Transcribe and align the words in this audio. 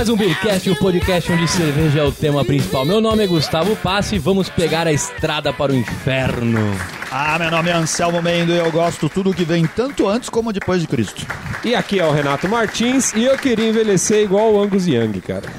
Mais 0.00 0.08
um 0.08 0.16
Beercast, 0.16 0.70
o 0.70 0.76
podcast 0.76 1.30
onde 1.30 1.46
cerveja 1.46 2.00
é 2.00 2.02
o 2.02 2.10
tema 2.10 2.42
principal. 2.42 2.86
Meu 2.86 3.02
nome 3.02 3.22
é 3.22 3.26
Gustavo 3.26 3.76
Passe 3.76 4.16
e 4.16 4.18
vamos 4.18 4.48
pegar 4.48 4.86
a 4.86 4.92
estrada 4.92 5.52
para 5.52 5.72
o 5.72 5.76
inferno. 5.76 6.58
Ah, 7.10 7.38
meu 7.38 7.50
nome 7.50 7.68
é 7.68 7.74
Anselmo 7.74 8.22
Mendo 8.22 8.50
e 8.50 8.56
eu 8.56 8.72
gosto 8.72 9.10
tudo 9.10 9.34
que 9.34 9.44
vem 9.44 9.66
tanto 9.66 10.08
antes 10.08 10.30
como 10.30 10.54
depois 10.54 10.80
de 10.80 10.88
Cristo. 10.88 11.26
E 11.62 11.74
aqui 11.74 12.00
é 12.00 12.06
o 12.06 12.12
Renato 12.12 12.48
Martins 12.48 13.12
e 13.12 13.26
eu 13.26 13.36
queria 13.36 13.68
envelhecer 13.68 14.24
igual 14.24 14.54
o 14.54 14.62
Angus 14.62 14.86
Young, 14.86 15.20
cara. 15.20 15.50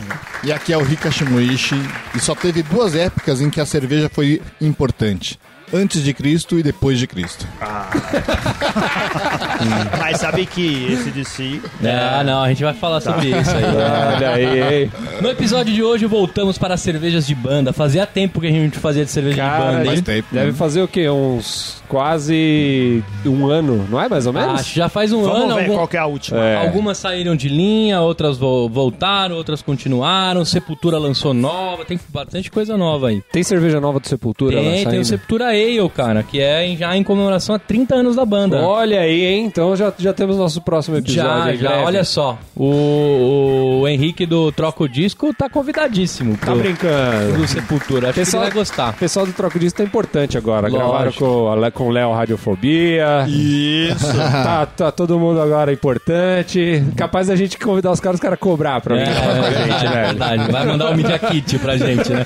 E 0.44 0.52
aqui 0.52 0.74
é 0.74 0.78
o 0.78 0.84
Rika 0.84 1.12
Shimuishi 1.12 1.80
e 2.16 2.20
só 2.20 2.34
teve 2.34 2.64
duas 2.64 2.96
épocas 2.96 3.42
em 3.42 3.50
que 3.52 3.62
a 3.62 3.66
cerveja 3.68 4.10
foi 4.10 4.42
importante. 4.60 5.38
Antes 5.74 6.04
de 6.04 6.14
Cristo 6.14 6.60
e 6.60 6.64
depois 6.64 7.00
de 7.00 7.08
Cristo. 7.08 7.48
Mas 10.00 10.18
sabe 10.18 10.46
que 10.46 10.86
esse 10.92 11.12
de 11.12 11.24
si. 11.26 11.62
Ah, 11.84 12.24
não, 12.24 12.42
a 12.44 12.50
gente 12.50 12.64
vai 12.64 12.74
falar 12.74 13.02
sobre 13.02 13.30
isso 13.30 13.52
aí. 13.52 13.64
Olha 14.16 14.30
aí? 14.32 14.90
No 15.22 15.30
episódio 15.30 15.74
de 15.74 15.84
hoje 15.84 16.06
voltamos 16.06 16.58
para 16.58 16.74
as 16.74 16.82
cervejas 16.82 17.26
de 17.28 17.36
banda. 17.36 17.72
Fazia 17.72 18.06
tempo 18.06 18.42
que 18.42 18.48
a 18.48 18.52
gente 18.52 18.78
fazia 18.80 19.06
de 19.06 19.12
cerveja 19.12 19.36
de 19.36 19.42
Cara, 19.42 19.66
banda, 19.66 19.80
hein? 19.80 19.86
Faz 19.86 20.02
tempo. 20.02 20.28
Deve 20.32 20.48
né? 20.48 20.54
fazer 20.54 20.82
o 20.82 20.88
quê? 20.88 21.10
Uns 21.10 21.82
quase 21.88 23.04
um 23.26 23.48
ano, 23.48 23.86
não 23.90 24.02
é 24.02 24.08
mais 24.08 24.26
ou 24.26 24.32
menos? 24.34 24.62
Acho 24.62 24.76
já 24.76 24.88
faz 24.88 25.12
um 25.12 25.22
Vamos 25.24 25.42
ano. 25.44 25.56
ver 25.56 25.62
algum- 25.64 25.76
qual 25.76 25.88
que 25.88 25.98
é 25.98 26.00
a 26.00 26.06
última. 26.06 26.40
É. 26.40 26.66
Algumas 26.66 26.98
saíram 26.98 27.36
de 27.36 27.50
linha, 27.50 28.00
outras 28.02 28.38
vo- 28.38 28.70
voltaram, 28.70 29.36
outras 29.36 29.62
continuaram. 29.62 30.44
Sepultura 30.46 30.98
lançou 30.98 31.34
nova, 31.34 31.84
tem 31.86 32.00
bastante 32.10 32.50
coisa 32.50 32.78
nova 32.78 33.10
aí. 33.10 33.22
Tem 33.32 33.44
cerveja 33.44 33.80
nova 33.82 34.00
do 34.00 34.08
Sepultura 34.08 34.56
lá 34.58 34.62
Tem, 34.72 34.88
tem 34.88 35.00
o? 35.00 35.06
Sepultura 35.06 35.48
Ale, 35.62 35.90
cara, 35.90 36.24
que 36.24 36.40
é 36.42 36.76
já 36.78 36.96
em 36.96 37.04
comemoração 37.04 37.56
a 37.56 37.60
30 37.60 37.96
anos 37.96 38.16
da 38.16 38.26
banda. 38.26 38.62
Olha 38.62 39.02
aí, 39.02 39.26
hein? 39.26 39.46
Então 39.46 39.76
já, 39.76 39.92
já 39.98 40.14
temos 40.14 40.38
nosso 40.38 40.62
próximo 40.62 40.98
episódio. 40.98 41.24
Já, 41.24 41.54
já, 41.56 41.70
breve. 41.70 41.84
olha 41.86 42.04
só. 42.04 42.38
O, 42.56 43.80
o 43.82 43.88
Henrique 43.88 44.26
do 44.26 44.52
Troco 44.52 44.88
Disco 44.88 45.34
tá 45.34 45.50
convidadíssimo 45.50 46.38
Tá 46.38 46.48
pro, 46.48 46.58
brincando. 46.58 47.34
pro 47.34 47.48
Sepultura. 47.48 48.10
Acho 48.10 48.20
Pessoal- 48.20 48.44
que 48.44 48.48
ele 48.50 48.54
vai 48.56 48.62
gostar. 48.64 48.90
O 48.92 48.94
pessoal 48.94 49.26
do 49.26 49.34
Troco 49.34 49.60
Disco 49.60 49.78
tá 49.78 49.84
importante 49.84 50.38
agora. 50.38 50.68
Lógico. 50.68 51.26
Gravaram 51.26 51.72
com, 51.72 51.78
com 51.78 51.88
o 51.88 51.92
Léo 51.92 52.12
Radiofobia. 52.14 53.26
Isso. 53.28 54.12
Tá, 54.42 54.66
tá 54.66 54.92
todo 54.92 55.20
mundo 55.20 55.40
agora 55.42 55.72
importante. 55.72 56.84
Capaz 56.96 57.28
da 57.28 57.36
gente 57.36 57.58
convidar 57.58 57.92
os 57.92 58.00
caras, 58.00 58.16
os 58.16 58.22
caras 58.22 58.40
cobrar 58.40 58.80
pra 58.82 58.98
É, 58.98 59.06
vir 59.06 59.14
gravar 59.14 59.40
com 59.40 59.46
a 59.46 59.52
gente, 59.52 59.86
é 59.86 59.90
velho. 59.90 60.06
verdade. 60.08 60.52
Vai 60.52 60.66
mandar 60.66 60.92
o 60.92 60.96
Media 60.96 61.20
Kit 61.20 61.60
pra 61.60 61.78
gente, 61.78 62.10
né? 62.12 62.24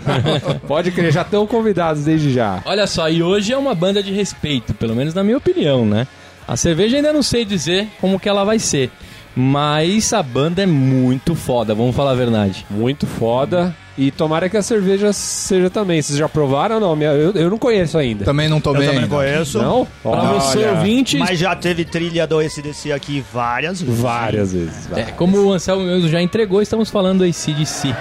Pode 0.66 0.90
crer, 0.90 1.12
já 1.12 1.22
estão 1.22 1.46
convidados 1.46 2.04
desde 2.04 2.32
já. 2.32 2.60
Olha 2.64 2.86
só, 2.86 3.08
e 3.08 3.22
hoje 3.22 3.52
é 3.52 3.58
uma 3.58 3.74
banda 3.74 4.02
de 4.02 4.12
respeito, 4.12 4.72
pelo 4.74 4.94
menos 4.94 5.12
na 5.14 5.22
minha 5.22 5.36
opinião, 5.36 5.84
né? 5.84 6.06
A 6.46 6.56
cerveja 6.56 6.96
ainda 6.96 7.12
não 7.12 7.22
sei 7.22 7.44
dizer 7.44 7.88
como 8.00 8.18
que 8.18 8.28
ela 8.28 8.44
vai 8.44 8.58
ser. 8.58 8.90
Mas 9.36 10.12
a 10.12 10.22
banda 10.22 10.62
é 10.62 10.66
muito 10.66 11.34
foda, 11.34 11.74
vamos 11.74 11.94
falar 11.96 12.12
a 12.12 12.14
verdade. 12.14 12.64
Muito 12.70 13.06
foda. 13.06 13.74
E 13.96 14.10
tomara 14.10 14.48
que 14.48 14.56
a 14.56 14.62
cerveja 14.62 15.12
seja 15.12 15.70
também. 15.70 16.02
Vocês 16.02 16.18
já 16.18 16.28
provaram 16.28 16.76
ou 16.80 16.96
não? 16.96 17.02
Eu, 17.02 17.30
eu 17.32 17.50
não 17.50 17.58
conheço 17.58 17.96
ainda. 17.96 18.24
Também 18.24 18.48
não 18.48 18.56
Eu 18.56 18.62
tomei 18.62 18.86
também 18.86 19.02
ainda. 19.04 19.14
conheço. 19.14 19.58
Não? 19.58 19.86
Pra 20.02 20.10
Olha, 20.10 20.40
você 20.40 20.66
ouvinte, 20.66 21.16
Mas 21.16 21.38
já 21.38 21.54
teve 21.54 21.84
trilha 21.84 22.26
do 22.26 22.38
ACDC 22.40 22.90
aqui 22.92 23.24
várias 23.32 23.80
vezes. 23.80 24.00
Várias 24.00 24.52
vezes. 24.52 24.88
é, 24.96 25.04
como 25.12 25.38
o 25.38 25.52
Anselmo 25.52 25.84
mesmo 25.84 26.08
já 26.08 26.20
entregou, 26.20 26.60
estamos 26.60 26.90
falando 26.90 27.18
do 27.18 27.24
ACDC. 27.24 27.94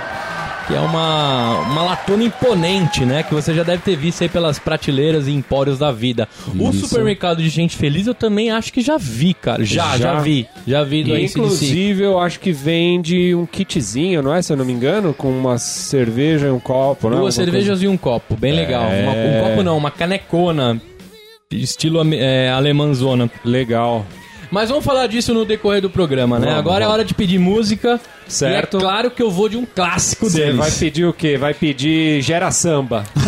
Que 0.68 0.74
é 0.76 0.80
uma, 0.80 1.60
uma 1.60 1.84
latona 1.84 2.24
imponente, 2.24 3.04
né? 3.06 3.22
Que 3.24 3.34
você 3.34 3.54
já 3.54 3.64
deve 3.64 3.84
ter 3.84 3.98
visto 3.98 4.22
aí 4.22 4.30
pelas 4.30 4.58
prateleiras 4.60 5.28
e 5.28 5.32
empórios 5.32 5.78
da 5.80 5.92
vida. 5.92 6.28
O 6.58 6.70
Isso. 6.70 6.88
supermercado 6.88 7.42
de 7.42 7.50
gente 7.50 7.76
feliz 7.76 8.08
eu 8.08 8.14
também 8.14 8.50
acho 8.50 8.72
que 8.72 8.82
já 8.82 8.98
vi, 8.98 9.34
cara. 9.34 9.64
Já, 9.66 9.98
já, 9.98 10.14
Já. 10.16 10.20
vi. 10.22 10.48
Já 10.66 10.84
vi 10.84 11.04
do 11.04 11.18
inclusive, 11.18 12.04
eu 12.04 12.18
acho 12.18 12.40
que 12.40 12.54
vende 12.54 13.36
um 13.36 13.46
kitzinho, 13.46 14.22
não 14.22 14.34
é? 14.34 14.42
Se 14.42 14.54
eu 14.54 14.58
não 14.58 14.64
me 14.64 14.72
engano, 14.72 15.14
com 15.14 15.30
uma 15.30 15.58
cerveja 15.58 16.48
e 16.48 16.52
um 16.52 16.60
copo, 16.60 17.10
né? 17.10 17.18
Duas 17.18 17.36
cervejas 17.36 17.82
e 17.82 17.88
um 17.88 17.98
copo, 17.98 18.36
bem 18.38 18.54
legal. 18.54 18.84
É. 18.86 19.04
Uma- 19.04 19.12
um 19.14 19.50
copo 19.50 19.64
não, 19.64 19.78
uma 19.78 19.92
canecona, 19.92 20.82
estilo 21.52 22.00
é, 22.14 22.50
alemãzona. 22.50 23.28
coisa- 23.28 23.42
Legal. 23.44 24.06
Mas 24.54 24.70
vamos 24.70 24.86
falar 24.86 25.08
disso 25.08 25.34
no 25.34 25.46
decorrer 25.46 25.82
do 25.82 25.90
programa, 25.90 26.38
né? 26.38 26.46
Vamos, 26.46 26.60
Agora 26.60 26.84
é 26.84 26.86
vamos. 26.86 26.94
hora 26.94 27.04
de 27.06 27.16
pedir 27.16 27.40
música. 27.40 28.00
Certo. 28.28 28.78
E 28.78 28.78
é 28.78 28.82
claro 28.82 29.10
que 29.12 29.22
eu 29.22 29.30
vou 29.32 29.50
de 29.50 29.58
um 29.58 29.66
clássico 29.66 30.30
Você 30.30 30.42
deles. 30.42 30.56
vai 30.58 30.72
pedir 30.72 31.06
o 31.06 31.12
quê? 31.12 31.38
Vai 31.38 31.54
pedir 31.56 32.22
gera 32.22 32.52
samba. 32.52 33.04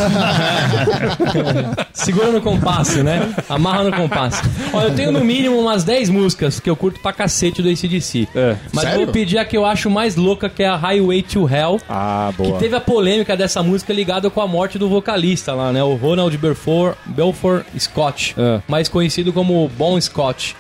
Segura 1.94 2.32
no 2.32 2.42
compasso, 2.42 3.04
né? 3.04 3.34
Amarra 3.50 3.84
no 3.86 3.92
compasso. 3.92 4.42
Ó, 4.72 4.82
eu 4.84 4.96
tenho 4.96 5.12
no 5.12 5.24
mínimo 5.24 5.60
umas 5.60 5.84
10 5.84 6.10
músicas 6.10 6.60
que 6.60 6.70
eu 6.70 6.76
curto 6.76 7.00
pra 7.00 7.12
cacete 7.12 7.62
do 7.62 7.70
ACDC. 7.70 8.28
É. 8.36 8.56
Mas 8.72 8.84
Sério? 8.86 9.06
vou 9.06 9.14
pedir 9.14 9.38
a 9.38 9.46
que 9.46 9.58
eu 9.58 9.66
acho 9.66 9.90
mais 9.90 10.16
louca, 10.16 10.48
que 10.48 10.64
é 10.64 10.68
a 10.68 10.76
Highway 10.76 11.24
to 11.24 11.50
Hell. 11.50 11.80
Ah, 11.90 12.32
Que 12.36 12.44
boa. 12.44 12.60
teve 12.60 12.76
a 12.76 12.82
polêmica 12.82 13.36
dessa 13.36 13.64
música 13.64 13.92
ligada 13.94 14.30
com 14.30 14.42
a 14.42 14.48
morte 14.48 14.78
do 14.78 14.88
vocalista 14.88 15.54
lá, 15.54 15.72
né? 15.72 15.84
O 15.84 15.96
Ronald 15.96 16.38
Belfort, 16.38 16.96
Belfort 17.06 17.66
Scott, 17.80 18.36
É. 18.38 18.62
mais 18.68 18.88
conhecido 18.88 19.34
como 19.34 19.70
Bon 19.78 20.00
Scott. 20.00 20.56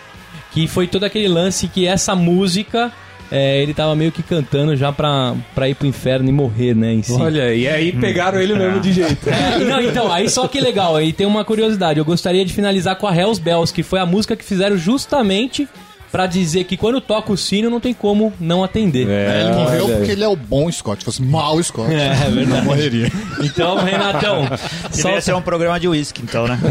Que 0.55 0.67
foi 0.67 0.87
todo 0.87 1.03
aquele 1.03 1.27
lance 1.27 1.67
que 1.67 1.85
essa 1.85 2.15
música, 2.15 2.89
é, 3.29 3.61
ele 3.61 3.73
tava 3.73 3.93
meio 3.93 4.09
que 4.09 4.23
cantando 4.23 4.73
já 4.73 4.89
pra, 4.89 5.35
pra 5.53 5.67
ir 5.67 5.75
pro 5.75 5.85
inferno 5.85 6.29
e 6.29 6.31
morrer, 6.31 6.73
né? 6.73 6.97
Si. 7.03 7.11
Olha, 7.11 7.53
e 7.53 7.67
aí 7.67 7.91
pegaram 7.91 8.39
ele 8.39 8.55
mesmo 8.55 8.79
de 8.79 8.93
jeito. 8.93 9.27
É, 9.29 9.59
não, 9.59 9.81
então, 9.81 10.09
aí 10.09 10.29
só 10.29 10.47
que 10.47 10.61
legal, 10.61 10.95
aí 10.95 11.11
tem 11.11 11.27
uma 11.27 11.43
curiosidade. 11.43 11.99
Eu 11.99 12.05
gostaria 12.05 12.45
de 12.45 12.53
finalizar 12.53 12.95
com 12.95 13.05
a 13.05 13.13
Hells 13.13 13.41
Bells, 13.41 13.73
que 13.73 13.83
foi 13.83 13.99
a 13.99 14.05
música 14.05 14.33
que 14.33 14.45
fizeram 14.45 14.77
justamente 14.77 15.67
pra 16.15 16.25
dizer 16.27 16.63
que 16.63 16.77
quando 16.77 17.01
toca 17.01 17.33
o 17.33 17.37
sino 17.37 17.69
não 17.69 17.79
tem 17.81 17.93
como 17.93 18.31
não 18.39 18.63
atender. 18.63 19.07
É, 19.09 19.41
ele 19.41 19.51
morreu 19.53 19.87
aí. 19.87 19.95
porque 19.95 20.11
ele 20.13 20.23
é 20.23 20.27
o 20.27 20.35
bom 20.35 20.71
Scott. 20.71 20.99
Se 20.99 21.05
fosse 21.05 21.21
mau 21.21 21.61
Scott, 21.61 21.93
É, 21.93 22.07
é 22.07 22.13
verdade. 22.29 22.45
não 22.45 22.63
morreria. 22.63 23.11
Então, 23.41 23.75
Renatão, 23.77 24.47
Deveria 24.95 25.21
ser 25.21 25.35
um 25.35 25.41
programa 25.41 25.77
de 25.79 25.87
uísque, 25.89 26.21
então, 26.23 26.47
né? 26.47 26.57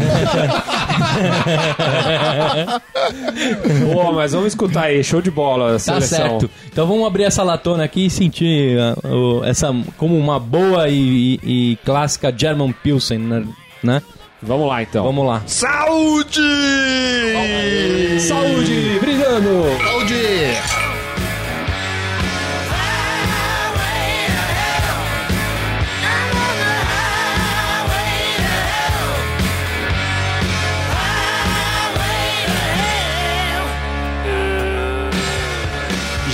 Boa, 3.93 4.11
mas 4.13 4.31
vamos 4.31 4.47
escutar 4.47 4.85
aí. 4.85 5.03
Show 5.03 5.21
de 5.21 5.29
bola 5.31 5.73
Tá 5.73 5.79
seleção. 5.79 6.17
certo. 6.39 6.49
Então 6.71 6.87
vamos 6.87 7.05
abrir 7.05 7.23
essa 7.23 7.43
latona 7.43 7.83
aqui 7.83 8.05
e 8.07 8.09
sentir 8.09 8.77
ah, 8.79 8.95
o- 9.07 9.43
essa 9.43 9.73
como 9.97 10.17
uma 10.17 10.39
boa 10.39 10.87
e, 10.89 11.39
e- 11.43 11.73
e 11.73 11.75
clássica 11.85 12.33
German 12.35 12.73
Pilsen, 12.83 13.19
né? 13.83 14.01
Vamos 14.45 14.67
lá, 14.67 14.83
então. 14.83 15.03
Vamos 15.03 15.25
lá. 15.25 15.41
Saúde! 15.47 16.39
Saúde! 18.19 18.99
Brilhando! 18.99 19.63
Saúde! 19.83 20.75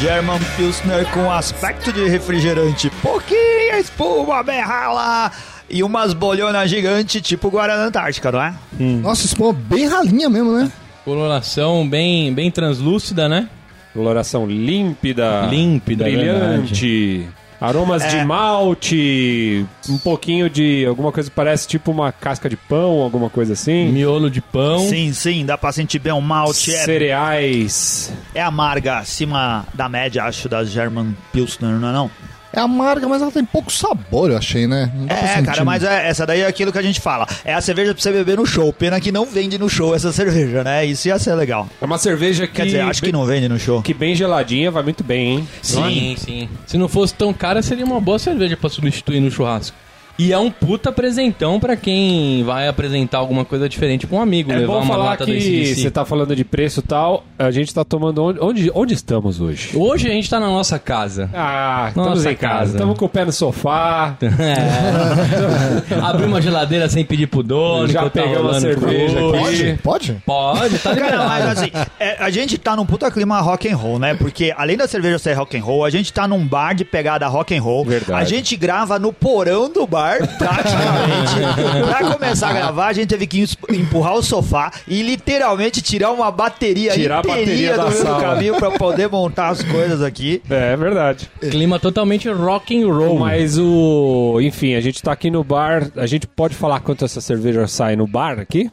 German 0.01 0.39
Pilsner 0.57 1.05
com 1.11 1.31
aspecto 1.31 1.93
de 1.93 2.09
refrigerante, 2.09 2.89
pouquinha 3.03 3.78
espuma, 3.78 4.41
bem 4.41 4.59
rala 4.59 5.31
e 5.72 5.84
umas 5.84 6.14
bolhonas 6.14 6.70
gigantes, 6.70 7.22
tipo 7.22 7.50
Guarana 7.50 7.86
Antártica, 7.86 8.32
não 8.32 8.42
é? 8.42 8.54
Nossa, 8.80 9.26
espuma 9.26 9.54
bem 9.54 9.88
ralinha 9.88 10.30
mesmo, 10.30 10.52
né? 10.52 10.72
Coloração 11.06 11.88
bem 11.88 12.34
bem 12.34 12.52
translúcida, 12.52 13.28
né? 13.28 13.50
Coloração 13.94 14.46
límpida. 14.46 15.47
Límpida, 15.50 16.03
Brilhante. 16.06 17.28
Aromas 17.59 18.03
É. 18.03 18.08
de 18.20 18.26
malte. 18.26 19.66
Um 19.88 19.97
pouquinho 19.97 20.50
de 20.50 20.84
alguma 20.85 21.12
coisa 21.12 21.29
que 21.29 21.35
parece 21.35 21.68
tipo 21.68 21.91
uma 21.91 22.12
casca 22.12 22.50
de 22.50 22.56
pão, 22.58 23.02
alguma 23.02 23.29
coisa 23.29 23.53
assim. 23.53 23.91
Miolo 23.91 24.32
de 24.32 24.41
pão. 24.41 24.79
Sim, 24.88 25.14
sim, 25.14 25.46
dá 25.46 25.58
pra 25.58 25.72
sentir 25.72 26.00
bem 26.00 26.12
o 26.14 26.22
malte. 26.22 26.74
É, 26.74 26.84
Cereais. 26.85 28.12
é 28.34 28.41
amarga, 28.41 28.97
acima 29.00 29.66
da 29.74 29.88
média, 29.88 30.24
acho, 30.24 30.50
da 30.50 30.64
German 30.64 31.16
Pilsner, 31.32 31.72
não 31.79 31.90
é 31.90 31.91
não? 31.94 32.12
É 32.53 32.59
amarga, 32.59 33.08
mas 33.08 33.22
ela 33.22 33.32
tem 33.32 33.46
pouco 33.46 33.72
sabor, 33.72 34.30
eu 34.30 34.38
achei, 34.38 34.68
né? 34.68 34.92
É, 35.08 35.42
cara, 35.42 35.64
mas 35.64 35.84
é, 35.84 36.08
essa 36.08 36.26
daí 36.26 36.42
é 36.42 36.48
aquilo 36.48 36.72
que 36.72 36.78
a 36.78 36.82
gente 36.82 37.00
fala. 37.00 37.26
É 37.46 37.53
a 37.53 37.62
cerveja 37.62 37.94
pra 37.94 38.02
você 38.02 38.12
beber 38.12 38.38
no 38.38 38.46
show. 38.46 38.72
Pena 38.74 39.00
que 39.00 39.12
não 39.12 39.26
vende 39.26 39.58
no 39.58 39.70
show 39.70 39.96
essa 39.96 40.12
cerveja, 40.14 40.64
né? 40.64 40.86
Isso 40.86 41.08
ia 41.08 41.18
ser 41.18 41.34
legal. 41.36 41.68
É 41.82 41.86
uma 41.86 41.98
cerveja 41.98 42.48
que. 42.48 42.53
Quer 42.53 42.66
dizer, 42.66 42.82
acho 42.82 43.02
que 43.02 43.12
não 43.12 43.26
vende 43.26 43.48
no 43.48 43.58
show. 43.58 43.82
Que 43.82 43.94
bem 43.94 44.16
geladinha, 44.16 44.70
vai 44.70 44.84
muito 44.84 45.03
bem, 45.03 45.38
hein? 45.38 45.48
Sim, 45.62 46.16
sim. 46.18 46.50
Se 46.68 46.78
não 46.78 46.88
fosse 46.88 47.14
tão 47.14 47.34
cara, 47.34 47.62
seria 47.62 47.86
uma 47.86 48.02
boa 48.02 48.20
cerveja 48.20 48.58
pra 48.58 48.70
substituir 48.70 49.20
no 49.22 49.32
churrasco. 49.32 49.76
E 50.22 50.32
é 50.32 50.38
um 50.38 50.52
puta 50.52 50.91
presentão 50.91 51.59
pra 51.59 51.76
quem 51.76 52.44
vai 52.44 52.68
apresentar 52.68 53.18
alguma 53.18 53.44
coisa 53.44 53.68
diferente 53.68 54.06
pra 54.06 54.20
um 54.20 54.22
amigo. 54.22 54.52
É 54.52 54.58
levar 54.58 54.73
bom 54.73 54.79
uma 54.82 54.94
falar 54.94 55.06
lata 55.06 55.26
do 55.26 55.32
que 55.32 55.76
você 55.76 55.90
tá 55.90 56.06
falando 56.06 56.35
de 56.35 56.46
preço 56.46 56.79
e 56.79 56.84
tal. 56.84 57.23
A 57.40 57.50
gente 57.50 57.73
tá 57.73 57.84
tomando. 57.84 58.23
Onde, 58.23 58.40
onde, 58.40 58.72
onde 58.76 58.94
estamos 58.94 59.41
hoje? 59.41 59.72
Hoje 59.76 60.08
a 60.08 60.12
gente 60.12 60.29
tá 60.29 60.40
na 60.40 60.46
nossa 60.46 60.78
casa. 60.78 61.28
Ah, 61.34 61.88
estamos 61.88 62.09
Nossa 62.09 62.32
em 62.32 62.35
casa. 62.35 62.73
Estamos 62.73 63.00
com 63.00 63.06
o 63.06 63.09
pé 63.09 63.26
no 63.26 63.32
sofá. 63.32 64.16
É. 64.41 65.96
Abrir 66.02 66.26
uma 66.26 66.41
geladeira 66.41 66.90
sem 66.90 67.06
pedir 67.06 67.28
pro 67.28 67.44
dono. 67.44 67.88
Já 67.88 68.03
tá 68.03 68.09
pegamos 68.09 68.38
rolando 68.38 68.58
a 68.58 68.59
cerveja 68.59 69.20
aqui. 69.20 69.32
Pode? 69.32 69.79
Pode? 69.84 70.22
Pode, 70.26 70.79
tá 70.79 70.96
Cara, 70.96 71.28
mas 71.28 71.46
assim, 71.46 71.72
é, 72.00 72.17
a 72.20 72.29
gente 72.29 72.58
tá 72.58 72.76
num 72.76 72.85
puta 72.85 73.09
clima 73.12 73.40
rock 73.40 73.70
and 73.70 73.76
roll, 73.76 74.00
né? 74.00 74.14
Porque 74.14 74.53
além 74.58 74.78
da 74.78 74.88
cerveja 74.88 75.20
ser 75.20 75.34
rock 75.34 75.58
and 75.58 75.64
roll, 75.64 75.85
a 75.85 75.90
gente 75.90 76.12
tá 76.12 76.28
num 76.28 76.46
bar 76.46 76.74
de 76.74 76.84
pegada 76.84 77.28
rock 77.28 77.56
and 77.56 77.62
roll. 77.62 77.85
Verdade. 77.85 78.22
A 78.22 78.24
gente 78.24 78.56
grava 78.56 78.97
no 79.00 79.14
porão 79.14 79.72
do 79.72 79.85
bar, 79.88 80.10
praticamente. 80.17 81.85
pra 81.85 82.13
começar 82.13 82.49
a 82.49 82.53
gravar, 82.53 82.87
a 82.87 82.93
gente 82.93 83.08
teve 83.08 83.28
que 83.28 83.46
empurrar 83.69 84.16
o 84.16 84.23
sofá 84.23 84.72
e 84.87 85.02
literalmente 85.02 85.81
tirar 85.81 86.11
uma 86.11 86.31
bateria 86.31 86.93
Tirar 86.93 87.19
a 87.19 87.23
bateria 87.23 87.75
da 87.78 87.85
do 87.85 87.91
meio 87.91 88.03
do 88.03 88.19
caminho 88.19 88.55
pra 88.55 88.72
poder 88.72 89.09
montar 89.09 89.49
as 89.49 89.63
coisas 89.63 90.02
aqui. 90.02 90.41
É, 90.49 90.73
é 90.73 90.78
verdade. 90.78 91.29
Clima 91.40 91.79
totalmente 91.79 92.29
rock 92.29 92.81
and 92.81 92.87
roll. 92.87 93.19
Mas 93.19 93.58
o. 93.58 94.40
Enfim, 94.41 94.75
a 94.75 94.81
gente 94.81 95.02
tá 95.02 95.11
aqui 95.11 95.29
no 95.29 95.43
bar. 95.43 95.90
A 95.96 96.05
gente 96.05 96.28
pode 96.28 96.55
falar 96.55 96.79
quanto 96.79 97.05
essa 97.05 97.22
cerveja 97.22 97.67
sai 97.67 97.96
no 97.96 98.07
bar 98.07 98.40
aqui? 98.40 98.69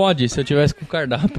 Pode, 0.00 0.30
se 0.30 0.40
eu 0.40 0.44
tivesse 0.44 0.74
com 0.74 0.86
o 0.86 0.88
cardápio. 0.88 1.28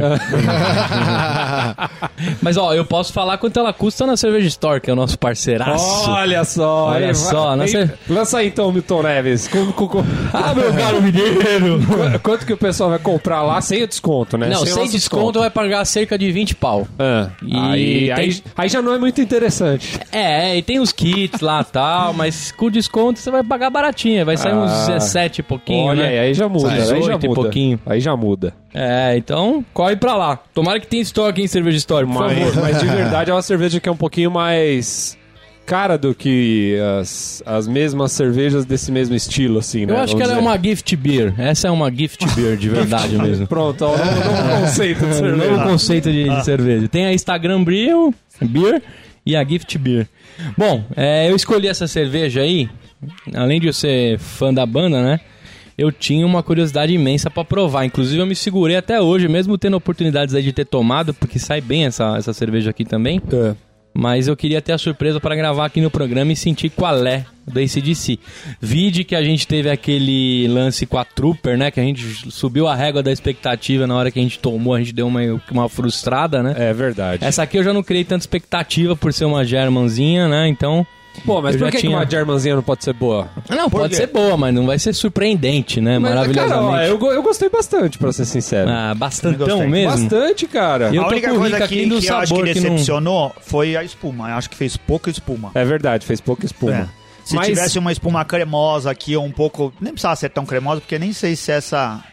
Mas 2.42 2.58
ó, 2.58 2.76
eu 2.76 2.86
posso 2.86 3.12
falar 3.12 3.40
quanto 3.40 3.60
ela 3.60 3.74
custa 3.74 4.06
na 4.06 4.16
Cerveja 4.16 4.48
Store, 4.50 4.80
que 4.80 4.88
é 4.88 4.94
o 4.94 4.96
nosso 4.96 5.18
parceiraço. 5.18 6.08
Olha 6.12 6.44
só, 6.44 6.90
Olha 6.90 7.08
aí, 7.08 7.16
só, 7.16 7.56
vai- 7.56 7.76
aí- 7.76 7.90
lança 8.08 8.38
aí 8.38 8.48
então, 8.50 8.72
Milton 8.72 9.02
Neves. 9.02 9.48
Com- 9.48 9.72
com- 9.72 9.88
com- 9.88 10.04
Ah, 10.32 10.54
meu 10.54 10.72
caro 10.78 11.02
mineiro! 11.02 11.80
Qu- 11.88 12.20
Quanto 12.22 12.46
que 12.46 12.54
o 12.54 12.58
pessoal 12.58 12.92
vai 12.92 13.00
comprar 13.00 13.42
lá 13.42 13.60
sem 13.62 13.82
o 13.82 13.88
desconto, 13.88 14.38
né? 14.38 14.48
Não, 14.50 14.62
o 14.62 14.66
sem 14.68 14.76
nosso 14.76 14.92
desconto 14.92 15.40
vai 15.40 15.50
pagar 15.50 15.84
cerca 15.86 16.16
de 16.18 16.32
20 16.32 16.54
pau. 16.56 16.88
Ah, 17.00 17.30
E 17.42 17.56
aí, 17.58 18.06
tem- 18.06 18.12
aí, 18.14 18.44
aí 18.58 18.70
já 18.70 18.80
não 18.80 18.94
é 18.94 19.00
muito 19.00 19.20
interessante. 19.22 20.00
É, 20.12 20.56
e 20.56 20.62
tem 20.62 20.80
os 20.80 20.92
kits 20.92 21.42
lá 21.42 21.62
e 21.62 21.66
tal, 21.72 22.14
mas 22.14 22.52
com 22.52 22.70
desconto 22.70 23.18
você 23.20 23.32
vai 23.32 23.44
pagar 23.44 23.72
baratinho, 23.72 24.24
vai 24.24 24.38
sair 24.38 24.54
uns 24.54 24.70
Ah. 24.72 24.86
17 24.86 25.40
e 25.40 25.44
pouquinho, 25.44 25.88
Olha 25.88 26.04
né? 26.04 26.10
aí, 26.10 26.20
aí 26.20 26.34
já 26.36 26.48
muda. 26.48 26.70
Aí 26.72 26.78
já 26.86 26.94
18 26.94 27.26
e 27.26 27.30
muda. 27.30 27.42
pouquinho. 27.42 27.80
Aí 27.88 28.00
já 28.00 28.16
muda. 28.16 28.51
É, 28.74 29.16
então 29.18 29.66
corre 29.74 29.96
pra 29.96 30.16
lá. 30.16 30.40
Tomara 30.54 30.80
que 30.80 30.88
tenha 30.88 31.02
estoque 31.04 31.42
em 31.42 31.48
Cerveja 31.48 31.78
Store, 31.78 32.06
por 32.06 32.14
Mas, 32.14 32.38
favor. 32.38 32.62
mas 32.62 32.80
de 32.80 32.86
verdade 32.96 33.30
é 33.30 33.34
uma 33.34 33.42
cerveja 33.42 33.80
que 33.80 33.90
é 33.90 33.92
um 33.92 33.98
pouquinho 33.98 34.32
mais 34.32 35.18
cara 35.66 35.98
do 35.98 36.14
que 36.14 36.78
as, 37.00 37.42
as 37.46 37.68
mesmas 37.68 38.12
cervejas 38.12 38.66
desse 38.66 38.92
mesmo 38.92 39.16
estilo, 39.16 39.60
assim, 39.60 39.86
né? 39.86 39.94
Eu 39.94 39.98
acho 40.00 40.16
que 40.16 40.22
ela 40.22 40.34
é 40.34 40.36
dizer. 40.36 40.48
uma 40.48 40.58
gift 40.62 40.96
beer. 40.96 41.34
Essa 41.38 41.68
é 41.68 41.72
uma 41.72 41.90
gift 41.92 42.26
beer 42.36 42.58
de 42.58 42.68
verdade 42.70 43.16
mesmo. 43.20 43.48
Pronto, 43.48 43.84
ó, 43.86 43.94
um 43.94 43.98
novo 43.98 44.62
conceito 44.62 45.06
de 45.06 45.16
cerveja. 45.16 45.52
Novo 45.52 45.64
conceito 45.64 46.12
de, 46.12 46.30
de 46.30 46.46
cerveja. 46.46 46.88
Tem 46.88 47.06
a 47.06 47.14
Instagram 47.14 47.64
Brew, 47.64 48.14
Beer 48.42 48.82
e 49.26 49.36
a 49.36 49.44
Gift 49.46 49.78
Beer. 49.78 50.08
Bom, 50.58 50.84
é, 50.96 51.30
eu 51.30 51.36
escolhi 51.36 51.68
essa 51.68 51.88
cerveja 51.88 52.42
aí, 52.42 52.70
além 53.34 53.60
de 53.62 53.68
eu 53.68 53.74
ser 53.74 54.18
fã 54.18 54.54
da 54.54 54.66
banda, 54.66 55.02
né? 55.02 55.20
Eu 55.82 55.92
tinha 55.92 56.24
uma 56.28 56.44
curiosidade 56.44 56.94
imensa 56.94 57.28
pra 57.28 57.44
provar. 57.44 57.86
Inclusive, 57.86 58.22
eu 58.22 58.26
me 58.28 58.36
segurei 58.36 58.78
até 58.78 59.02
hoje, 59.02 59.28
mesmo 59.28 59.58
tendo 59.58 59.76
oportunidades 59.76 60.36
aí 60.36 60.44
de 60.44 60.54
ter 60.54 60.66
tomado, 60.66 61.12
porque 61.12 61.40
sai 61.40 61.60
bem 61.60 61.86
essa, 61.86 62.16
essa 62.18 62.34
cerveja 62.34 62.70
aqui 62.70 62.86
também. 62.86 63.20
É. 63.34 63.56
Mas 63.92 64.28
eu 64.28 64.38
queria 64.38 64.62
ter 64.62 64.74
a 64.74 64.78
surpresa 64.78 65.20
para 65.20 65.36
gravar 65.36 65.66
aqui 65.66 65.82
no 65.82 65.90
programa 65.90 66.32
e 66.32 66.36
sentir 66.36 66.70
qual 66.70 67.04
é 67.08 67.26
do 67.48 67.60
ACDC. 67.60 68.20
Vide 68.62 69.04
que 69.04 69.16
a 69.16 69.24
gente 69.24 69.48
teve 69.48 69.72
aquele 69.72 70.48
lance 70.48 70.86
com 70.86 71.00
a 71.00 71.04
Trooper, 71.04 71.58
né? 71.58 71.72
Que 71.72 71.80
a 71.80 71.84
gente 71.84 72.32
subiu 72.32 72.68
a 72.68 72.76
régua 72.76 73.02
da 73.02 73.12
expectativa 73.12 73.88
na 73.88 73.96
hora 73.96 74.12
que 74.12 74.20
a 74.20 74.22
gente 74.22 74.38
tomou, 74.38 74.76
a 74.76 74.80
gente 74.80 74.94
deu 74.94 75.08
uma, 75.08 75.22
uma 75.50 75.68
frustrada, 75.68 76.44
né? 76.44 76.54
É 76.58 76.74
verdade. 76.74 77.26
Essa 77.26 77.42
aqui 77.42 77.58
eu 77.58 77.64
já 77.64 77.74
não 77.74 77.82
criei 77.82 78.06
tanta 78.06 78.22
expectativa 78.22 78.96
por 78.96 79.12
ser 79.12 79.26
uma 79.26 79.44
Germanzinha, 79.44 80.28
né? 80.28 80.48
Então. 80.48 80.86
Pô, 81.26 81.42
mas 81.42 81.56
eu 81.56 81.60
por 81.62 81.70
que, 81.72 81.78
que 81.78 81.84
tinha- 81.84 81.96
uma 81.98 82.10
Germanzinha 82.10 82.56
não 82.56 82.64
pode 82.64 82.84
ser 82.84 82.94
boa? 82.94 83.30
Não, 83.50 83.70
pode 83.70 83.90
quê? 83.90 83.96
ser 83.96 84.08
boa, 84.08 84.36
mas 84.38 84.54
não 84.56 84.66
vai 84.66 84.80
ser 84.80 84.94
surpreendente, 84.94 85.80
né? 85.82 86.00
Mas, 86.00 86.14
Maravilhosamente. 86.16 86.54
Cara, 86.72 86.72
ó, 86.72 86.82
eu, 86.82 86.98
go- 86.98 87.12
eu 87.12 87.22
gostei 87.22 87.50
bastante, 87.50 87.98
pra 87.98 88.12
ser 88.12 88.26
sincero. 88.26 88.70
Ah, 88.72 88.94
bastantão 88.96 89.48
Gostei. 89.48 89.68
mesmo. 89.68 89.92
Bastante, 89.92 90.48
cara. 90.48 90.90
Eu 90.94 91.04
a 91.04 91.08
única 91.10 91.30
coisa 91.34 91.56
Rica 91.58 91.68
que, 91.68 91.76
que 91.76 91.92
eu 91.92 91.98
acho 91.98 92.02
que 92.02 92.08
sabor 92.08 92.46
que 92.54 92.60
não- 92.60 92.70
decepcionou 92.72 93.36
foi 93.42 93.76
a 93.76 93.84
espuma. 93.84 94.30
Eu 94.30 94.36
acho 94.36 94.50
que 94.50 94.56
fez 94.56 94.78
pouca 94.78 95.10
espuma. 95.12 95.52
É 95.54 95.64
verdade, 95.66 96.06
fez 96.06 96.20
pouca 96.22 96.46
espuma. 96.46 96.74
É. 96.74 96.88
Se 97.24 97.36
Mas- 97.36 97.48
tivesse 97.48 97.78
uma 97.78 97.92
espuma 97.92 98.26
cremosa 98.26 98.90
aqui, 98.90 99.16
ou 99.16 99.24
um 99.24 99.32
pouco. 99.32 99.72
Nem 99.80 99.92
precisava 99.94 100.16
ser 100.16 100.30
tão 100.30 100.46
cremosa, 100.46 100.82
porque 100.82 100.98
nem 100.98 101.14
sei 101.14 101.36
se 101.36 101.52
essa. 101.52 102.04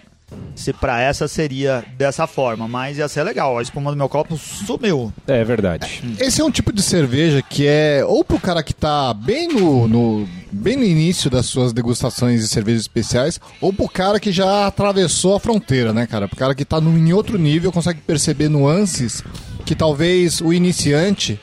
Se 0.54 0.72
pra 0.72 1.00
essa 1.00 1.26
seria 1.28 1.84
dessa 1.96 2.26
forma, 2.26 2.66
mas 2.68 2.98
ia 2.98 3.08
ser 3.08 3.22
legal. 3.22 3.58
A 3.58 3.62
espuma 3.62 3.90
do 3.90 3.96
meu 3.96 4.08
copo 4.08 4.36
sumiu. 4.36 5.12
É 5.26 5.42
verdade. 5.44 6.02
Esse 6.18 6.40
é 6.40 6.44
um 6.44 6.50
tipo 6.50 6.72
de 6.72 6.82
cerveja 6.82 7.40
que 7.42 7.66
é 7.66 8.04
ou 8.04 8.22
pro 8.24 8.38
cara 8.40 8.62
que 8.62 8.74
tá 8.74 9.14
bem 9.14 9.48
no, 9.48 9.86
no- 9.88 10.28
bem 10.50 10.76
no 10.76 10.84
início 10.84 11.30
das 11.30 11.46
suas 11.46 11.72
degustações 11.72 12.40
de 12.40 12.48
cervejas 12.48 12.82
especiais, 12.82 13.40
ou 13.60 13.72
pro 13.72 13.88
cara 13.88 14.18
que 14.20 14.32
já 14.32 14.66
atravessou 14.66 15.34
a 15.36 15.40
fronteira, 15.40 15.92
né, 15.94 16.06
cara? 16.06 16.26
Pro 16.28 16.36
cara 16.36 16.54
que 16.54 16.64
tá 16.64 16.80
no, 16.80 16.96
em 16.98 17.12
outro 17.12 17.38
nível, 17.38 17.70
consegue 17.72 18.00
perceber 18.00 18.48
nuances 18.48 19.22
que 19.64 19.74
talvez 19.74 20.40
o 20.40 20.52
iniciante 20.52 21.38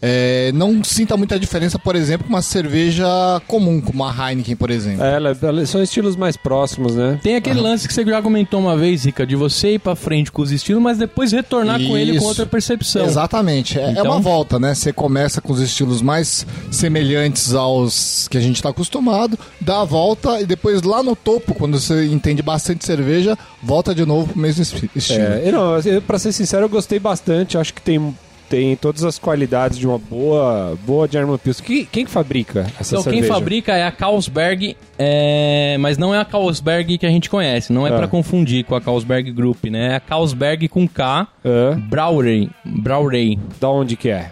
é, 0.00 0.52
não 0.54 0.82
sinta 0.84 1.16
muita 1.16 1.38
diferença, 1.38 1.78
por 1.78 1.96
exemplo, 1.96 2.26
com 2.26 2.32
uma 2.32 2.42
cerveja 2.42 3.06
comum, 3.46 3.80
como 3.80 4.04
a 4.04 4.12
Heineken, 4.30 4.54
por 4.56 4.70
exemplo. 4.70 5.02
É, 5.04 5.16
ela- 5.16 5.36
ela- 5.42 5.66
são 5.66 5.82
estilos 5.82 6.14
mais 6.16 6.36
próximos, 6.36 6.94
né? 6.94 7.18
Tem 7.22 7.34
aquele 7.36 7.60
lance 7.60 7.86
que 7.88 7.92
você 7.94 8.04
já 8.04 8.22
comentou 8.22 8.60
uma 8.60 8.76
vez, 8.76 9.04
Rica, 9.04 9.26
de 9.26 9.34
você 9.36 9.74
ir 9.74 9.78
pra 9.78 9.96
frente 9.96 10.30
com 10.30 10.42
os 10.42 10.52
estilos, 10.52 10.82
mas 10.82 10.98
depois 10.98 11.32
retornar 11.32 11.80
com 11.84 11.96
ele 11.96 12.12
com 12.12 12.18
Isso. 12.18 12.26
outra 12.26 12.46
percepção. 12.46 13.04
Exatamente. 13.04 13.78
É, 13.78 13.82
é 13.86 13.90
Então- 13.92 14.04
uma 14.06 14.20
volta, 14.20 14.58
né? 14.58 14.74
Você 14.74 14.92
começa 14.92 15.40
com 15.40 15.52
os 15.52 15.60
estilos 15.60 16.00
mais 16.00 16.46
semelhantes 16.70 17.52
aos 17.54 18.28
que 18.28 18.38
a 18.38 18.40
gente 18.40 18.56
está 18.56 18.68
acostumado, 18.70 19.38
dá 19.60 19.80
a 19.80 19.84
volta 19.84 20.40
e 20.40 20.46
depois 20.46 20.82
lá 20.82 21.02
no 21.02 21.16
topo, 21.16 21.54
quando 21.54 21.78
você 21.78 22.06
entende 22.06 22.40
bastante 22.42 22.84
cerveja, 22.84 23.36
volta 23.62 23.94
de 23.94 24.06
novo 24.06 24.28
pro 24.32 24.38
mesmo 24.40 24.62
esti- 24.62 24.90
estilo. 24.94 25.22
É, 25.24 25.42
eu 25.48 25.52
não, 25.52 25.78
eu, 25.80 26.00
pra 26.02 26.18
ser 26.18 26.32
sincero, 26.32 26.64
eu 26.64 26.68
gostei 26.68 26.98
bastante. 26.98 27.58
Acho 27.58 27.74
que 27.74 27.82
tem, 27.82 28.14
tem 28.48 28.74
todas 28.76 29.04
as 29.04 29.18
qualidades 29.18 29.78
de 29.78 29.86
uma 29.86 29.98
boa, 29.98 30.76
boa 30.86 31.06
German 31.10 31.36
Pilsen. 31.38 31.64
Quem, 31.66 31.84
quem 31.84 32.04
que 32.04 32.10
fabrica 32.10 32.66
essa 32.80 32.94
Então 32.94 33.02
quem 33.04 33.20
cerveja? 33.20 33.34
fabrica 33.34 33.76
é 33.76 33.84
a 33.86 33.92
Carlsberg, 33.92 34.76
é, 34.98 35.76
mas 35.78 35.98
não 35.98 36.14
é 36.14 36.18
a 36.20 36.24
Carlsberg 36.24 36.96
que 36.98 37.06
a 37.06 37.10
gente 37.10 37.28
conhece, 37.28 37.72
não 37.72 37.86
é 37.86 37.90
Ah. 37.90 37.96
pra 37.98 38.08
confundir 38.08 38.64
com 38.64 38.74
a 38.74 38.80
Carlsberg 38.80 39.30
Group, 39.32 39.64
né? 39.66 39.92
É 39.92 39.96
a 39.96 40.00
Carlsberg 40.00 40.68
com 40.68 40.88
K, 40.88 41.26
Hã? 41.44 41.78
Brauerei. 41.88 42.48
Brauerei. 42.64 43.38
da 43.60 43.68
onde 43.70 43.96
que 43.96 44.08
é? 44.08 44.30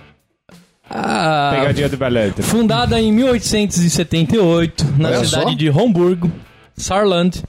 Ah, 0.89 1.57
Pegadinha 1.59 1.89
do 1.89 1.97
Belete. 1.97 2.43
fundada 2.43 3.01
em 3.01 3.11
1878 3.13 4.85
na 4.99 5.09
Olha 5.09 5.25
cidade 5.25 5.51
só. 5.51 5.55
de 5.57 5.69
Homburgo, 5.71 6.31
Saarland, 6.77 7.43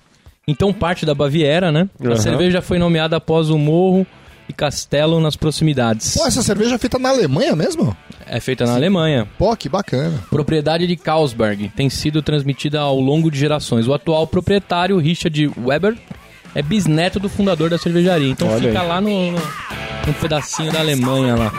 então 0.47 0.74
parte 0.74 1.05
da 1.05 1.13
Baviera, 1.13 1.71
né? 1.71 1.88
A 2.03 2.07
Aham. 2.07 2.15
cerveja 2.17 2.62
foi 2.62 2.79
nomeada 2.79 3.17
após 3.17 3.50
o 3.50 3.57
morro 3.57 4.07
e 4.50 4.54
castelo 4.54 5.20
nas 5.20 5.36
proximidades. 5.36 6.16
Pô, 6.16 6.25
essa 6.25 6.42
cerveja 6.42 6.75
é 6.75 6.77
feita 6.77 6.98
na 6.98 7.10
Alemanha 7.10 7.56
mesmo? 7.56 7.96
É 8.25 8.39
feita 8.39 8.66
na 8.66 8.75
Alemanha. 8.75 9.27
Pô, 9.38 9.56
que 9.56 9.70
bacana. 9.70 10.24
Propriedade 10.30 10.88
de 10.88 10.96
Carlsberg, 10.96 11.70
tem 11.75 11.89
sido 11.89 12.22
transmitida 12.22 12.80
ao 12.80 13.00
longo 13.00 13.32
de 13.32 13.38
gerações. 13.39 13.88
O 13.88 13.94
atual 13.94 14.27
proprietário, 14.27 14.98
Richard 14.98 15.51
Weber, 15.58 15.98
é 16.56 16.62
bisneto 16.62 17.20
do 17.20 17.30
fundador 17.30 17.70
da 17.70 17.77
cervejaria. 17.77 18.30
Então 18.30 18.48
Olha 18.50 18.68
fica 18.68 18.82
aí. 18.82 18.88
lá 18.88 19.01
no, 19.01 19.32
no, 19.32 19.39
no 20.08 20.13
pedacinho 20.20 20.72
da 20.72 20.80
Alemanha 20.80 21.36
lá. 21.36 21.51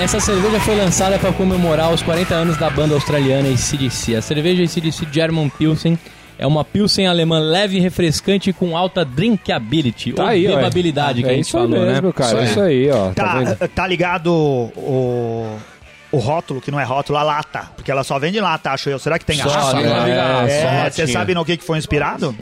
Essa 0.00 0.20
cerveja 0.20 0.60
foi 0.60 0.76
lançada 0.76 1.18
para 1.18 1.32
comemorar 1.32 1.92
os 1.92 2.02
40 2.02 2.34
anos 2.34 2.56
da 2.56 2.70
banda 2.70 2.94
australiana 2.94 3.48
ACDC. 3.48 4.14
A 4.16 4.22
cerveja 4.22 4.62
ACDC 4.62 5.06
German 5.12 5.48
Pilsen 5.48 5.98
é 6.38 6.46
uma 6.46 6.64
Pilsen 6.64 7.06
alemã 7.08 7.40
leve 7.40 7.78
e 7.78 7.80
refrescante 7.80 8.52
com 8.52 8.76
alta 8.76 9.04
drinkability, 9.04 10.12
Tá 10.12 10.22
ou 10.22 10.28
aí, 10.28 10.46
ó. 10.46 10.54
bebabilidade 10.56 11.22
que 11.22 11.28
é 11.28 11.32
a 11.32 11.34
gente 11.34 11.42
isso 11.46 11.52
falou, 11.52 11.68
mesmo, 11.80 12.06
né? 12.08 12.12
cara. 12.14 12.40
É 12.40 12.44
Isso 12.44 12.50
isso 12.52 12.60
aí, 12.60 12.90
ó. 12.90 13.10
Tá, 13.10 13.56
Tá, 13.56 13.68
tá 13.68 13.86
ligado 13.88 14.32
o, 14.32 15.58
o 16.12 16.18
rótulo, 16.18 16.60
que 16.60 16.70
não 16.70 16.78
é 16.78 16.84
rótulo, 16.84 17.18
a 17.18 17.22
lata. 17.24 17.68
Porque 17.74 17.90
ela 17.90 18.04
só 18.04 18.18
vende 18.20 18.40
lata, 18.40 18.70
acho 18.70 18.88
eu. 18.88 19.00
Será 19.00 19.18
que 19.18 19.24
tem 19.24 19.36
Só, 19.38 19.48
garrafa? 19.48 19.80
né? 19.80 20.48
É, 20.48 20.86
É, 20.86 20.90
você 20.90 21.06
sabe 21.08 21.34
no 21.34 21.44
que, 21.44 21.56
que 21.56 21.64
foi 21.64 21.76
inspirado? 21.76 22.34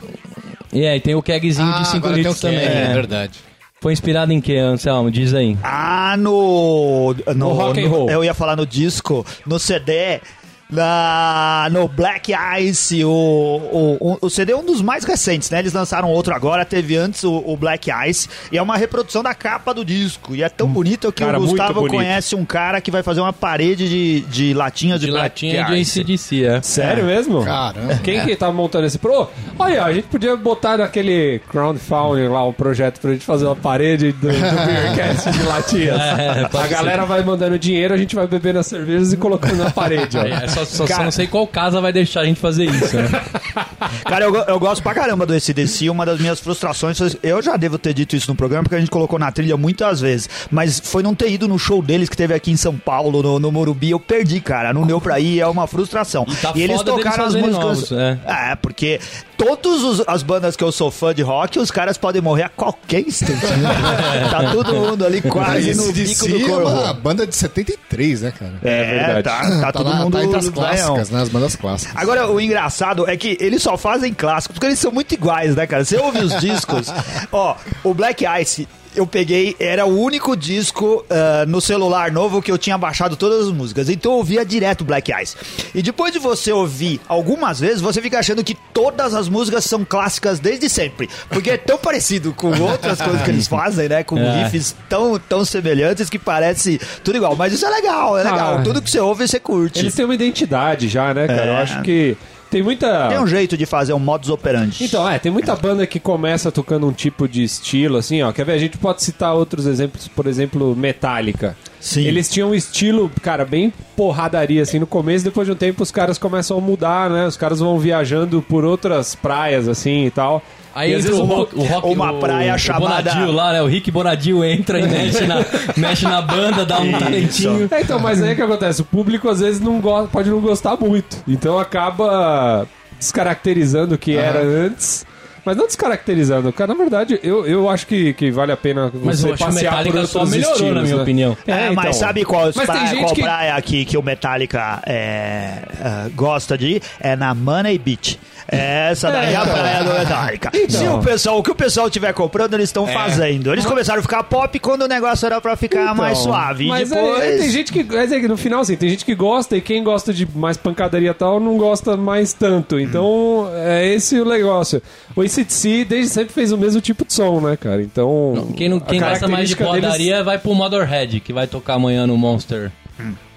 E 0.75 0.87
aí, 0.87 1.01
tem 1.01 1.15
o 1.15 1.23
kegzinho 1.23 1.73
Ah, 1.73 1.79
de 1.79 1.87
5 1.89 1.97
agora 1.99 2.13
tem 2.15 2.23
litros 2.23 2.41
também, 2.41 2.59
é 2.59 2.69
né? 2.89 2.93
verdade. 2.95 3.39
Foi 3.81 3.93
inspirado 3.93 4.33
em 4.33 4.41
que, 4.41 4.57
Anselmo? 4.57 5.11
Diz 5.11 5.35
aí. 5.35 5.57
Ah, 5.63 6.17
no. 6.19 7.15
No, 7.35 7.53
rock 7.53 7.85
and 7.85 7.89
roll. 7.89 8.11
Eu 8.11 8.25
ia 8.25 8.35
falar 8.35 8.57
no 8.57 8.67
disco, 8.67 9.25
no 9.47 9.59
CD 9.59 10.21
na, 10.69 11.69
no 11.71 11.87
Black 11.87 12.33
Ice, 12.61 13.05
o, 13.05 13.11
o, 13.11 14.19
o, 14.21 14.31
CD 14.31 14.53
é 14.53 14.57
um 14.57 14.65
dos 14.65 14.83
mais 14.83 15.05
recentes, 15.05 15.49
né? 15.51 15.61
Eles 15.61 15.73
lançaram 15.73 16.11
outro 16.11 16.35
agora, 16.35 16.65
teve 16.65 16.97
antes 16.97 17.23
o, 17.23 17.43
o 17.47 17.57
Black 17.57 17.91
Ice, 18.09 18.29
e 18.51 18.59
é 18.59 18.63
uma 18.63 18.77
reprodução 18.77 19.23
da 19.23 19.35
capa 19.35 19.73
do 19.73 19.85
disco. 19.85 20.35
E 20.35 20.43
é 20.43 20.49
tão 20.49 20.67
bonito 20.67 21.13
que 21.13 21.25
Cara, 21.25 21.39
o 21.39 21.47
Gustavo 21.47 21.87
conhece 21.87 22.35
um 22.35 22.45
cara 22.45 22.81
que 22.81 22.91
vai 22.91 23.03
fazer 23.03 23.21
uma 23.21 23.33
parede 23.33 23.89
de, 23.89 24.21
de 24.23 24.55
latinhas 24.55 24.99
de, 24.99 25.07
De 25.07 25.13
Black 25.13 25.47
latinha 25.47 25.65
de 25.65 25.75
Ice. 25.77 26.01
ACDC, 26.01 26.45
é. 26.45 26.63
Sério 26.63 27.05
mesmo? 27.05 27.45
Caramba. 27.45 28.01
Quem 28.03 28.25
que 28.25 28.35
tá 28.35 28.51
montando 28.51 28.87
esse 28.87 28.99
pro? 28.99 29.29
Olha, 29.59 29.85
a 29.85 29.93
gente 29.93 30.09
podia 30.09 30.37
botar 30.37 30.79
naquele 30.79 31.41
crowdfunding 31.49 32.29
lá 32.29 32.45
um 32.45 32.53
projeto 32.53 33.01
pra 33.01 33.13
gente 33.13 33.25
fazer 33.25 33.47
uma 33.47 33.57
parede 33.57 34.11
do, 34.13 34.29
do 34.29 34.33
Beercast 34.67 35.31
de 35.31 35.43
latinhas. 35.45 36.01
É, 36.01 36.49
a 36.53 36.63
ser. 36.63 36.69
galera 36.69 37.05
vai 37.05 37.23
mandando 37.23 37.59
dinheiro, 37.59 37.95
a 37.95 37.97
gente 37.97 38.17
vai 38.17 38.27
bebendo 38.27 38.59
as 38.59 38.67
cervejas 38.67 39.13
e 39.13 39.17
colocando 39.17 39.59
na 39.59 39.71
parede. 39.71 40.19
Ó. 40.19 40.23
Só, 40.57 40.65
só, 40.65 40.77
só 40.77 40.87
Cara- 40.87 41.05
não 41.05 41.11
sei 41.11 41.27
qual 41.27 41.47
casa 41.47 41.81
vai 41.81 41.93
deixar 41.93 42.21
a 42.21 42.25
gente 42.25 42.41
fazer 42.41 42.65
isso, 42.65 42.97
né? 42.97 43.09
Cara, 44.05 44.25
eu, 44.25 44.35
eu 44.35 44.59
gosto 44.59 44.83
pra 44.83 44.95
caramba 44.95 45.27
do 45.27 45.33
ACDC. 45.35 45.91
Uma 45.91 46.07
das 46.07 46.19
minhas 46.21 46.41
frustrações, 46.41 46.97
foi- 46.99 47.19
eu 47.23 47.43
já 47.43 47.57
devo 47.57 47.79
ter 47.79 47.93
dito 47.93 48.17
isso 48.17 48.31
no 48.31 48.35
programa, 48.37 48.63
porque 48.65 48.77
a 48.77 48.79
gente 48.81 48.91
colocou 48.91 49.19
na 49.19 49.31
trilha 49.31 49.57
muitas 49.57 50.01
vezes. 50.01 50.29
Mas 50.51 50.81
foi 50.81 51.03
não 51.03 51.15
ter 51.15 51.31
ido 51.31 51.47
no 51.49 51.59
show 51.59 51.83
deles 51.83 52.09
que 52.09 52.17
teve 52.17 52.33
aqui 52.35 52.51
em 52.51 52.57
São 52.57 52.77
Paulo, 52.77 53.23
no, 53.23 53.39
no 53.39 53.53
Morumbi. 53.53 53.91
Eu 53.91 54.01
perdi, 54.01 54.41
cara. 54.41 54.73
Não 54.73 54.87
deu 54.87 55.01
pra 55.01 55.19
ir, 55.21 55.41
é 55.41 55.47
uma 55.47 55.67
frustração. 55.67 56.25
E 56.29 56.35
tá 56.37 56.53
eles 56.55 56.77
foda 56.79 56.93
deles 56.93 57.05
tocaram 57.05 57.25
as 57.27 57.35
músicas. 57.35 57.59
novos, 57.59 57.93
é. 57.93 58.19
é, 58.27 58.55
porque 58.57 59.01
todas 59.37 60.03
as 60.07 60.23
bandas 60.23 60.57
que 60.57 60.65
eu 60.65 60.73
sou 60.73 60.91
fã 60.91 61.15
de 61.15 61.23
rock, 61.23 61.59
os 61.59 61.71
caras 61.71 61.97
podem 61.99 62.23
morrer 62.23 62.45
a 62.45 62.49
qualquer 62.49 63.01
instante. 63.01 63.33
né? 63.47 63.69
tá 64.31 64.51
todo 64.53 64.75
mundo 64.75 65.05
ali 65.05 65.21
quase 65.23 65.75
no 65.75 65.93
bico 65.93 66.25
ACDC 66.25 66.29
do 66.29 66.37
é 66.37 66.49
corpo. 66.49 66.69
uma 66.69 66.93
banda 66.95 67.27
de 67.27 67.35
73, 67.37 68.23
né, 68.23 68.33
cara? 68.33 68.55
É 68.63 69.13
verdade. 69.15 69.23
tá, 69.23 69.61
tá 69.61 69.73
todo 69.73 69.91
na- 69.91 69.97
mundo 70.05 70.13
tá 70.17 70.25
entre 70.25 70.37
as 70.39 70.49
clássicas, 70.49 71.11
né? 71.11 71.23
As 71.23 71.29
bandas 71.29 71.57
clássicas. 71.57 71.97
Agora, 71.97 72.31
o 72.31 72.41
engraçado 72.41 73.09
é 73.09 73.17
que 73.17 73.37
eles 73.41 73.63
só 73.63 73.77
fazem 73.77 74.13
clássicos 74.15 74.55
porque 74.55 74.67
eles 74.67 74.79
são 74.79 74.91
muito 74.93 75.13
iguais, 75.13 75.55
né, 75.55 75.67
cara? 75.67 75.85
Você 75.85 75.97
ouve 75.97 76.19
os 76.21 76.41
discos. 76.41 76.87
Ó, 77.33 77.55
o 77.85 77.93
Black 77.95 78.25
Ice. 78.41 78.67
Eu 78.97 79.07
peguei, 79.07 79.55
era 79.61 79.85
o 79.85 80.01
único 80.01 80.35
disco 80.35 81.05
ah, 81.11 81.45
no 81.47 81.61
celular 81.61 82.11
novo 82.11 82.41
que 82.41 82.51
eu 82.51 82.57
tinha 82.57 82.79
baixado 82.79 83.15
todas 83.15 83.47
as 83.47 83.53
músicas. 83.53 83.91
Então 83.91 84.13
eu 84.13 84.19
ouvia 84.19 84.45
direto 84.45 84.85
Black 84.85 85.13
Ice. 85.23 85.37
E 85.75 85.83
depois 85.83 86.13
de 86.13 86.19
você 86.19 86.51
ouvir 86.51 86.99
algumas 87.07 87.61
vezes, 87.61 87.81
você 87.83 88.01
fica 88.01 88.19
achando 88.19 88.43
que 88.43 88.55
todas 88.73 89.13
as 89.15 89.29
músicas 89.29 89.65
são 89.65 89.85
clássicas 89.85 90.39
desde 90.41 90.69
sempre. 90.71 91.09
Porque 91.29 91.51
é 91.51 91.57
tão 91.59 91.77
parecido 91.79 92.33
com 92.33 92.49
outras 92.59 93.01
coisas 93.01 93.21
que 93.23 93.31
eles 93.31 93.47
fazem, 93.47 93.89
né? 93.89 94.03
Com 94.03 94.17
É. 94.19 94.45
riffs 94.45 94.75
tão, 94.89 95.19
tão 95.19 95.45
semelhantes 95.45 96.09
que 96.09 96.19
parece 96.19 96.81
tudo 97.05 97.17
igual. 97.19 97.37
Mas 97.37 97.53
isso 97.53 97.67
é 97.67 97.71
legal, 97.71 98.17
é 98.19 98.23
legal. 98.25 98.57
Ah. 98.59 98.63
Tudo 98.63 98.81
que 98.81 98.91
você 98.91 98.99
ouve, 98.99 99.29
você 99.29 99.39
curte. 99.39 99.79
Eles 99.81 99.95
têm 99.95 100.05
uma 100.07 100.15
identidade 100.15 100.89
já, 100.89 101.13
né, 101.13 101.27
cara? 101.27 101.47
Eu 101.47 101.53
É. 101.55 101.63
acho 101.63 101.83
que 101.83 102.17
tem 102.57 102.63
muita. 102.63 103.09
Tem 103.09 103.19
um 103.19 103.27
jeito 103.27 103.55
de 103.55 103.67
fazer 103.67 103.93
um 103.93 103.99
modus 103.99 104.31
operandi. 104.31 104.83
Então, 104.83 105.07
é, 105.07 105.19
tem 105.19 105.31
muita 105.31 105.55
banda 105.55 105.87
que 105.87 106.01
começa 106.01 106.51
tocando 106.51 106.87
um 106.87 106.93
tipo 106.93 107.29
de 107.29 107.43
estilo, 107.43 107.99
assim, 107.99 108.23
ó. 108.23 108.33
Quer 108.33 108.47
ver? 108.47 108.53
A 108.53 108.59
gente 108.59 108.79
pode 108.79 109.03
citar 109.03 109.35
outros 109.35 109.67
exemplos, 109.67 110.09
por 110.09 110.27
exemplo, 110.27 110.75
Metallica. 110.75 111.55
Sim. 111.81 112.05
Eles 112.05 112.29
tinham 112.29 112.51
um 112.51 112.55
estilo, 112.55 113.11
cara, 113.23 113.45
bem 113.45 113.73
porradaria, 113.97 114.63
assim, 114.63 114.79
no 114.79 114.87
começo, 114.87 115.25
depois 115.25 115.47
de 115.47 115.53
um 115.53 115.57
tempo 115.57 115.83
os 115.83 115.91
caras 115.91 116.19
começam 116.19 116.59
a 116.59 116.61
mudar, 116.61 117.09
né? 117.11 117.27
Os 117.27 117.37
caras 117.37 117.61
vão 117.61 117.79
viajando 117.79 118.43
por 118.43 118.65
outras 118.65 119.15
praias, 119.15 119.69
assim, 119.69 120.07
e 120.07 120.11
tal. 120.11 120.43
Aí 120.75 120.91
E 120.91 120.95
entra 120.95 121.07
vezes 121.11 121.21
o 121.21 121.25
rock, 121.25 121.57
o 121.59 121.63
rock 121.63 121.89
uma 121.89 122.13
o- 122.13 122.19
praia 122.21 122.55
o 122.55 122.59
chamada- 122.59 123.11
Bonadio 123.11 123.33
lá, 123.33 123.53
né? 123.55 123.63
O 123.63 123.67
Rick 123.67 123.91
Bonadio 123.91 124.45
entra 124.45 124.79
e 124.79 124.83
mexe 124.89 125.25
na, 125.27 125.45
mexe 125.77 126.05
na 126.05 126.21
banda, 126.21 126.67
dá 126.67 126.81
um 126.81 126.91
Isso. 126.91 126.99
talentinho. 126.99 127.69
É, 127.71 127.81
então, 127.81 127.99
mas 127.99 128.23
aí 128.23 128.33
o 128.33 128.37
que 128.37 128.43
acontece? 128.43 128.83
O 128.83 128.85
público 128.85 129.29
às 129.29 129.41
vezes 129.41 129.61
não 129.61 129.81
gosta, 129.81 130.09
pode 130.09 130.29
não 130.29 130.41
gostar 130.41 130.77
muito. 130.77 131.17
Então 131.27 131.59
acaba 131.59 132.67
descaracterizando 132.99 133.95
o 133.95 133.99
que 133.99 134.17
era 134.17 134.43
antes. 134.43 135.07
Mas 135.47 135.57
não 135.57 135.65
descaracterizando, 135.67 136.53
cara, 136.53 136.75
na 136.75 136.79
verdade, 136.79 137.21
eu, 137.23 137.47
eu 137.47 137.69
acho 137.71 137.87
que, 137.87 138.13
que 138.15 138.33
vale 138.33 138.51
a 138.51 138.57
pena 138.57 138.91
Mas 138.93 139.21
você 139.21 139.37
passear 139.37 139.77
por 139.85 139.87
outros 139.95 140.11
só 140.11 140.27
melhorou, 140.27 140.53
estilos, 140.55 140.75
na 140.75 140.83
minha 140.83 140.97
né? 140.97 141.03
opinião. 141.03 141.37
É, 141.47 141.53
É, 141.53 141.71
mas 141.71 141.85
então. 141.87 141.93
sabe 141.93 142.25
qual, 142.25 142.51
Mas 142.55 142.67
gente 142.91 143.01
qual 143.01 143.15
que- 143.15 143.23
praia 143.23 143.55
aqui 143.55 143.85
que 143.85 143.97
o 143.97 144.03
Metallica 144.03 144.83
é, 144.85 145.63
é, 145.81 146.09
gosta 146.17 146.59
de 146.59 146.67
ir? 146.67 146.83
É 146.99 147.15
na 147.15 147.33
Money 147.33 147.79
Beach. 147.79 148.19
Essa 148.49 149.11
daí 149.11 149.33
é, 149.33 149.37
a 149.37 149.43
então. 149.43 149.55
praia 149.55 149.85
do 149.85 149.93
Metallica. 149.99 150.51
Então. 150.55 150.69
Se 150.81 150.87
o 150.89 150.99
pessoal, 151.01 151.39
o 151.39 151.43
que 151.43 151.51
o 151.51 151.55
pessoal 151.55 151.91
tiver 151.91 152.13
comprando, 152.13 152.55
eles 152.55 152.69
estão 152.69 152.87
fazendo. 152.87 153.53
Eles 153.53 153.67
começaram 153.67 153.99
a 154.01 154.03
ficar 154.03 154.23
pop 154.25 154.59
quando 154.59 154.83
o 154.83 154.89
negócio 154.89 155.27
era 155.27 155.41
pra 155.41 155.57
ficar 155.57 155.95
mais 155.95 156.19
Então, 156.19 156.33
suave. 156.33 156.65
E 156.65 156.69
Mas 156.69 156.91
depois... 156.91 157.23
é, 157.23 157.37
tem 157.39 157.51
gente 157.51 157.73
que. 157.73 157.83
Mas 157.85 158.13
é 158.13 158.21
que 158.21 158.29
no 158.29 158.37
final, 158.37 158.61
assim, 158.61 158.77
tem 158.77 158.89
gente 158.89 159.05
que 159.05 159.15
gosta 159.15 159.57
e 159.57 159.61
quem 159.61 159.83
gosta 159.83 160.13
de 160.13 160.27
mais 160.35 160.57
pancadaria 160.57 161.11
e 161.11 161.15
tal 161.15 161.41
não 161.41 161.57
gosta 161.57 161.97
mais 161.97 162.33
tanto. 162.33 162.79
Então, 162.79 163.49
é 163.55 163.87
esse 163.89 164.19
o 164.21 164.25
negócio. 164.25 164.81
O 165.15 165.21
ACDC 165.23 165.85
desde 165.85 166.13
sempre 166.13 166.33
fez 166.33 166.53
o 166.53 166.59
mesmo 166.59 166.81
tipo 166.81 167.05
de 167.05 167.13
som, 167.13 167.41
né, 167.41 167.57
cara? 167.57 167.83
Então. 167.83 168.49
Quem, 168.57 168.69
não, 168.69 168.79
quem 168.81 169.01
gosta 169.01 169.27
mais 169.29 169.49
de 169.49 169.57
característica 169.57 169.99
deles- 170.05 170.25
vai 170.25 170.39
pro 170.39 170.55
Motorhead, 170.55 171.21
que 171.21 171.33
vai 171.33 171.47
tocar 171.47 171.75
amanhã 171.75 172.07
no 172.07 172.17
Monster, 172.17 172.71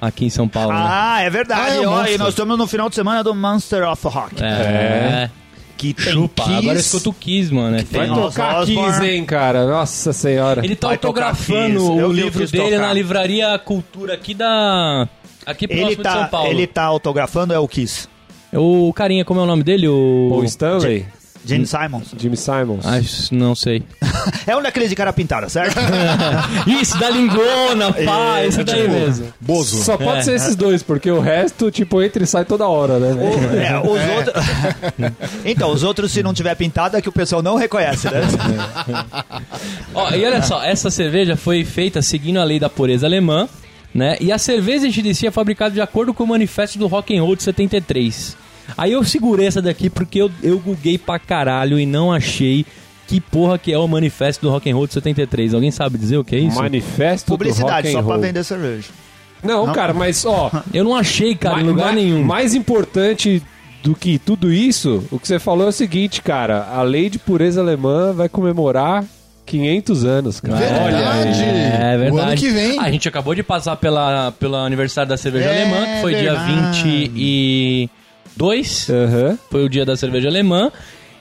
aqui 0.01 0.25
em 0.25 0.29
São 0.29 0.47
Paulo. 0.47 0.73
né? 0.73 0.79
Ah, 0.83 1.21
é 1.21 1.29
verdade. 1.29 1.61
Ah, 1.61 1.75
é 1.83 1.87
Ó, 1.87 2.05
e 2.05 2.17
nós 2.17 2.29
estamos 2.29 2.57
no 2.57 2.67
final 2.67 2.89
de 2.89 2.95
semana 2.95 3.23
do 3.23 3.33
Monster 3.35 3.87
of 3.89 4.07
Rock. 4.07 4.35
É. 4.43 5.29
Que 5.77 5.93
tem 5.93 6.11
Chupa. 6.13 6.43
Kiss. 6.43 6.55
Agora 6.57 6.75
eu 6.75 6.79
escuto 6.79 7.09
o 7.09 7.13
Kiss, 7.13 7.53
mano. 7.53 7.77
É 7.77 7.83
Vai 7.83 8.07
tocar. 8.07 8.65
Kiss, 8.65 9.01
hein, 9.05 9.23
cara? 9.25 9.65
Nossa 9.65 10.11
senhora. 10.11 10.63
Ele 10.65 10.75
tá 10.75 10.87
Vai 10.87 10.95
autografando 10.97 11.83
o 12.05 12.11
livro 12.11 12.45
dele 12.47 12.71
tocar. 12.75 12.81
na 12.87 12.93
livraria 12.93 13.57
Cultura 13.59 14.13
aqui 14.15 14.33
da. 14.33 15.07
Aqui 15.45 15.67
próximo 15.67 15.87
Ele 15.89 15.95
de 15.95 16.03
São 16.03 16.21
tá, 16.21 16.27
Paulo. 16.27 16.49
ele 16.51 16.67
tá 16.67 16.83
autografando, 16.83 17.53
é 17.53 17.59
o 17.59 17.67
Kiss. 17.67 18.07
O 18.53 18.91
carinha, 18.93 19.23
como 19.23 19.39
é 19.39 19.43
o 19.43 19.45
nome 19.45 19.63
dele? 19.63 19.87
O. 19.87 20.31
O 20.33 20.43
Stanley, 20.43 21.05
Gene 21.45 21.65
Simons. 21.65 22.07
Jimmy 22.17 22.35
Simons. 22.37 22.85
Ah, 22.85 22.99
não 23.31 23.55
sei. 23.55 23.83
É 24.45 24.55
um 24.55 24.61
daqueles 24.61 24.89
de 24.89 24.95
cara 24.95 25.13
pintada, 25.13 25.47
certo? 25.47 25.77
Isso, 26.67 26.97
da 26.99 27.09
lingona, 27.09 27.93
pá, 27.93 28.43
esse 28.43 28.63
daí 28.63 28.81
tipo, 28.81 28.93
mesmo. 28.93 29.33
Bozo. 29.39 29.81
Só 29.83 29.95
pode 29.97 30.19
É. 30.19 30.23
ser 30.23 30.33
esses 30.35 30.55
dois, 30.55 30.83
porque 30.83 31.09
o 31.09 31.19
resto, 31.19 31.71
tipo, 31.71 32.01
entra 32.01 32.23
e 32.23 32.27
sai 32.27 32.43
toda 32.45 32.67
hora, 32.67 32.99
né? 32.99 33.13
O- 33.13 33.55
é, 33.57 33.79
os 33.79 34.15
outros... 34.17 34.45
então, 35.45 35.71
os 35.71 35.83
outros, 35.83 36.11
se 36.11 36.21
não 36.21 36.33
tiver 36.33 36.53
pintado, 36.55 36.97
é 36.97 37.01
que 37.01 37.07
o 37.09 37.11
pessoal 37.11 37.41
não 37.41 37.55
reconhece, 37.55 38.07
né? 38.09 38.21
Ó, 39.93 40.09
e 40.11 40.25
olha 40.25 40.41
só, 40.41 40.63
essa 40.63 40.89
cerveja 40.89 41.35
foi 41.35 41.63
feita 41.63 42.01
seguindo 42.01 42.39
a 42.39 42.43
lei 42.43 42.59
da 42.59 42.69
pureza 42.69 43.05
alemã, 43.07 43.47
né? 43.93 44.17
E 44.19 44.31
a 44.31 44.37
cerveja 44.37 44.89
GDC 44.89 45.27
é 45.27 45.31
fabricada 45.31 45.71
de 45.73 45.81
acordo 45.81 46.13
com 46.13 46.23
o 46.23 46.27
manifesto 46.27 46.77
do 46.77 46.87
Rock 46.87 47.15
and 47.17 47.21
Roll 47.21 47.35
de 47.35 47.43
73. 47.43 48.35
Aí 48.77 48.91
eu 48.91 49.03
segurei 49.03 49.47
essa 49.47 49.61
daqui 49.61 49.89
porque 49.89 50.21
eu, 50.21 50.31
eu 50.43 50.59
googlei 50.59 50.97
pra 50.97 51.17
caralho 51.19 51.79
e 51.79 51.85
não 51.85 52.11
achei 52.11 52.65
que 53.07 53.19
porra 53.19 53.57
que 53.57 53.71
é 53.73 53.77
o 53.77 53.87
manifesto 53.87 54.41
do 54.45 54.51
Rock 54.51 54.69
and 54.69 54.75
Roll 54.75 54.87
de 54.87 54.93
73. 54.93 55.53
Alguém 55.53 55.71
sabe 55.71 55.97
dizer 55.97 56.17
o 56.17 56.23
que 56.23 56.35
é 56.35 56.39
isso? 56.39 56.57
Manifesto 56.57 57.27
Publicidade, 57.27 57.87
do 57.87 57.91
só 57.91 57.97
rock 57.97 58.03
and 58.03 58.05
pra 58.07 58.13
roll. 58.15 58.21
vender 58.23 58.43
cerveja. 58.43 58.87
Não, 59.43 59.65
Não? 59.67 59.73
cara, 59.73 59.93
mas 59.93 60.25
ó, 60.25 60.51
Eu 60.73 60.83
não 60.83 60.95
achei, 60.95 61.33
cara, 61.35 61.61
em 61.61 61.63
lugar 61.63 61.93
nenhum. 61.93 62.23
Mais 62.23 62.53
importante 62.53 63.41
do 63.81 63.95
que 63.95 64.19
tudo 64.19 64.51
isso, 64.51 65.03
o 65.09 65.17
que 65.17 65.27
você 65.27 65.39
falou 65.39 65.65
é 65.65 65.69
o 65.69 65.71
seguinte, 65.71 66.21
cara, 66.21 66.67
a 66.71 66.81
lei 66.83 67.09
de 67.09 67.17
pureza 67.17 67.61
alemã 67.61 68.11
vai 68.13 68.27
comemorar 68.29 69.03
500 69.45 70.03
anos, 70.05 70.39
cara. 70.41 70.57
Verdade. 70.57 71.41
É 71.41 71.97
verdade. 71.97 72.11
O 72.11 72.19
ano 72.19 72.35
que 72.35 72.49
vem. 72.49 72.77
A 72.79 72.91
gente 72.91 73.07
acabou 73.07 73.33
de 73.33 73.41
passar 73.41 73.75
pela, 73.77 74.31
pelo 74.33 74.55
aniversário 74.57 75.09
da 75.09 75.17
cerveja 75.17 75.49
É 75.49 75.61
alemã, 75.63 75.85
que 75.95 76.01
foi 76.01 76.13
verdade. 76.13 77.07
dia 77.07 77.89
22. 78.39 78.89
Aham. 78.89 79.37
Foi 79.51 79.65
o 79.65 79.69
dia 79.69 79.85
da 79.85 79.95
cerveja 79.97 80.29
alemã. 80.29 80.71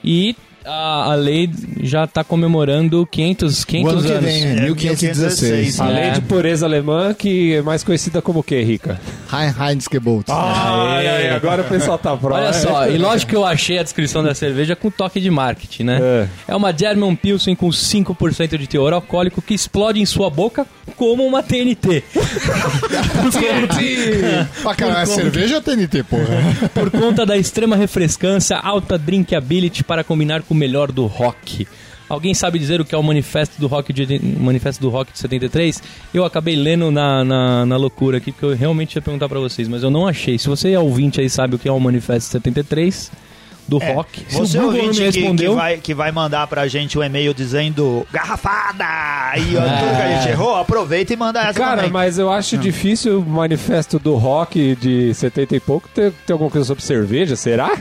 E 0.03 0.35
a, 0.65 1.11
a 1.11 1.15
lei 1.15 1.49
já 1.81 2.07
tá 2.07 2.23
comemorando 2.23 3.05
500, 3.11 3.63
O 3.63 3.67
500 3.67 3.93
ano 3.93 4.01
que 4.03 4.11
anos. 4.11 4.23
vem, 4.25 4.43
É, 4.43 4.61
1516. 4.61 5.79
A 5.81 5.89
É. 5.89 5.93
lei 5.93 6.11
de 6.11 6.21
pureza 6.21 6.65
alemã, 6.65 7.13
que 7.13 7.55
é 7.55 7.61
mais 7.61 7.83
conhecida 7.83 8.21
como 8.21 8.39
o 8.39 8.43
quê, 8.43 8.61
Rica? 8.63 8.99
Heinz-Gebot. 9.31 10.25
Ah, 10.29 10.95
ai, 10.95 11.07
ai, 11.07 11.29
agora 11.29 11.61
o 11.61 11.65
pessoal 11.65 11.97
tá 11.97 12.15
pronto. 12.15 12.35
Olha 12.35 12.53
só, 12.53 12.87
e 12.87 12.97
lógico 12.97 13.29
que 13.29 13.35
eu 13.35 13.45
achei 13.45 13.77
a 13.77 13.83
descrição 13.83 14.23
da 14.23 14.33
cerveja 14.33 14.75
com 14.75 14.89
toque 14.89 15.19
de 15.19 15.29
marketing, 15.29 15.83
né? 15.83 15.99
É. 16.01 16.27
É, 16.47 16.55
uma 16.55 16.75
German 16.75 17.15
Pilsen 17.15 17.55
com 17.55 17.69
5% 17.69 18.57
de 18.57 18.67
teor 18.67 18.93
alcoólico 18.93 19.41
que 19.41 19.53
explode 19.53 19.99
em 20.01 20.05
sua 20.05 20.29
boca 20.29 20.65
como 20.95 21.25
uma 21.25 21.43
TNT. 21.43 22.03
Pra 24.61 24.75
caralho, 24.75 25.03
é 25.03 25.05
cerveja 25.05 25.55
ou 25.55 25.61
TNT, 25.61 26.03
porra? 26.03 26.69
Por 26.73 26.91
conta 26.91 27.25
da 27.25 27.37
extrema 27.37 27.75
refrescância, 27.75 28.57
alta 28.57 28.97
drinkability 28.97 29.83
para 29.83 30.03
combinar 30.03 30.41
com 30.41 30.53
o 30.53 30.57
melhor 30.57 30.91
do 30.91 31.05
rock. 31.05 31.67
Alguém 32.09 32.33
sabe 32.33 32.57
dizer 32.57 32.81
o 32.81 32.85
que 32.85 32.95
é 32.95 32.97
o 32.97 33.03
manifesto 33.03 33.59
do 33.61 33.67
rock 33.67 33.93
de, 33.93 34.19
manifesto 34.39 34.81
do 34.81 34.89
rock 34.89 35.13
de 35.13 35.19
73? 35.19 35.81
Eu 36.13 36.25
acabei 36.25 36.55
lendo 36.55 36.89
na, 36.89 37.23
na, 37.23 37.65
na 37.65 37.77
loucura 37.77 38.17
aqui, 38.17 38.31
porque 38.31 38.45
eu 38.45 38.55
realmente 38.55 38.95
ia 38.95 39.01
perguntar 39.01 39.29
pra 39.29 39.39
vocês, 39.39 39.67
mas 39.67 39.83
eu 39.83 39.91
não 39.91 40.07
achei. 40.07 40.37
Se 40.39 40.47
você 40.47 40.71
é 40.71 40.79
ouvinte 40.79 41.19
aí 41.19 41.27
e 41.27 41.29
sabe 41.29 41.55
o 41.55 41.59
que 41.59 41.67
é 41.69 41.71
o 41.71 41.79
manifesto 41.79 42.25
de 42.27 42.31
73, 42.31 43.11
do 43.67 43.81
É, 43.81 43.93
rock. 43.93 44.25
Se 44.27 44.35
Você 44.39 44.57
o 44.57 44.61
Google 44.63 44.77
ouvinte 44.81 44.99
me 44.99 45.05
que, 45.05 45.11
que, 45.11 45.19
respondeu, 45.19 45.55
vai, 45.55 45.77
que 45.77 45.93
vai 45.93 46.11
mandar 46.11 46.47
pra 46.47 46.67
gente 46.67 46.97
um 46.97 47.03
e-mail 47.03 47.33
dizendo 47.35 48.03
garrafada 48.11 48.83
e 49.37 49.55
ó, 49.55 49.61
tudo 49.61 49.95
que 49.95 50.01
a 50.01 50.17
gente 50.17 50.29
errou, 50.31 50.55
aproveita 50.55 51.13
e 51.13 51.15
manda 51.15 51.39
essa 51.41 51.53
Cara, 51.53 51.75
também. 51.77 51.91
mas 51.91 52.17
eu 52.17 52.31
acho 52.31 52.57
difícil 52.57 53.19
o 53.19 53.25
manifesto 53.29 53.99
do 53.99 54.15
rock 54.15 54.75
de 54.75 55.13
70 55.13 55.55
e 55.55 55.59
pouco 55.59 55.87
ter, 55.93 56.11
ter 56.25 56.33
alguma 56.33 56.49
coisa 56.49 56.65
sobre 56.65 56.83
cerveja, 56.83 57.35
será? 57.35 57.77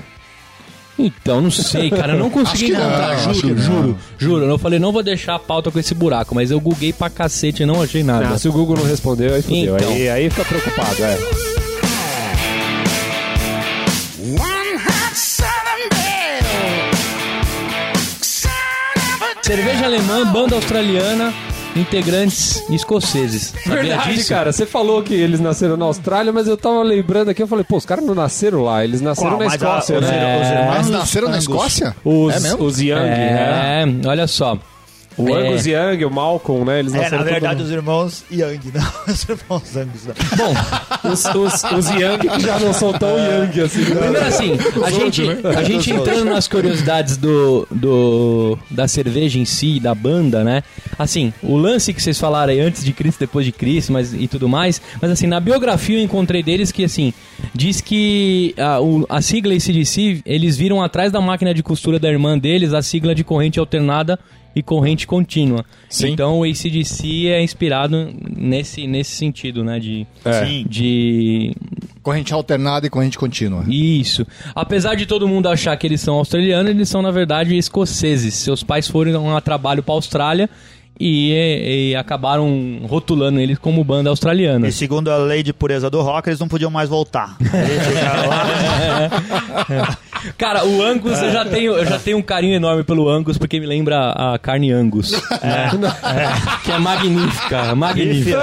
Então 0.99 1.40
não 1.40 1.50
sei, 1.50 1.90
cara, 1.90 2.14
eu 2.14 2.19
não 2.19 2.28
consegui 2.31 2.73
não, 2.73 2.81
encontrar, 2.81 3.11
acho 3.12 3.35
juro, 3.35 3.55
não. 3.55 3.62
juro, 3.62 3.99
juro. 4.19 4.45
Eu 4.47 4.59
falei, 4.59 4.78
não 4.78 4.93
vou 4.93 5.02
deixar 5.02 5.37
a 5.37 5.38
pauta 5.38 5.71
com 5.71 5.78
esse 5.78 5.95
buraco, 5.95 6.35
mas 6.35 6.50
eu 6.50 6.61
googlei 6.61 6.93
pra 6.93 7.09
cacete 7.09 7.62
e 7.62 7.67
não 7.67 7.81
achei 7.81 8.02
nada. 8.02 8.31
Ah, 8.31 8.38
se 8.38 8.49
o 8.49 8.52
Google 8.52 8.76
não 8.76 8.85
respondeu, 8.85 9.35
aí 9.35 9.43
fudeu. 9.43 9.76
Então. 9.76 9.93
Aí, 9.93 10.09
aí 10.09 10.31
fica 10.31 10.45
preocupado, 10.45 11.05
é. 11.05 11.19
Cerveja 19.43 19.87
alemã, 19.87 20.31
banda 20.31 20.57
australiana, 20.57 21.33
integrantes 21.78 22.62
escoceses. 22.70 23.52
Verdade, 23.66 24.14
disso? 24.14 24.28
cara. 24.28 24.52
Você 24.52 24.66
falou 24.66 25.02
que 25.02 25.14
eles 25.14 25.40
nasceram 25.40 25.76
na 25.76 25.85
Austrália, 25.87 26.32
mas 26.32 26.47
eu 26.47 26.56
tava 26.56 26.82
lembrando 26.82 27.30
aqui, 27.30 27.42
eu 27.42 27.47
falei, 27.47 27.64
pô, 27.64 27.76
os 27.76 27.87
caras 27.87 28.04
não 28.04 28.14
nasceram 28.14 28.62
lá, 28.62 28.85
eles 28.85 29.00
nasceram 29.00 29.30
Qual? 29.30 29.38
na 29.40 29.44
Mas 29.47 29.54
Escócia, 29.54 29.99
os, 29.99 30.04
né? 30.06 30.08
ir- 30.08 30.42
os 30.42 30.49
irmãos 30.50 30.75
Mas 30.76 30.90
nasceram 30.90 31.28
na. 31.28 31.38
Escócia? 31.38 31.97
Os, 32.04 32.35
É 32.35 32.40
mesmo? 32.40 32.64
os 32.64 32.80
Young, 32.80 32.99
né? 33.00 33.85
É, 34.04 34.08
olha 34.08 34.26
só. 34.26 34.58
O 35.18 35.28
É. 35.28 35.48
Angus 35.48 35.66
Young, 35.66 36.04
o 36.04 36.10
Malcolm, 36.10 36.64
né? 36.64 36.78
Eles 36.78 36.94
É, 36.94 37.10
na 37.10 37.22
verdade, 37.22 37.62
os 37.62 37.70
irmãos 37.70 38.25
Young, 38.30 38.60
não 38.72 39.12
os 39.12 39.28
irmãos 39.28 39.76
Angus. 39.76 40.06
Não. 40.06 40.14
Bom, 40.37 41.10
Os, 41.12 41.25
os, 41.25 41.64
os 41.76 41.90
Young 41.90 42.18
que 42.18 42.40
já 42.40 42.58
não 42.60 42.72
são 42.72 42.92
tão 42.92 43.16
Young 43.18 43.60
assim. 43.62 43.80
né? 43.80 43.94
Primeiro 43.96 44.25
assim, 44.26 44.52
a 44.84 44.90
gente, 44.90 45.22
a 45.56 45.62
gente 45.64 45.90
entrando 45.90 46.25
nas 46.26 46.46
curiosidades 46.46 47.16
do, 47.16 47.66
do, 47.70 48.58
da 48.70 48.87
cerveja 48.87 49.38
em 49.38 49.44
si, 49.44 49.80
da 49.80 49.94
banda, 49.94 50.44
né? 50.44 50.62
Assim, 50.98 51.32
o 51.42 51.56
lance 51.56 51.92
que 51.92 52.00
vocês 52.02 52.18
falaram 52.18 52.52
aí 52.52 52.60
antes 52.60 52.84
de 52.84 52.92
Cristo, 52.92 53.18
depois 53.20 53.44
de 53.44 53.52
Cristo, 53.52 53.92
mas, 53.92 54.12
e 54.14 54.26
tudo 54.28 54.48
mais, 54.48 54.80
mas 55.02 55.10
assim, 55.10 55.26
na 55.26 55.40
biografia 55.40 55.98
eu 55.98 56.02
encontrei 56.02 56.42
deles 56.42 56.70
que, 56.70 56.84
assim, 56.84 57.12
diz 57.54 57.80
que 57.80 58.54
a, 58.58 58.80
o- 58.80 59.04
a 59.08 59.20
sigla 59.20 59.52
ACDC, 59.54 60.22
eles 60.25 60.56
viram 60.56 60.82
atrás 60.82 61.10
da 61.10 61.20
máquina 61.20 61.52
de 61.52 61.62
costura 61.62 61.98
da 61.98 62.08
irmã 62.08 62.38
deles 62.38 62.72
a 62.72 62.82
sigla 62.82 63.14
de 63.14 63.25
corrente 63.25 63.58
alternada 63.58 64.18
e 64.58 64.62
corrente 64.62 65.06
contínua. 65.06 65.64
Sim. 65.88 66.08
Então 66.10 66.40
o 66.40 66.44
ACDC 66.44 67.28
é 67.28 67.42
inspirado 67.42 68.10
nesse, 68.36 68.86
nesse 68.86 69.12
sentido, 69.12 69.64
né? 69.64 69.78
De, 69.78 70.06
Sim. 70.44 70.66
de 70.68 71.54
Corrente 72.02 72.32
alternada 72.32 72.86
e 72.86 72.90
corrente 72.90 73.18
contínua. 73.18 73.64
isso. 73.68 74.26
Apesar 74.54 74.94
de 74.94 75.04
todo 75.06 75.28
mundo 75.28 75.48
achar 75.48 75.76
que 75.76 75.86
eles 75.86 76.00
são 76.00 76.14
australianos, 76.14 76.70
eles 76.70 76.88
são, 76.88 77.02
na 77.02 77.10
verdade, 77.10 77.56
escoceses. 77.56 78.34
Seus 78.34 78.62
pais 78.62 78.88
foram 78.88 79.36
a 79.36 79.40
trabalho 79.40 79.82
para 79.82 79.94
Austrália 79.94 80.48
e, 80.98 81.90
e 81.90 81.96
acabaram 81.96 82.80
rotulando 82.88 83.38
eles 83.38 83.58
como 83.58 83.84
banda 83.84 84.10
australiana. 84.10 84.66
E 84.68 84.72
segundo 84.72 85.10
a 85.10 85.18
lei 85.18 85.42
de 85.42 85.52
pureza 85.52 85.88
do 85.88 86.00
rock, 86.00 86.28
eles 86.28 86.40
não 86.40 86.48
podiam 86.48 86.70
mais 86.70 86.88
voltar. 86.88 87.36
Eles 87.40 87.86
ficaram 87.86 88.28
lá. 88.28 89.98
Cara, 90.37 90.64
o 90.66 90.82
Angus, 90.82 91.20
eu 91.22 91.30
já 91.30 91.44
tenho, 91.44 91.72
eu 91.75 91.84
já 91.87 91.98
tenho 91.98 92.18
um 92.18 92.22
carinho 92.22 92.54
enorme 92.54 92.84
pelo 92.84 93.08
Angus, 93.08 93.38
porque 93.38 93.58
me 93.60 93.66
lembra 93.66 94.10
a 94.10 94.38
carne 94.38 94.72
Angus. 94.72 95.12
né? 95.12 95.70
É, 96.08 96.64
que 96.64 96.72
é 96.72 96.78
magnífica, 96.78 97.75
magnífica. 97.75 98.40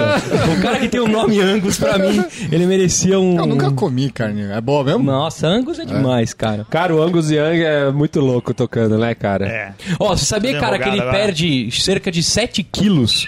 o 0.57 0.61
cara 0.61 0.79
que 0.79 0.87
tem 0.87 0.99
o 0.99 1.07
nome 1.07 1.39
Angus, 1.41 1.77
pra 1.77 1.97
mim, 1.97 2.23
ele 2.51 2.65
merecia 2.65 3.19
um... 3.19 3.37
Eu 3.37 3.45
nunca 3.45 3.71
comi 3.71 4.09
carne. 4.11 4.43
É 4.43 4.61
boa 4.61 4.83
mesmo? 4.83 5.03
Nossa, 5.03 5.47
Angus 5.47 5.79
é 5.79 5.85
demais, 5.85 6.33
cara. 6.33 6.65
Cara, 6.69 6.95
o 6.95 7.01
Angus 7.01 7.29
Young 7.31 7.61
é 7.63 7.91
muito 7.91 8.19
louco 8.19 8.53
tocando, 8.53 8.97
né, 8.97 9.15
cara? 9.15 9.47
É. 9.47 9.73
Ó, 9.99 10.15
você 10.15 10.25
sabia, 10.25 10.59
cara, 10.59 10.77
que 10.77 10.87
ele 10.87 10.99
agora. 11.01 11.17
perde 11.17 11.69
cerca 11.71 12.11
de 12.11 12.21
7 12.23 12.63
quilos 12.63 13.25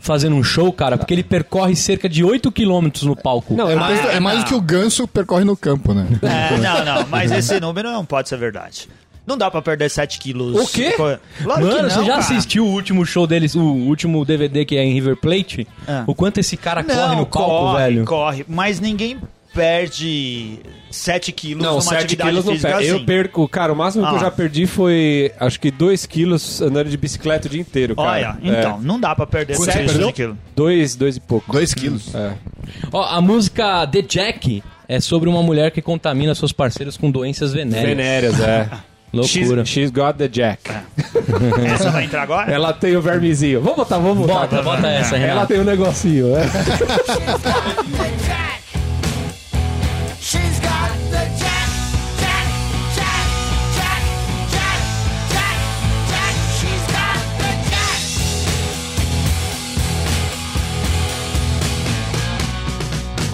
fazendo 0.00 0.34
um 0.34 0.42
show, 0.42 0.72
cara? 0.72 0.96
Porque 0.98 1.14
ele 1.14 1.22
percorre 1.22 1.76
cerca 1.76 2.08
de 2.08 2.24
8 2.24 2.50
quilômetros 2.50 3.04
no 3.04 3.14
palco. 3.14 3.54
Não, 3.54 3.68
É 3.70 3.76
mais, 3.76 4.00
Ah, 4.06 4.12
é 4.12 4.20
mais 4.20 4.38
não. 4.38 4.44
do 4.44 4.48
que 4.48 4.54
o 4.54 4.60
ganso 4.60 5.06
percorre 5.06 5.44
no 5.44 5.56
campo, 5.56 5.92
né? 5.94 6.06
É, 6.22 6.56
não, 6.58 6.84
não, 6.84 7.06
mas 7.08 7.30
esse 7.30 7.60
número 7.60 7.92
não 7.92 8.04
pode 8.04 8.28
ser 8.28 8.36
verdade. 8.38 8.88
Não 9.26 9.36
dá 9.38 9.50
pra 9.50 9.60
perder 9.62 9.88
7 9.90 10.18
quilos. 10.18 10.58
O 10.58 10.66
quê? 10.72 10.92
Claro 10.96 11.20
Mano, 11.44 11.68
que 11.76 11.82
não, 11.82 11.90
você 11.90 12.00
já 12.00 12.06
cara. 12.06 12.18
assistiu 12.18 12.64
o 12.66 12.70
último 12.70 13.04
show 13.06 13.26
deles, 13.26 13.54
o 13.54 13.60
último 13.62 14.24
DVD 14.24 14.64
que 14.64 14.76
é 14.76 14.82
em 14.82 14.92
River 14.94 15.16
Plate? 15.16 15.68
Ah. 15.86 16.02
O 16.06 16.14
quanto 16.14 16.40
esse 16.40 16.56
cara 16.56 16.82
Não, 16.82 16.94
corre 16.94 17.16
no 17.16 17.26
palco, 17.26 17.48
corre, 17.50 17.82
velho? 17.84 18.04
corre. 18.06 18.44
Mas 18.48 18.80
ninguém 18.80 19.18
perde 19.52 20.58
7 20.90 21.32
quilos 21.32 21.62
Não, 21.62 21.72
numa 21.72 21.82
7 21.82 21.94
atividade 22.04 22.30
quilos 22.30 22.44
não 22.44 22.52
física 22.52 22.68
perde. 22.72 22.88
assim. 22.88 22.98
Eu 22.98 23.04
perco, 23.04 23.48
cara, 23.48 23.72
o 23.72 23.76
máximo 23.76 24.06
que 24.06 24.12
eu 24.12 24.16
Ah. 24.16 24.20
já 24.20 24.30
perdi 24.30 24.66
foi, 24.66 25.32
acho 25.38 25.60
que 25.60 25.70
2 25.70 26.06
quilos 26.06 26.62
andando 26.62 26.88
de 26.88 26.96
bicicleta 26.96 27.48
o 27.48 27.50
dia 27.50 27.60
inteiro, 27.60 27.94
cara. 27.96 28.08
Olha, 28.08 28.36
então, 28.42 28.76
É. 28.76 28.78
não 28.84 28.98
dá 29.00 29.14
pra 29.14 29.26
perder 29.26 29.56
Quanto 29.56 29.72
7 29.72 29.84
você 29.84 29.88
perdeu? 29.92 30.12
quilos. 30.12 30.36
Dois, 30.56 30.94
dois 30.96 31.16
e 31.16 31.20
pouco. 31.20 31.52
Dois 31.52 31.74
quilos. 31.74 32.14
É. 32.14 32.32
Ó, 32.92 33.02
a 33.04 33.20
música 33.20 33.86
The 33.86 34.02
Jack 34.02 34.62
é 34.88 35.00
sobre 35.00 35.28
uma 35.28 35.42
mulher 35.42 35.70
que 35.70 35.82
contamina 35.82 36.34
seus 36.34 36.52
parceiros 36.52 36.96
com 36.96 37.10
doenças 37.10 37.52
venéreas. 37.52 37.88
Venéreas, 37.88 38.40
é. 38.40 38.68
Loucura. 39.12 39.64
She's, 39.64 39.86
she's 39.86 39.90
got 39.90 40.16
the 40.18 40.28
jack. 40.28 40.62
Essa 41.74 41.90
vai 41.90 42.04
entrar 42.04 42.22
agora? 42.22 42.46
Ela 42.52 42.72
tem 42.72 42.96
o 42.96 43.02
vermezinho. 43.02 43.60
Vamos 43.60 43.76
botar, 43.78 43.98
vamos 43.98 44.18
botar. 44.24 44.46
Bota, 44.46 44.62
bota 44.62 44.86
essa, 44.86 45.16
Ela 45.16 45.26
Renato. 45.26 45.46
tem 45.48 45.58
um 45.60 45.64
negocinho, 45.64 46.26
é. 46.36 46.42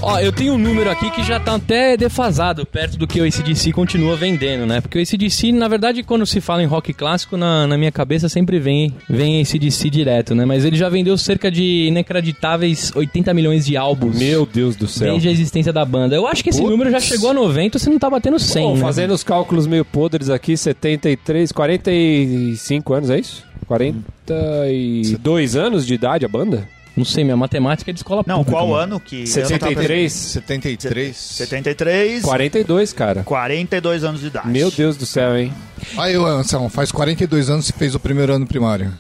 Ó, 0.07 0.21
eu 0.21 0.31
tenho 0.31 0.53
um 0.53 0.59
número 0.59 0.89
aqui 0.89 1.11
que 1.11 1.25
já 1.25 1.41
tá 1.41 1.57
até 1.57 1.97
defasado, 1.97 2.65
perto 2.65 2.97
do 2.97 3.09
que 3.09 3.21
o 3.21 3.25
ACDC 3.25 3.73
continua 3.73 4.15
vendendo, 4.15 4.65
né? 4.65 4.81
Porque 4.81 4.97
o 4.97 5.03
ACDC, 5.03 5.51
na 5.51 5.67
verdade, 5.67 6.05
quando 6.05 6.25
se 6.25 6.41
fala 6.41 6.63
em 6.63 6.67
rock 6.67 6.93
clássico, 6.93 7.37
na, 7.37 7.67
na 7.67 7.77
minha 7.77 7.91
cabeça 7.91 8.29
sempre 8.29 8.61
vem, 8.61 8.95
vem 9.11 9.41
ACDC 9.41 9.91
direto, 9.91 10.33
né? 10.33 10.45
Mas 10.45 10.65
ele 10.65 10.77
já 10.77 10.89
vendeu 10.89 11.19
cerca 11.19 11.51
de 11.51 11.89
inacreditáveis 11.89 12.93
80 12.95 13.35
milhões 13.35 13.67
de 13.67 13.77
álbuns. 13.77 14.17
Meu 14.17 14.47
Deus 14.47 14.77
do 14.77 14.87
céu. 14.87 15.11
Desde 15.11 15.27
a 15.29 15.33
existência 15.33 15.73
da 15.73 15.85
banda. 15.85 16.15
Eu 16.15 16.25
acho 16.29 16.41
que 16.45 16.51
esse 16.51 16.61
Putz. 16.61 16.71
número 16.71 16.89
já 16.89 17.01
chegou 17.01 17.31
a 17.31 17.35
90, 17.35 17.77
você 17.77 17.91
não 17.91 17.99
tá 17.99 18.09
batendo 18.09 18.39
100, 18.39 18.63
Bom, 18.63 18.75
né? 18.77 18.81
fazendo 18.81 19.13
os 19.13 19.25
cálculos 19.25 19.67
meio 19.67 19.85
podres 19.85 20.31
aqui, 20.31 20.57
73, 20.57 21.51
45 21.51 22.95
anos, 22.95 23.11
é 23.11 23.19
isso? 23.19 23.45
42 23.67 25.57
anos 25.57 25.85
de 25.85 25.95
idade 25.95 26.25
a 26.25 26.29
banda? 26.29 26.76
Não 26.97 27.05
sei, 27.05 27.25
minha 27.25 27.37
matemática 27.37 27.91
é 27.91 27.93
de 27.93 27.99
escola 28.01 28.25
Não, 28.27 28.39
pública. 28.39 28.53
qual 28.53 28.69
mano. 28.69 28.83
ano 28.83 29.01
que... 29.01 29.27
73? 29.27 30.13
73. 30.13 31.17
73, 31.17 32.23
42, 32.23 32.93
cara. 32.93 33.23
42 33.23 34.05
anos 34.05 34.21
de 34.21 34.29
idade. 34.29 34.49
Meu 34.49 34.71
Deus 34.71 34.97
do 34.97 35.05
céu, 35.05 35.37
hein? 35.37 35.53
Aí, 35.99 36.15
Anselmo, 36.15 36.69
faz 36.71 36.91
42 36.91 37.51
anos 37.51 37.71
que 37.71 37.79
fez 37.79 37.95
o 37.95 38.01
primeiro 38.01 38.33
ano 38.33 38.47
primário. 38.47 38.93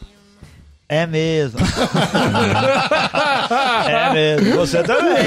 É 0.88 1.04
mesmo. 1.06 1.58
é 3.88 4.12
mesmo. 4.12 4.56
Você 4.56 4.82
também. 4.84 5.26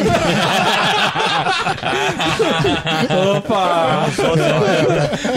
Opa! 3.35 4.05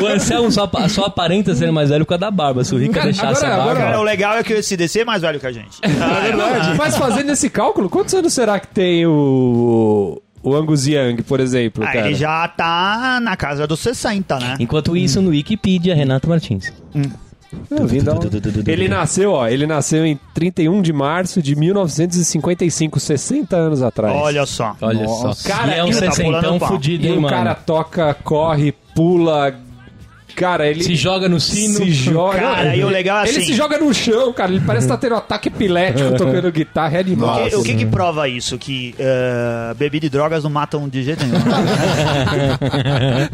O 0.01 0.07
Anselmo 0.07 0.51
só, 0.53 0.71
só 0.89 1.07
aparenta 1.07 1.55
ser 1.55 1.71
mais 1.73 1.89
velho 1.91 2.05
por 2.05 2.11
causa 2.11 2.21
da 2.21 2.31
barba. 2.31 2.63
Se 2.65 2.75
o 2.75 2.79
Rica 2.79 3.01
deixasse 3.03 3.45
agora- 3.45 3.63
a 3.63 3.67
barba... 3.67 3.81
Cara, 3.81 4.01
o 4.01 4.03
legal 4.03 4.37
é 4.37 4.43
que 4.45 4.53
esse 4.53 4.77
DC 4.77 5.01
é 5.01 5.05
mais 5.05 5.23
velho 5.23 5.41
que 5.41 5.47
a 5.47 5.53
gente. 5.53 5.79
É 5.83 5.89
verdade. 5.89 6.75
Mas 6.77 6.97
fazendo 6.97 7.31
esse 7.33 7.51
cálculo, 7.51 7.89
quantos 7.89 8.15
anos 8.15 8.33
será 8.33 8.59
que 8.61 8.69
tem 8.69 9.05
o. 9.07 10.21
O 10.45 10.57
Angus 10.57 10.89
Young, 10.89 11.23
por 11.23 11.39
exemplo, 11.39 11.85
Ah, 11.85 11.93
cara? 11.93 12.07
ele 12.07 12.17
já 12.17 12.49
tá 12.49 13.21
na 13.23 13.37
casa 13.37 13.65
dos 13.65 13.79
60, 13.79 14.41
né? 14.41 14.57
Enquanto 14.59 14.97
isso, 14.97 15.23
no 15.23 15.31
Wikipedia, 15.31 15.95
Renato 15.95 16.29
Martins. 16.29 16.73
Dar 16.93 17.01
um- 17.71 18.71
Ele 18.71 18.89
nasceu, 18.89 19.33
ó, 19.33 19.49
ele 19.49 19.67
nasceu 19.67 20.05
em 20.07 20.19
31 20.35 20.81
de 20.83 20.93
março 20.93 21.43
de 21.43 21.55
1955, 21.57 22.99
60 23.01 23.57
anos 23.57 23.83
atrás. 23.83 24.15
Olha 24.15 24.47
só. 24.47 24.77
Olha 24.81 25.05
Nossa. 25.05 25.43
só. 25.43 25.49
Cara, 25.49 25.77
e 25.77 25.79
é 25.79 25.85
um 25.85 25.89
tá 25.89 25.93
sessentão 25.93 26.25
pulando 26.41 26.59
pau. 26.59 26.69
fudido, 26.69 27.05
E 27.05 27.09
hein, 27.09 27.19
o 27.19 27.23
mano? 27.23 27.35
cara 27.35 27.55
toca, 27.55 28.15
corre, 28.25 28.73
pula. 28.95 29.55
Cara, 30.35 30.67
ele. 30.69 30.83
Se 30.83 30.95
joga 30.97 31.29
no 31.29 31.41
sino. 31.41 31.75
Se 31.77 31.91
joga. 31.93 32.39
Cara, 32.39 32.77
e 32.77 32.85
o 32.85 32.89
legal 32.89 33.19
é 33.25 33.29
Ele 33.29 33.39
assim- 33.39 33.47
se 33.47 33.55
joga 33.55 33.79
no 33.79 33.93
chão, 33.95 34.33
cara. 34.33 34.51
Ele 34.51 34.61
parece 34.67 34.87
estar 34.87 34.97
tendo 34.97 35.15
um 35.15 35.19
ataque 35.19 35.49
epilético 35.49 36.13
tocando 36.19 36.51
guitarra. 36.53 36.97
É 36.97 37.01
animal. 37.01 37.45
O 37.47 37.49
que, 37.51 37.57
o 37.57 37.63
que 37.63 37.75
que 37.77 37.87
prova 37.87 38.29
isso? 38.29 38.57
Que 38.59 38.95
eh, 38.99 39.75
bebida 39.77 40.07
e 40.07 40.09
drogas 40.09 40.45
não 40.45 40.51
matam 40.51 40.89
de 40.89 41.03
jeito 41.03 41.25
nenhum. 41.25 41.39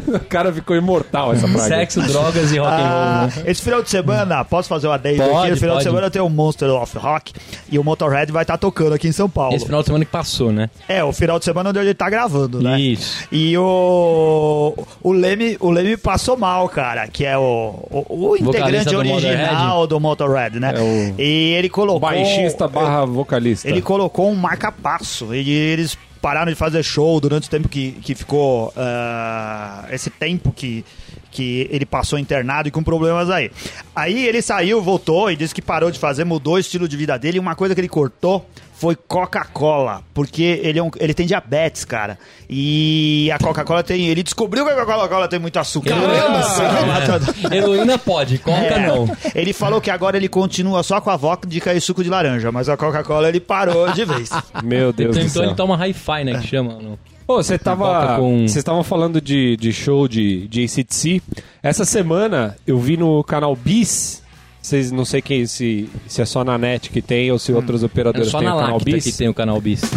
O 0.07 0.19
cara 0.29 0.51
ficou 0.53 0.75
imortal 0.75 1.33
essa 1.33 1.47
praga. 1.47 1.67
Sexo, 1.67 2.01
drogas 2.01 2.51
e 2.51 2.57
rock 2.57 2.71
and 2.71 2.77
roll, 2.77 2.87
Ah, 2.89 3.29
né? 3.35 3.43
esse 3.45 3.61
final 3.61 3.81
de 3.81 3.89
semana, 3.89 4.43
posso 4.45 4.67
fazer 4.69 4.87
uma 4.87 4.97
10 4.97 5.17
Pode, 5.17 5.31
aqui? 5.31 5.47
Esse 5.51 5.59
final 5.59 5.75
pode. 5.75 5.83
de 5.85 5.89
semana 5.89 6.09
tem 6.11 6.21
o 6.21 6.29
Monster 6.29 6.69
of 6.69 6.97
Rock 6.97 7.33
e 7.71 7.77
o 7.79 7.83
Motorhead 7.83 8.31
vai 8.31 8.43
estar 8.43 8.57
tocando 8.57 8.93
aqui 8.93 9.07
em 9.07 9.11
São 9.11 9.29
Paulo. 9.29 9.55
Esse 9.55 9.65
final 9.65 9.81
de 9.81 9.85
semana 9.87 10.05
que 10.05 10.11
passou, 10.11 10.51
né? 10.51 10.69
É, 10.87 11.03
o 11.03 11.11
final 11.11 11.37
de 11.39 11.45
semana 11.45 11.69
onde 11.69 11.79
ele 11.79 11.93
tá 11.93 12.09
gravando, 12.09 12.61
né? 12.61 12.79
Isso. 12.79 13.23
E 13.31 13.57
o. 13.57 14.73
O 15.01 15.11
Leme, 15.11 15.57
o 15.59 15.69
Leme 15.69 15.97
passou 15.97 16.37
mal, 16.37 16.67
cara. 16.69 16.88
Cara, 16.89 17.07
que 17.07 17.25
é 17.25 17.37
o, 17.37 17.87
o, 17.89 18.29
o 18.29 18.37
integrante 18.37 18.89
do 18.89 18.97
original 18.97 19.85
do 19.85 19.99
Motorhead, 19.99 20.59
né? 20.59 20.73
É 20.75 21.21
E 21.21 21.53
ele 21.53 21.69
colocou... 21.69 21.99
Baixista 21.99 22.67
barra 22.67 23.05
vocalista. 23.05 23.69
Ele 23.69 23.81
colocou 23.81 24.29
um 24.29 24.35
marca-passo. 24.35 25.33
E 25.33 25.49
eles 25.49 25.97
pararam 26.21 26.51
de 26.51 26.55
fazer 26.55 26.83
show 26.83 27.19
durante 27.19 27.47
o 27.47 27.51
tempo 27.51 27.69
que, 27.69 27.91
que 27.91 28.15
ficou. 28.15 28.73
ah, 28.75 29.85
esse 29.91 30.09
tempo 30.09 30.51
que, 30.51 30.83
que 31.31 31.67
ele 31.71 31.85
passou 31.85 32.17
internado 32.17 32.67
e 32.67 32.71
com 32.71 32.83
problemas 32.83 33.29
aí. 33.29 33.51
Aí 33.95 34.27
ele 34.27 34.41
saiu, 34.41 34.81
voltou 34.81 35.31
e 35.31 35.35
disse 35.35 35.53
que 35.53 35.61
parou 35.61 35.91
de 35.91 35.99
fazer, 35.99 36.23
mudou 36.23 36.55
o 36.55 36.59
estilo 36.59 36.87
de 36.87 36.97
vida 36.97 37.17
dele. 37.17 37.37
E 37.37 37.39
uma 37.39 37.55
coisa 37.55 37.75
que 37.75 37.81
ele 37.81 37.89
cortou 37.89 38.45
foi 38.79 38.95
Coca-Cola. 38.95 40.01
Porque 40.13 40.41
ele, 40.63 40.79
é 40.79 40.83
um- 40.83 40.89
ele 40.99 41.13
tem 41.13 41.25
diabetes, 41.27 41.83
cara. 41.83 42.17
E 42.49 43.29
a 43.33 43.37
Coca-Cola 43.37 43.83
tem. 43.83 44.07
Ele 44.07 44.23
descobriu 44.23 44.63
que 44.65 44.71
a 44.71 44.85
Coca-Cola 44.85 45.27
tem 45.27 45.37
muito 45.39 45.59
açúcar. 45.59 45.95
Heroína 47.51 47.97
pode, 47.97 48.37
coca 48.39 48.57
É. 48.57 48.87
não. 48.87 49.09
Ele 49.35 49.53
falou 49.53 49.81
que 49.81 49.89
agora 49.91 50.17
ele 50.17 50.27
continua 50.29 50.83
só 50.83 51.01
com 51.01 51.09
a 51.09 51.15
vodka 51.17 51.73
e 51.73 51.81
suco 51.81 52.03
de 52.03 52.09
laranja, 52.09 52.51
mas 52.51 52.69
a 52.69 52.77
Coca-Cola 52.77 53.27
ele 53.29 53.39
parou 53.39 53.91
de 53.91 54.05
vez. 54.05 54.29
Meu 54.63 54.91
Deus 54.93 55.15
Então, 55.15 55.21
do 55.23 55.27
então 55.27 55.29
céu. 55.29 55.43
ele 55.43 55.55
toma 55.55 55.75
hi-fi, 55.87 56.23
né? 56.23 56.39
Que 56.39 56.47
chama. 56.47 56.73
no- 56.73 56.99
Pô, 57.27 57.35
você 57.43 57.59
tava. 57.59 57.85
Coca 57.85 58.15
com- 58.17 58.39
Vocês 58.39 58.55
estavam 58.57 58.83
falando 58.83 59.21
de, 59.21 59.55
de 59.57 59.71
show 59.71 60.07
de, 60.07 60.47
de 60.47 60.63
ACDC. 60.63 61.21
Essa 61.61 61.85
semana 61.85 62.55
eu 62.65 62.79
vi 62.79 62.97
no 62.97 63.23
canal 63.23 63.55
Bis. 63.55 64.23
Vocês 64.61 64.91
não 64.91 65.05
sei 65.05 65.21
quem, 65.21 65.45
se, 65.45 65.89
se 66.07 66.21
é 66.21 66.25
só 66.25 66.43
na 66.43 66.57
net 66.57 66.89
que 66.89 67.01
tem 67.01 67.31
ou 67.31 67.39
se 67.39 67.51
outros 67.53 67.81
É 67.81 67.85
operadores 67.85 68.29
só 68.29 68.39
têm 68.39 68.49
o 68.49 68.55
canal 68.57 68.79
Bis. 68.79 69.03
que 69.05 69.11
tem 69.13 69.27
o 69.29 69.33
canal 69.33 69.61
Bis. 69.61 69.81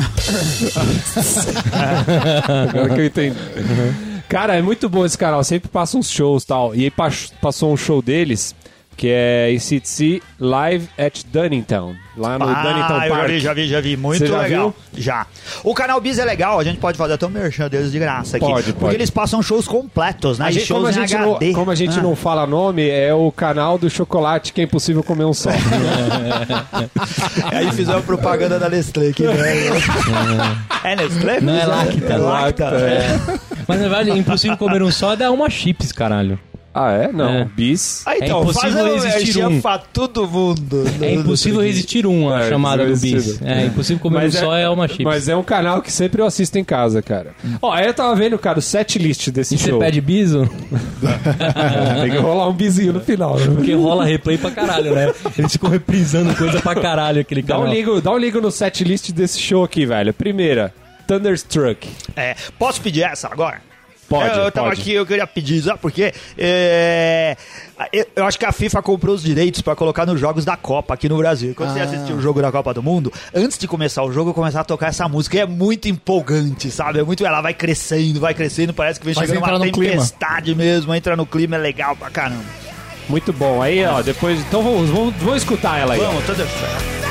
Agora 2.71 2.95
que 2.95 3.01
eu 3.01 3.07
entendi. 3.07 3.37
Cara, 4.29 4.55
é 4.57 4.63
muito 4.63 4.89
bom 4.89 5.05
esse 5.05 5.19
canal, 5.19 5.43
sempre 5.45 5.69
passa 5.69 5.99
uns 5.99 6.09
shows 6.09 6.45
e 6.45 6.47
tal. 6.47 6.75
E 6.75 6.85
aí 6.85 6.91
pas- 6.91 7.33
passou 7.41 7.73
um 7.73 7.77
show 7.77 8.01
deles, 8.01 8.55
que 8.97 9.09
é 9.11 9.55
ACDC 9.57 10.23
Live 10.39 10.89
at 10.99 11.23
Dunnington, 11.33 11.95
lá 12.17 12.39
no 12.39 12.47
Dunnington 12.47 12.95
Ah, 12.95 13.07
eu 13.07 13.09
já 13.11 13.17
Park. 13.17 13.29
vi, 13.31 13.41
já 13.41 13.55
vi, 13.55 13.69
já 13.69 13.81
vi. 13.81 13.97
Muito 13.97 14.19
Você 14.19 14.27
já 14.27 14.39
legal. 14.41 14.75
Já. 14.97 15.27
O 15.65 15.75
canal 15.75 16.01
Bis 16.01 16.19
é 16.19 16.25
legal, 16.25 16.59
a 16.61 16.65
gente 16.65 16.79
pode 16.79 16.97
fazer 16.99 17.15
até 17.15 17.27
um 17.27 17.31
merchan 17.31 17.69
deles 17.69 17.91
de 17.93 17.99
graça 17.99 18.37
aqui. 18.37 18.47
Pode, 18.47 18.67
Porque 18.67 18.81
pode. 18.81 18.95
eles 18.97 19.11
passam 19.11 19.43
shows 19.43 19.67
completos, 19.67 20.39
né? 20.39 20.47
A 20.47 20.51
E 20.51 20.55
gente, 20.55 20.67
shows 20.67 20.79
como, 20.81 20.87
a 20.87 20.91
em 20.91 20.95
gente 21.09 21.19
não, 21.19 21.39
como 21.55 21.71
a 21.71 21.75
gente 21.75 21.99
Ah. 21.99 22.03
não 22.03 22.15
fala 22.17 22.47
nome, 22.47 22.89
é 22.89 23.13
o 23.15 23.31
canal 23.33 23.79
do 23.79 23.89
chocolate 23.91 24.53
que 24.53 24.61
é 24.61 24.65
impossível 24.65 25.03
comer 25.03 25.25
um 25.25 25.35
só. 25.35 25.51
Aí 27.53 27.71
fizeram 27.73 28.03
propaganda 28.03 28.59
da 28.59 28.69
Nestlé 28.69 29.09
aqui, 29.09 29.23
né? 29.25 29.35
é 30.85 30.97
Nestlé? 30.97 31.41
Não, 31.41 31.55
é 31.57 31.67
Lacta. 31.67 32.13
É 32.13 32.17
Lacta. 32.17 32.65
É. 32.65 33.19
Mas 33.67 33.81
na 33.81 33.89
verdade, 33.89 34.11
é 34.11 34.17
impossível 34.17 34.57
comer 34.57 34.83
um 34.83 34.91
só, 34.91 35.15
dá 35.17 35.31
uma 35.31 35.49
chips, 35.49 35.93
caralho. 35.93 36.39
Ah, 36.75 36.93
é? 36.93 37.13
Não. 37.13 37.29
É. 37.29 37.45
Bis. 37.45 38.03
Ah, 38.07 38.17
então, 38.17 38.39
É 38.39 38.43
impossível 38.43 38.99
faz 39.01 39.05
resistir 39.15 39.45
um. 39.47 39.61
pra 39.61 39.79
todo 39.79 40.27
mundo. 40.27 40.85
É 41.01 41.15
impossível 41.15 41.61
resistir 41.61 42.07
um, 42.07 42.31
a 42.33 42.45
É, 42.45 42.49
chamada 42.49 42.85
do 42.85 42.93
Bis. 42.93 43.13
resistir. 43.13 43.45
É 43.47 43.67
impossível 43.67 44.01
comer 44.03 44.27
um 44.29 44.31
só, 44.33 44.57
é 44.57 44.69
uma 44.69 44.89
chips. 44.89 45.05
Mas 45.05 45.29
é 45.29 45.37
um 45.37 45.43
canal 45.43 45.83
que 45.83 45.93
sempre 45.93 46.23
eu 46.23 46.27
assisto 46.27 46.59
em 46.59 46.65
casa, 46.65 47.03
cara. 47.03 47.35
Ó, 47.61 47.71
aí 47.73 47.87
eu 47.87 47.95
tava 47.95 48.15
vendo, 48.15 48.39
cara, 48.39 48.59
o 48.59 48.63
set 48.63 48.99
list 48.99 49.29
desse 49.31 49.55
E 49.55 49.59
você 49.59 49.71
show. 49.71 49.79
pede 49.79 50.01
biso? 50.01 50.49
Tem 52.03 52.11
que 52.11 52.17
rolar 52.19 52.49
um 52.49 52.53
bizinho 52.53 52.93
no 52.95 53.01
final. 53.01 53.39
né? 53.39 53.47
Porque 53.55 53.75
rola 53.75 54.05
replay 54.05 54.39
pra 54.39 54.51
caralho, 54.51 54.95
né? 54.95 55.13
Eles 55.39 55.53
ficam 55.53 55.71
reprisando 55.71 56.35
coisa 56.35 56.61
pra 56.61 56.75
caralho 56.75 57.21
aquele 57.21 57.43
Dá 57.43 57.55
canal. 57.55 57.69
um, 57.69 57.73
ligo, 57.73 58.01
dá 58.01 58.11
um 58.13 58.19
ligo 58.19 58.41
no 58.41 58.51
set 58.51 58.83
list 58.85 59.11
desse 59.13 59.39
show 59.39 59.63
aqui, 59.65 59.85
velho. 59.87 60.13
Primeira, 60.15 60.73
Thunderstruck. 61.07 61.89
É, 62.17 62.35
posso 62.59 62.81
pedir 62.81 63.03
essa 63.03 63.29
agora? 63.31 63.61
Pode, 64.19 64.39
Eu, 64.39 64.45
eu 64.45 64.53
tava 64.53 64.69
pode. 64.69 64.81
aqui, 64.81 64.93
eu 64.93 65.07
queria 65.07 65.27
pedir, 65.27 65.63
sabe 65.63 65.79
por 65.79 65.91
quê? 65.91 66.13
É, 66.39 67.37
eu, 67.93 68.07
eu 68.17 68.25
acho 68.27 68.39
que 68.39 68.45
a 68.45 68.53
FIFA 68.53 68.83
comprou 68.83 69.15
os 69.15 69.23
direitos 69.23 69.63
pra 69.63 69.75
colocar 69.75 70.05
nos 70.07 70.21
jogos 70.21 70.45
da 70.45 70.57
Copa 70.57 70.95
aqui 70.95 71.09
no 71.09 71.17
Brasil. 71.19 71.55
Quando 71.55 71.73
você 71.73 71.81
Ah. 71.81 71.85
assistir 71.85 72.13
o 72.13 72.21
jogo 72.21 72.41
da 72.43 72.53
Copa 72.53 72.73
do 72.75 72.83
Mundo, 72.83 73.13
antes 73.35 73.57
de 73.59 73.67
começar 73.67 74.03
o 74.05 74.13
jogo, 74.13 74.33
começar 74.35 74.61
a 74.61 74.65
tocar 74.65 74.89
essa 74.89 75.09
música. 75.09 75.37
E 75.37 75.41
é 75.41 75.47
muito 75.47 75.89
empolgante, 75.89 76.71
sabe? 76.71 76.99
É 77.01 77.03
muito, 77.03 77.25
ela 77.27 77.41
vai 77.41 77.55
crescendo, 77.55 78.21
vai 78.21 78.35
crescendo, 78.35 78.73
parece 78.75 78.99
que 79.01 79.07
vem 79.07 79.15
chegando 79.15 79.39
uma 79.39 79.59
no 79.59 79.73
clima. 79.73 79.91
tempestade 79.93 80.55
mesmo, 80.55 80.95
entra 80.95 81.17
no 81.17 81.27
clima, 81.27 81.57
é 81.57 81.59
legal 81.59 81.97
pra 81.97 82.11
caramba. 82.11 82.45
Muito 83.09 83.33
bom. 83.33 83.61
Aí, 83.61 83.85
ó, 83.85 84.01
depois. 84.03 84.39
Então 84.41 84.63
vamos, 84.63 84.89
vamos, 84.91 85.15
vamos 85.17 85.37
escutar 85.39 85.79
ela 85.81 85.95
aí. 85.95 86.01
Vamos, 86.01 86.25
tudo 86.25 86.37
certo. 86.37 87.02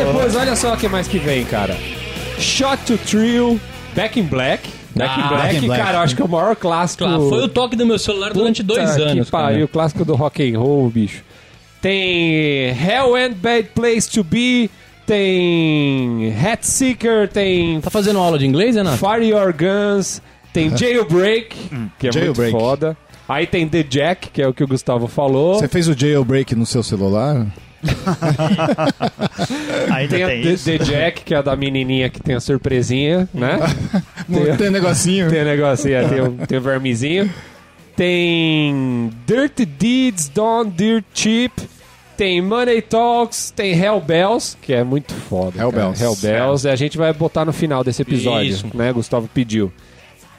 Aí 0.00 0.06
depois, 0.06 0.36
olha 0.36 0.56
só 0.56 0.74
o 0.74 0.76
que 0.76 0.88
mais 0.88 1.06
que 1.08 1.18
vem, 1.18 1.44
cara. 1.44 1.76
Shot 2.38 2.78
to 2.86 2.98
Thrill, 2.98 3.60
Back 3.94 4.18
in 4.18 4.24
Black. 4.24 4.68
Back 4.96 5.18
in 5.18 5.22
Ah, 5.22 5.28
Black, 5.28 5.42
Back 5.54 5.56
in 5.56 5.66
Black. 5.66 5.82
cara, 5.82 5.98
eu 5.98 6.02
acho 6.02 6.14
que 6.16 6.22
é 6.22 6.24
o 6.24 6.28
maior 6.28 6.54
clássico. 6.56 7.04
Claro, 7.04 7.28
foi 7.28 7.42
o 7.44 7.48
toque 7.48 7.74
do 7.76 7.84
meu 7.86 7.98
celular 7.98 8.32
durante 8.32 8.62
Puta 8.62 8.74
dois 8.74 8.96
anos. 8.96 9.26
Que 9.26 9.30
pariu, 9.30 9.58
cara. 9.60 9.68
clássico 9.68 10.04
do 10.04 10.14
rock 10.14 10.54
and 10.54 10.58
roll, 10.58 10.88
bicho. 10.90 11.22
Tem 11.80 12.68
Hell 12.70 13.14
and 13.16 13.32
Bad 13.34 13.68
Place 13.74 14.08
to 14.10 14.24
Be, 14.24 14.70
tem 15.06 16.32
Hat 16.34 16.66
Seeker, 16.66 17.28
tem 17.28 17.80
Tá 17.80 17.90
fazendo 17.90 18.18
aula 18.18 18.38
de 18.38 18.46
inglês, 18.46 18.76
Renato? 18.76 18.96
Fire 18.98 19.24
Your 19.26 19.52
Guns, 19.52 20.22
tem 20.52 20.70
Jailbreak, 20.76 21.56
que 21.98 22.08
é 22.08 22.12
Jailbreak. 22.12 22.52
muito 22.52 22.64
foda. 22.64 22.96
Aí 23.28 23.46
tem 23.46 23.66
The 23.66 23.82
Jack, 23.82 24.28
que 24.30 24.42
é 24.42 24.46
o 24.48 24.52
que 24.52 24.62
o 24.62 24.68
Gustavo 24.68 25.06
falou. 25.08 25.54
Você 25.54 25.66
fez 25.66 25.88
o 25.88 25.94
jailbreak 25.98 26.54
no 26.54 26.66
seu 26.66 26.82
celular? 26.82 27.46
Ainda 29.92 30.08
Tem, 30.08 30.08
tem, 30.08 30.24
a 30.24 30.28
The, 30.28 30.52
isso. 30.52 30.64
The 30.64 30.78
Jack, 30.78 31.24
que 31.24 31.34
é 31.34 31.38
a 31.38 31.42
da 31.42 31.56
menininha 31.56 32.08
que 32.08 32.20
tem 32.20 32.34
a 32.34 32.40
surpresinha, 32.40 33.28
né? 33.32 33.58
Tem, 34.32 34.56
tem 34.56 34.70
negocinho. 34.70 35.28
Tem 35.28 35.42
o 35.42 35.44
negocinho, 35.44 35.94
é, 35.96 36.08
tem 36.08 36.20
o, 36.22 36.32
tem 36.46 36.58
o 36.58 36.62
vermezinho. 36.62 37.30
Tem 37.94 39.10
Dirty 39.26 39.66
Deeds 39.66 40.28
Done 40.28 40.70
Dirt 40.70 41.04
Cheap. 41.12 41.52
Tem 42.16 42.40
Money 42.40 42.80
Talks, 42.80 43.50
tem 43.50 43.76
Hell 43.76 44.00
Bells, 44.00 44.56
que 44.62 44.72
é 44.72 44.84
muito 44.84 45.12
foda. 45.12 45.60
Hell 45.60 45.72
cara. 45.72 45.84
Bells. 45.86 46.02
Hell 46.02 46.16
Bells, 46.16 46.66
e 46.66 46.70
a 46.70 46.76
gente 46.76 46.96
vai 46.96 47.12
botar 47.12 47.44
no 47.44 47.52
final 47.52 47.82
desse 47.82 48.02
episódio, 48.02 48.50
Isso. 48.50 48.66
né? 48.72 48.92
Gustavo 48.92 49.28
pediu. 49.34 49.72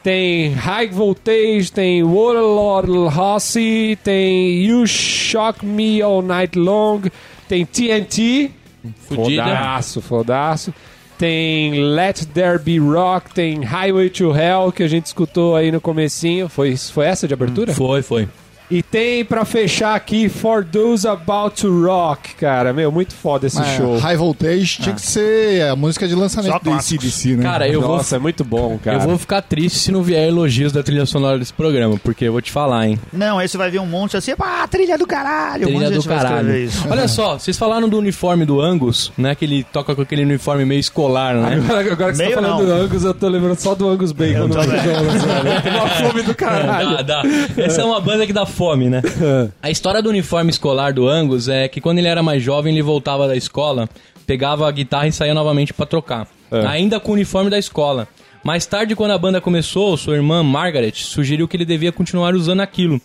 Tem 0.01 0.53
High 0.53 0.88
Voltage, 0.89 1.71
tem 1.73 2.01
Waterlord 2.03 2.91
Rossi, 3.13 3.97
tem 4.03 4.63
You 4.63 4.88
Shock 4.88 5.65
Me 5.65 6.01
All 6.01 6.21
Night 6.21 6.58
Long, 6.58 7.01
tem 7.47 7.65
TNT, 7.65 8.51
Fudida. 8.93 9.43
Fodaço, 9.43 10.01
fodaço. 10.01 10.73
Tem 11.17 11.81
Let 11.81 12.25
There 12.34 12.60
Be 12.60 12.77
Rock, 12.77 13.34
tem 13.34 13.63
Highway 13.63 14.10
to 14.10 14.36
Hell, 14.36 14.71
que 14.71 14.84
a 14.84 14.88
gente 14.88 15.05
escutou 15.05 15.55
aí 15.55 15.71
no 15.71 15.79
comecinho. 15.79 16.49
Foi, 16.49 16.75
foi 16.75 17.05
essa 17.05 17.27
de 17.27 17.34
abertura? 17.34 17.73
Foi, 17.73 18.01
foi. 18.01 18.27
E 18.69 18.82
tem 18.82 19.23
pra 19.23 19.45
fechar 19.45 19.93
aqui 19.95 20.28
For 20.28 20.65
Those 20.65 21.08
About 21.08 21.62
to 21.62 21.86
Rock, 21.86 22.34
cara. 22.36 22.73
Meu, 22.73 22.91
muito 22.91 23.13
foda 23.13 23.45
esse 23.45 23.58
Mas 23.58 23.67
show. 23.78 23.97
High 23.99 24.17
Voltage 24.17 24.78
tinha 24.82 24.95
que 24.95 25.01
ser 25.01 25.63
a 25.69 25.75
música 25.75 26.08
de 26.08 26.13
Só 26.13 26.19
lançamento 26.19 26.54
do 26.54 26.60
clássicos. 26.71 27.06
ACDC, 27.06 27.36
né? 27.38 27.43
Cara, 27.43 27.67
eu 27.67 27.80
vou, 27.82 27.97
Nossa, 27.97 28.15
é 28.15 28.19
muito 28.19 28.43
bom, 28.43 28.80
cara. 28.84 28.97
eu 28.97 29.01
vou 29.01 29.17
ficar 29.19 29.41
triste 29.43 29.78
se 29.78 29.91
não 29.91 30.01
vier 30.01 30.28
elogios 30.28 30.71
da 30.71 30.82
trilha 30.82 31.06
sonora 31.06 31.38
desse 31.38 31.54
programa, 31.54 31.99
porque 32.04 32.25
eu 32.25 32.32
vou 32.32 32.41
te 32.41 32.51
falar, 32.51 32.88
hein? 32.88 32.99
Não, 33.13 33.39
esse 33.41 33.56
vai 33.56 33.69
vir 33.69 33.80
um 33.80 33.86
monte 33.86 34.17
assim, 34.17 34.34
ah, 34.39 34.67
trilha 34.67 34.97
do 34.97 35.06
caralho. 35.06 35.67
um 35.67 35.71
Trilha 35.71 35.91
de 35.91 35.97
do 35.99 36.04
caralho. 36.04 36.58
isso. 36.58 36.88
Olha 36.89 37.08
só, 37.08 37.38
vocês 37.38 37.58
falaram 37.58 37.88
do 37.88 37.97
uniforme 37.99 38.45
do 38.45 38.60
Angus, 38.60 39.12
né? 39.17 39.36
Que 39.36 39.45
ele 39.45 39.63
toca 39.63 39.93
com 39.95 40.01
aquele 40.01 40.23
uniforme 40.23 40.65
meio 40.65 40.80
escolar, 40.80 41.36
né? 41.36 41.56
Agora, 41.63 41.91
agora 41.91 42.12
que 42.12 42.17
você 42.17 42.23
Meio 42.23 42.36
tá 42.36 42.41
falando 42.41 42.60
não. 42.60 42.65
do 42.65 42.84
Angus, 42.84 43.04
eu 43.04 43.13
tô 43.13 43.28
lembrando 43.28 43.60
só 43.60 43.75
do 43.75 43.88
Angus 43.88 44.12
Bacon 44.12 44.39
Eu. 44.39 44.47
Jonas, 44.51 45.23
velho. 45.23 45.62
Tem 45.62 45.73
uma 45.73 45.88
fome 45.89 46.21
do 46.23 46.34
caralho. 46.36 47.04
Dá, 47.04 47.21
dá. 47.21 47.23
Essa 47.58 47.82
é 47.82 47.86
uma 47.86 48.01
banda 48.01 48.25
que 48.25 48.34
dá 48.34 48.45
fome, 48.55 48.89
né? 48.89 49.01
A 49.61 49.69
história 49.69 50.01
do 50.01 50.09
uniforme 50.09 50.49
escolar 50.49 50.93
do 50.93 51.07
Angus 51.07 51.47
é 51.47 51.67
que 51.67 51.79
quando 51.81 51.99
ele 51.99 52.07
era 52.07 52.23
mais 52.23 52.41
jovem, 52.41 52.73
ele 52.73 52.81
voltava 52.81 53.27
da 53.27 53.35
escola, 53.35 53.87
pegava 54.25 54.67
a 54.67 54.71
guitarra 54.71 55.07
e 55.07 55.11
saía 55.11 55.33
novamente 55.33 55.73
pra 55.73 55.85
trocar. 55.85 56.27
É. 56.51 56.65
Ainda 56.65 56.99
com 56.99 57.11
o 57.11 57.13
uniforme 57.15 57.49
da 57.49 57.59
escola. 57.59 58.07
Mais 58.43 58.65
tarde, 58.65 58.95
quando 58.95 59.11
a 59.11 59.17
banda 59.17 59.41
começou, 59.41 59.97
sua 59.97 60.15
irmã 60.15 60.41
Margaret 60.43 60.93
sugeriu 60.95 61.47
que 61.47 61.57
ele 61.57 61.65
devia 61.65 61.91
continuar 61.91 62.33
usando 62.35 62.61
aquilo. 62.61 63.01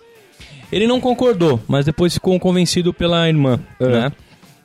Ele 0.70 0.86
não 0.86 1.00
concordou, 1.00 1.60
mas 1.66 1.84
depois 1.86 2.14
ficou 2.14 2.38
convencido 2.38 2.92
pela 2.94 3.26
irmã, 3.28 3.58
É. 3.80 3.86
né? 3.88 4.12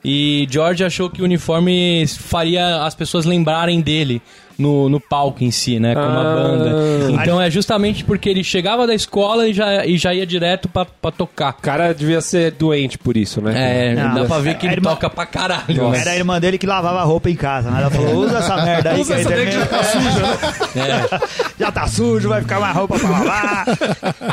E 0.07 0.45
George 0.51 0.83
achou 0.83 1.09
que 1.09 1.21
o 1.21 1.25
uniforme 1.25 2.05
faria 2.07 2.83
as 2.85 2.93
pessoas 2.93 3.25
lembrarem 3.25 3.81
dele 3.81 4.21
no, 4.57 4.89
no 4.89 4.99
palco 4.99 5.43
em 5.43 5.51
si, 5.51 5.79
né? 5.79 5.93
Como 5.93 6.05
a 6.05 6.21
Ah. 6.21 6.33
banda. 6.35 7.11
Então 7.11 7.41
é 7.41 7.49
justamente 7.49 8.03
porque 8.03 8.29
ele 8.29 8.43
chegava 8.43 8.85
da 8.87 8.93
escola 8.93 9.47
e 9.47 9.53
já, 9.53 9.85
e 9.85 9.97
já 9.97 10.13
ia 10.13 10.25
direto 10.25 10.67
pra, 10.69 10.85
pra 10.85 11.11
tocar. 11.11 11.51
O 11.57 11.61
cara 11.61 11.93
devia 11.93 12.21
ser 12.21 12.51
doente 12.51 12.97
por 12.97 13.15
isso, 13.17 13.41
né? 13.41 13.91
É, 13.91 13.95
Não, 13.95 14.13
dá 14.15 14.25
pra 14.25 14.39
ver 14.39 14.55
que 14.57 14.65
a 14.65 14.69
ele 14.69 14.77
irmã- 14.79 14.91
toca 14.91 15.09
pra 15.09 15.25
caralho. 15.25 15.89
né? 15.91 15.99
Era 16.01 16.11
a 16.11 16.15
irmã 16.15 16.39
dele 16.39 16.57
que 16.57 16.65
lavava 16.65 16.99
a 16.99 17.03
roupa 17.03 17.29
em 17.29 17.35
casa, 17.35 17.69
né? 17.69 17.81
Ela 17.81 17.89
falou, 17.89 18.15
usa 18.15 18.37
essa 18.39 18.57
merda 18.63 18.91
aí 18.91 19.01
Usa 19.01 19.15
que 19.15 19.19
aí 19.19 19.25
essa 19.25 19.45
que 19.45 19.51
já 19.51 19.65
tá 19.65 19.83
suja, 19.83 20.79
É. 20.79 21.19
já 21.59 21.71
tá 21.71 21.87
sujo, 21.87 22.29
vai 22.29 22.41
ficar 22.41 22.59
mais 22.59 22.75
roupa 22.75 22.97
pra 22.99 23.09
lavar. 23.09 23.65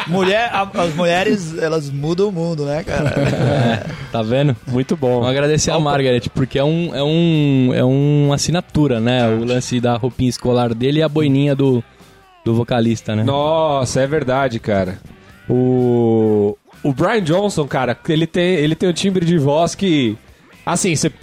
Mulher, 0.08 0.50
a- 0.52 0.68
as 0.82 0.94
mulheres, 0.94 1.56
elas 1.58 1.90
mudam 1.90 2.28
o 2.28 2.32
mundo, 2.32 2.64
né, 2.64 2.82
cara? 2.84 3.10
É, 3.10 3.82
tá 4.10 4.22
vendo? 4.22 4.56
Muito 4.66 4.96
bom. 4.96 5.14
Vamos 5.14 5.28
agradecer 5.28 5.70
a 5.70 5.78
Margaret, 5.78 6.22
porque 6.34 6.58
é 6.58 6.64
um, 6.64 6.94
é 6.94 7.02
um 7.02 7.70
é 7.74 7.84
uma 7.84 8.34
assinatura, 8.34 9.00
né? 9.00 9.28
O 9.28 9.44
lance 9.44 9.80
da 9.80 9.96
roupinha 10.12 10.30
escolar 10.30 10.74
dele 10.74 11.00
e 11.00 11.02
a 11.02 11.08
boininha 11.08 11.56
do, 11.56 11.82
do 12.44 12.54
vocalista, 12.54 13.16
né? 13.16 13.24
Nossa, 13.24 14.00
é 14.00 14.06
verdade, 14.06 14.60
cara. 14.60 14.98
O 15.48 16.56
o 16.84 16.92
Brian 16.92 17.22
Johnson, 17.22 17.66
cara, 17.66 17.96
ele 18.08 18.26
tem 18.26 18.44
ele 18.56 18.74
tem 18.74 18.88
um 18.88 18.92
timbre 18.92 19.24
de 19.24 19.38
voz 19.38 19.74
que 19.74 20.16
assim, 20.66 20.94
você 20.94 21.14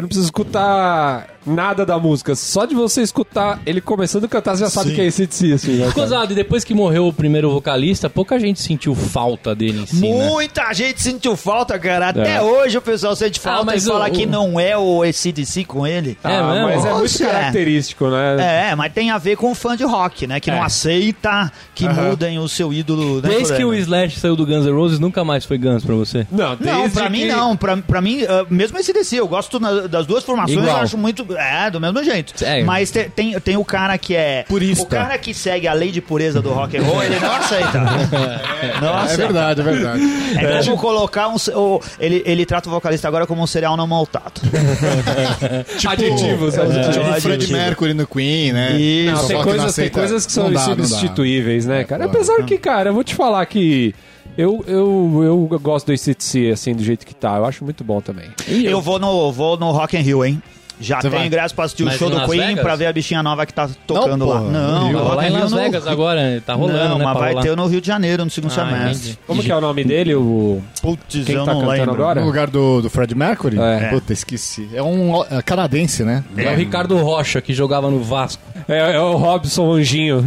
não 0.00 0.08
precisa 0.08 0.26
escutar 0.26 1.37
nada 1.48 1.84
da 1.86 1.98
música, 1.98 2.34
só 2.34 2.64
de 2.64 2.74
você 2.74 3.02
escutar 3.02 3.60
ele 3.66 3.80
começando 3.80 4.24
a 4.24 4.28
cantar, 4.28 4.56
você 4.56 4.64
já 4.64 4.70
sabe 4.70 4.90
Sim. 4.90 4.94
que 4.96 5.00
é 5.00 5.06
esse 5.06 5.26
de 5.26 5.52
assim, 5.52 5.72
né? 5.76 5.90
Cozado, 5.92 6.32
e 6.32 6.36
depois 6.36 6.64
que 6.64 6.74
morreu 6.74 7.06
o 7.08 7.12
primeiro 7.12 7.50
vocalista, 7.50 8.08
pouca 8.10 8.38
gente 8.38 8.60
sentiu 8.60 8.94
falta 8.94 9.54
dele 9.54 9.82
em 9.82 9.86
si, 9.86 9.96
né? 10.00 10.28
Muita 10.30 10.72
gente 10.72 11.02
sentiu 11.02 11.36
falta, 11.36 11.78
cara. 11.78 12.08
Até 12.10 12.36
É. 12.36 12.42
hoje 12.42 12.78
o 12.78 12.82
pessoal 12.82 13.14
sente 13.16 13.40
falta 13.40 13.64
mas 13.64 13.84
e 13.84 13.88
fala 13.88 14.08
o- 14.08 14.10
que 14.10 14.24
o- 14.24 14.28
não 14.28 14.58
é 14.60 14.76
o 14.76 15.02
ACDC 15.02 15.64
com 15.64 15.86
ele. 15.86 16.16
É 16.22 16.36
Ah, 16.36 16.52
mesmo? 16.52 16.68
mas 16.68 16.84
é 16.84 16.90
muito 16.90 17.02
Nossa, 17.02 17.24
é. 17.24 17.30
característico, 17.30 18.08
né? 18.08 18.68
É, 18.70 18.74
mas 18.74 18.92
tem 18.92 19.10
a 19.10 19.18
ver 19.18 19.36
com 19.36 19.54
fã 19.54 19.76
de 19.76 19.84
rock, 19.84 20.26
né? 20.26 20.40
Que 20.40 20.50
não 20.50 20.58
É. 20.58 20.66
aceita 20.66 21.50
que 21.74 21.86
Aham. 21.86 22.10
mudem 22.10 22.38
o 22.38 22.48
seu 22.48 22.72
ídolo. 22.72 23.20
Né, 23.22 23.28
Desde 23.28 23.54
que 23.56 23.64
o? 23.64 23.74
Slash 23.74 24.18
saiu 24.18 24.34
do 24.36 24.44
Guns 24.46 24.64
N' 24.66 24.72
Roses, 24.72 24.98
nunca 24.98 25.24
mais 25.24 25.44
foi 25.44 25.56
Guns 25.58 25.84
pra 25.84 25.94
você? 25.94 26.26
Não, 26.30 26.56
desde 26.56 26.64
Não, 26.76 26.90
pra 26.90 27.08
mim 27.08 27.20
que- 27.20 27.28
não. 27.32 27.56
Pra, 27.56 27.76
pra 27.76 28.00
mim, 28.00 28.22
ah, 28.28 28.44
mesmo 28.50 28.78
esse 28.78 28.92
DC, 28.92 29.16
eu 29.20 29.28
gosto 29.28 29.58
na- 29.60 29.86
das 29.86 30.06
duas 30.06 30.24
formações, 30.24 30.58
Igual. 30.58 30.76
eu 30.76 30.82
acho 30.82 30.98
muito. 30.98 31.24
É, 31.38 31.70
do 31.70 31.80
mesmo 31.80 32.02
jeito. 32.02 32.34
É. 32.44 32.62
Mas 32.64 32.90
te- 32.90 33.08
tem, 33.14 33.38
tem 33.40 33.56
o 33.56 33.64
cara 33.64 33.96
que 33.96 34.14
é. 34.14 34.44
Purista. 34.48 34.82
O 34.82 34.86
cara 34.86 35.16
que 35.18 35.32
segue 35.32 35.68
a 35.68 35.72
lei 35.72 35.90
de 35.92 36.00
pureza 36.00 36.42
do 36.42 36.50
rock 36.52 36.76
and 36.76 36.82
roll, 36.82 37.02
ele 37.02 37.18
não 37.20 37.32
aceita. 37.32 37.80
Nossa. 38.82 39.14
É 39.14 39.16
verdade, 39.16 39.60
é 39.60 39.64
verdade. 39.64 40.02
É 40.38 40.64
como 40.64 40.76
colocar 40.76 41.28
um. 41.28 41.36
o- 41.54 41.80
ele, 42.00 42.22
ele 42.26 42.44
trata 42.44 42.68
o 42.68 42.72
vocalista 42.72 43.06
agora 43.08 43.26
como 43.26 43.42
um 43.42 43.46
cereal 43.46 43.76
não 43.76 43.86
maltado. 43.86 44.40
Adjetivos, 45.86 46.54
É, 46.56 46.62
adjetivos. 46.62 46.94
tipo 46.96 47.06
Adjetivo. 47.06 47.20
Fred 47.20 47.52
Mercury 47.52 47.94
no 47.94 48.06
Queen, 48.06 48.52
né? 48.52 48.72
Isso. 48.80 49.12
Não, 49.14 49.26
tem 49.28 49.42
coisas, 49.42 49.74
tem 49.74 49.88
coisas 49.90 50.26
que 50.26 50.32
são 50.32 50.52
dá, 50.52 50.60
insubstituíveis, 50.72 51.66
né, 51.66 51.80
É, 51.80 51.84
cara? 51.84 52.04
claro. 52.04 52.16
Apesar 52.18 52.42
que, 52.44 52.58
cara, 52.58 52.90
eu 52.90 52.94
vou 52.94 53.04
te 53.04 53.14
falar 53.14 53.44
que 53.46 53.94
eu, 54.36 54.64
eu, 54.66 55.48
eu 55.50 55.58
gosto 55.60 55.86
do 55.86 55.92
ACDC, 55.92 56.50
assim, 56.52 56.74
do 56.74 56.82
jeito 56.82 57.06
que 57.06 57.14
tá. 57.14 57.36
Eu 57.36 57.44
acho 57.44 57.64
muito 57.64 57.82
bom 57.82 58.00
também. 58.00 58.28
Eu 58.48 58.80
vou 58.80 58.98
no, 58.98 59.32
vou 59.32 59.56
no 59.56 59.70
Rock 59.70 59.96
in 59.96 60.00
Rio, 60.00 60.24
hein? 60.24 60.42
Já 60.80 60.96
Você 61.00 61.08
tenho 61.08 61.18
vai? 61.18 61.26
ingresso 61.26 61.54
pra 61.54 61.64
assistir 61.64 61.82
o 61.82 61.90
show 61.90 62.08
do 62.08 62.20
Queen 62.26 62.40
Vegas? 62.40 62.62
pra 62.62 62.76
ver 62.76 62.86
a 62.86 62.92
bichinha 62.92 63.20
nova 63.22 63.44
que 63.44 63.52
tá 63.52 63.68
tocando 63.86 64.18
Não, 64.24 64.28
lá. 64.28 64.40
Não, 64.42 64.92
Rock 64.92 65.16
lá 65.16 65.28
em 65.28 65.30
Las 65.32 65.50
no- 65.50 65.56
Vegas 65.58 65.86
agora, 65.88 66.40
tá 66.46 66.54
rolando, 66.54 66.88
não, 66.90 66.98
né? 66.98 67.04
mas 67.04 67.18
vai 67.18 67.30
rolar. 67.30 67.42
ter 67.42 67.56
no 67.56 67.66
Rio 67.66 67.80
de 67.80 67.86
Janeiro, 67.86 68.24
no 68.24 68.30
segundo 68.30 68.52
Ah, 68.52 68.54
semestre. 68.54 69.10
entendi. 69.10 69.18
Como 69.26 69.42
que 69.42 69.50
é 69.50 69.56
o 69.56 69.60
nome 69.60 69.82
dele? 69.82 70.14
O... 70.14 70.62
Putz, 70.80 71.24
Quem 71.24 71.34
eu 71.34 71.44
tá 71.44 71.52
não 71.52 71.60
cantando 71.62 71.78
lembro. 71.80 71.94
agora? 71.94 72.20
No 72.20 72.26
lugar 72.26 72.48
do, 72.48 72.80
do 72.80 72.88
Fred 72.88 73.12
Mercury? 73.14 73.58
É. 73.60 73.88
Puta, 73.90 74.12
esqueci. 74.12 74.68
É 74.72 74.82
um 74.82 75.24
é 75.30 75.42
canadense, 75.42 76.04
né? 76.04 76.22
É 76.36 76.50
o 76.52 76.54
Ricardo 76.56 76.96
Rocha, 76.98 77.40
que 77.40 77.52
jogava 77.52 77.90
no 77.90 78.00
Vasco. 78.02 78.42
É, 78.68 78.94
é 78.94 79.00
o 79.00 79.16
Robson 79.16 79.72
Anjinho. 79.72 80.24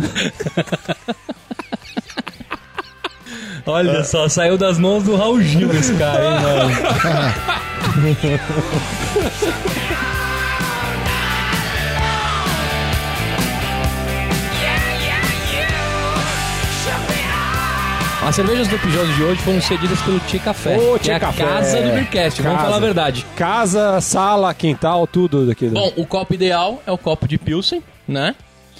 Olha 3.65 4.03
só, 4.03 4.27
saiu 4.27 4.57
das 4.57 4.77
mãos 4.79 5.03
do 5.03 5.15
Raul 5.15 5.39
Gil 5.41 5.71
esse 5.71 5.93
cara, 5.93 6.25
hein, 6.25 6.39
mano? 6.41 6.71
As 18.31 18.35
cervejas 18.37 18.65
do 18.69 18.75
episódio 18.75 19.13
de 19.13 19.23
hoje 19.23 19.41
foram 19.41 19.59
cedidas 19.61 20.01
pelo 20.03 20.17
Tia 20.21 20.39
Café, 20.39 20.77
Ô, 20.77 20.93
que 20.97 20.99
é 20.99 20.99
Tia 20.99 21.17
a 21.17 21.19
Café. 21.19 21.43
casa 21.43 21.81
do 21.81 21.89
Beercast, 21.91 22.41
vamos 22.41 22.57
Casa. 22.59 22.63
falar 22.65 22.77
a 22.77 22.79
verdade. 22.79 23.25
Casa, 23.35 23.99
sala, 23.99 24.53
quintal, 24.53 25.05
tudo 25.05 25.45
daquilo. 25.45 25.73
Bom, 25.73 25.91
o 25.97 26.05
copo 26.05 26.33
ideal 26.33 26.81
é 26.87 26.91
o 26.93 26.97
copo 26.97 27.27
de 27.27 27.37
Pilsen, 27.37 27.83
né? 28.07 28.33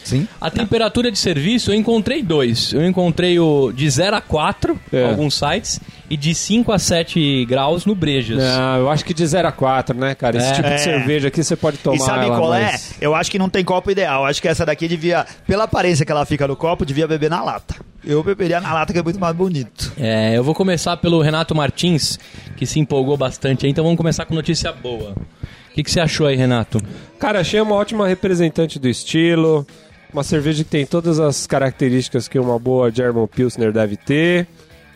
Sim. 0.04 0.28
A 0.40 0.50
temperatura 0.50 1.12
de 1.12 1.18
serviço 1.20 1.72
eu 1.72 1.76
encontrei 1.76 2.22
dois. 2.24 2.74
Eu 2.74 2.86
encontrei 2.86 3.40
o 3.40 3.72
de 3.72 3.90
0 3.90 4.16
a 4.16 4.22
4 4.22 4.80
É. 4.92 5.02
em 5.04 5.10
alguns 5.10 5.36
sites 5.36 5.80
e 6.10 6.18
de 6.18 6.34
5 6.34 6.72
a 6.72 6.80
7 6.80 7.46
graus 7.46 7.86
no 7.86 7.94
Brejas. 7.96 8.38
Não, 8.38 8.78
eu 8.80 8.90
acho 8.90 9.06
que 9.06 9.14
de 9.14 9.26
0 9.26 9.48
a 9.48 9.52
4, 9.52 9.96
né, 9.98 10.16
cara? 10.16 10.38
Esse 10.38 10.48
É. 10.50 10.54
tipo 10.54 10.68
É. 10.68 10.76
de 10.76 10.82
cerveja 10.82 11.28
aqui 11.28 11.44
você 11.44 11.56
pode 11.56 11.78
tomar 11.78 11.96
E 11.98 12.00
sabe 12.00 12.26
ela 12.26 12.38
qual 12.38 12.50
mais- 12.50 12.92
é? 13.00 13.06
Eu 13.06 13.14
acho 13.16 13.30
que 13.32 13.38
não 13.40 13.50
tem 13.50 13.64
copo 13.64 13.92
ideal. 13.92 14.26
Acho 14.26 14.42
que 14.42 14.48
essa 14.48 14.66
daqui 14.66 14.88
devia, 14.88 15.26
pela 15.48 15.66
aparência 15.66 16.06
que 16.06 16.12
ela 16.12 16.26
fica 16.26 16.48
no 16.48 16.56
copo, 16.56 16.86
devia 16.86 17.08
beber 17.08 17.30
na 17.30 17.44
lata. 17.44 17.76
Eu 18.04 18.24
beberia 18.24 18.60
na 18.60 18.74
lata, 18.74 18.92
que 18.92 18.98
é 18.98 19.04
muito 19.04 19.20
mais 19.20 19.36
bonito. 19.36 19.94
É, 20.00 20.36
eu 20.36 20.44
vou 20.44 20.56
começar 20.56 20.98
pelo 20.98 21.22
Renato 21.22 21.54
Martins, 21.54 22.18
que 22.58 22.66
se 22.66 22.80
empolgou 22.80 23.16
bastante 23.16 23.66
aí, 23.68 23.72
então 23.72 23.84
vamos 23.84 23.98
começar 23.98 24.26
com 24.26 24.34
notícia 24.34 24.72
boa. 24.74 25.12
O 25.12 25.74
que, 25.74 25.84
que 25.84 25.92
você 25.92 26.00
achou 26.02 26.26
aí, 26.28 26.36
Renato? 26.36 26.82
Cara, 27.20 27.40
achei 27.40 27.62
uma 27.62 27.76
ótima 27.76 28.06
representante 28.08 28.78
do 28.80 28.90
estilo. 28.90 29.66
Uma 30.14 30.24
cerveja 30.24 30.64
que 30.64 30.70
tem 30.70 30.86
todas 30.86 31.20
as 31.20 31.48
características 31.48 32.28
que 32.28 32.38
uma 32.38 32.60
boa 32.60 32.92
German 32.92 33.28
Pilsner 33.28 33.72
deve 33.72 33.96
ter. 33.96 34.48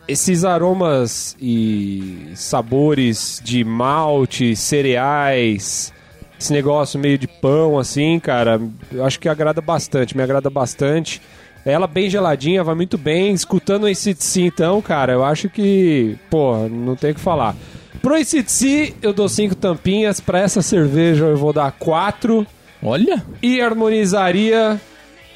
Esses 0.07 0.43
aromas 0.43 1.35
e 1.41 2.31
sabores 2.35 3.41
de 3.43 3.63
malte, 3.63 4.55
cereais, 4.55 5.93
esse 6.39 6.51
negócio 6.51 6.99
meio 6.99 7.17
de 7.17 7.27
pão, 7.27 7.79
assim, 7.79 8.19
cara, 8.19 8.61
eu 8.91 9.05
acho 9.05 9.19
que 9.19 9.29
agrada 9.29 9.61
bastante, 9.61 10.15
me 10.15 10.21
agrada 10.21 10.49
bastante. 10.49 11.21
Ela 11.65 11.87
bem 11.87 12.09
geladinha, 12.09 12.63
vai 12.63 12.75
muito 12.75 12.97
bem. 12.97 13.33
Escutando 13.33 13.85
o 13.85 13.87
ACDC, 13.87 14.41
então, 14.41 14.81
cara, 14.81 15.13
eu 15.13 15.23
acho 15.23 15.49
que, 15.49 16.15
pô, 16.29 16.67
não 16.69 16.95
tem 16.95 17.11
o 17.11 17.15
que 17.15 17.19
falar. 17.19 17.55
Pro 18.01 18.13
ACDC, 18.13 18.93
eu 19.01 19.11
dou 19.11 19.27
cinco 19.27 19.55
tampinhas. 19.55 20.19
Pra 20.19 20.39
essa 20.39 20.61
cerveja, 20.61 21.25
eu 21.25 21.37
vou 21.37 21.51
dar 21.51 21.71
quatro. 21.71 22.45
Olha! 22.83 23.25
E 23.41 23.59
harmonizaria 23.59 24.79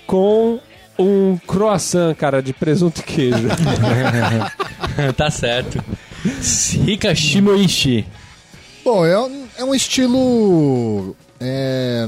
com 0.10 0.60
um 0.98 1.38
croissant, 1.45 2.15
cara, 2.15 2.41
de 2.41 2.52
presunto 2.52 3.00
e 3.02 3.04
queijo. 3.04 3.48
tá 5.15 5.30
certo. 5.30 5.84
Rika 6.84 7.13
Shimoishi. 7.13 8.08
Bom, 8.84 9.06
é 9.06 9.19
um, 9.19 9.45
é 9.56 9.63
um 9.63 9.76
estilo. 9.76 11.15
é, 11.39 12.08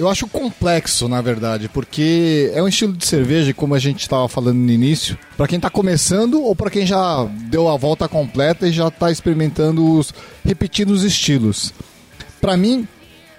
eu 0.00 0.08
acho 0.08 0.26
complexo, 0.26 1.06
na 1.06 1.20
verdade, 1.20 1.68
porque 1.68 2.50
é 2.54 2.60
um 2.60 2.66
estilo 2.66 2.92
de 2.92 3.06
cerveja, 3.06 3.54
como 3.54 3.76
a 3.76 3.78
gente 3.78 4.00
estava 4.00 4.28
falando 4.28 4.56
no 4.56 4.70
início, 4.72 5.16
para 5.36 5.46
quem 5.46 5.58
está 5.58 5.70
começando 5.70 6.42
ou 6.42 6.56
para 6.56 6.70
quem 6.70 6.84
já 6.84 7.24
deu 7.48 7.68
a 7.68 7.76
volta 7.76 8.08
completa 8.08 8.66
e 8.66 8.72
já 8.72 8.88
está 8.88 9.12
experimentando 9.12 9.96
os 9.96 10.12
repetidos 10.44 11.04
estilos. 11.04 11.72
Para 12.40 12.56
mim, 12.56 12.88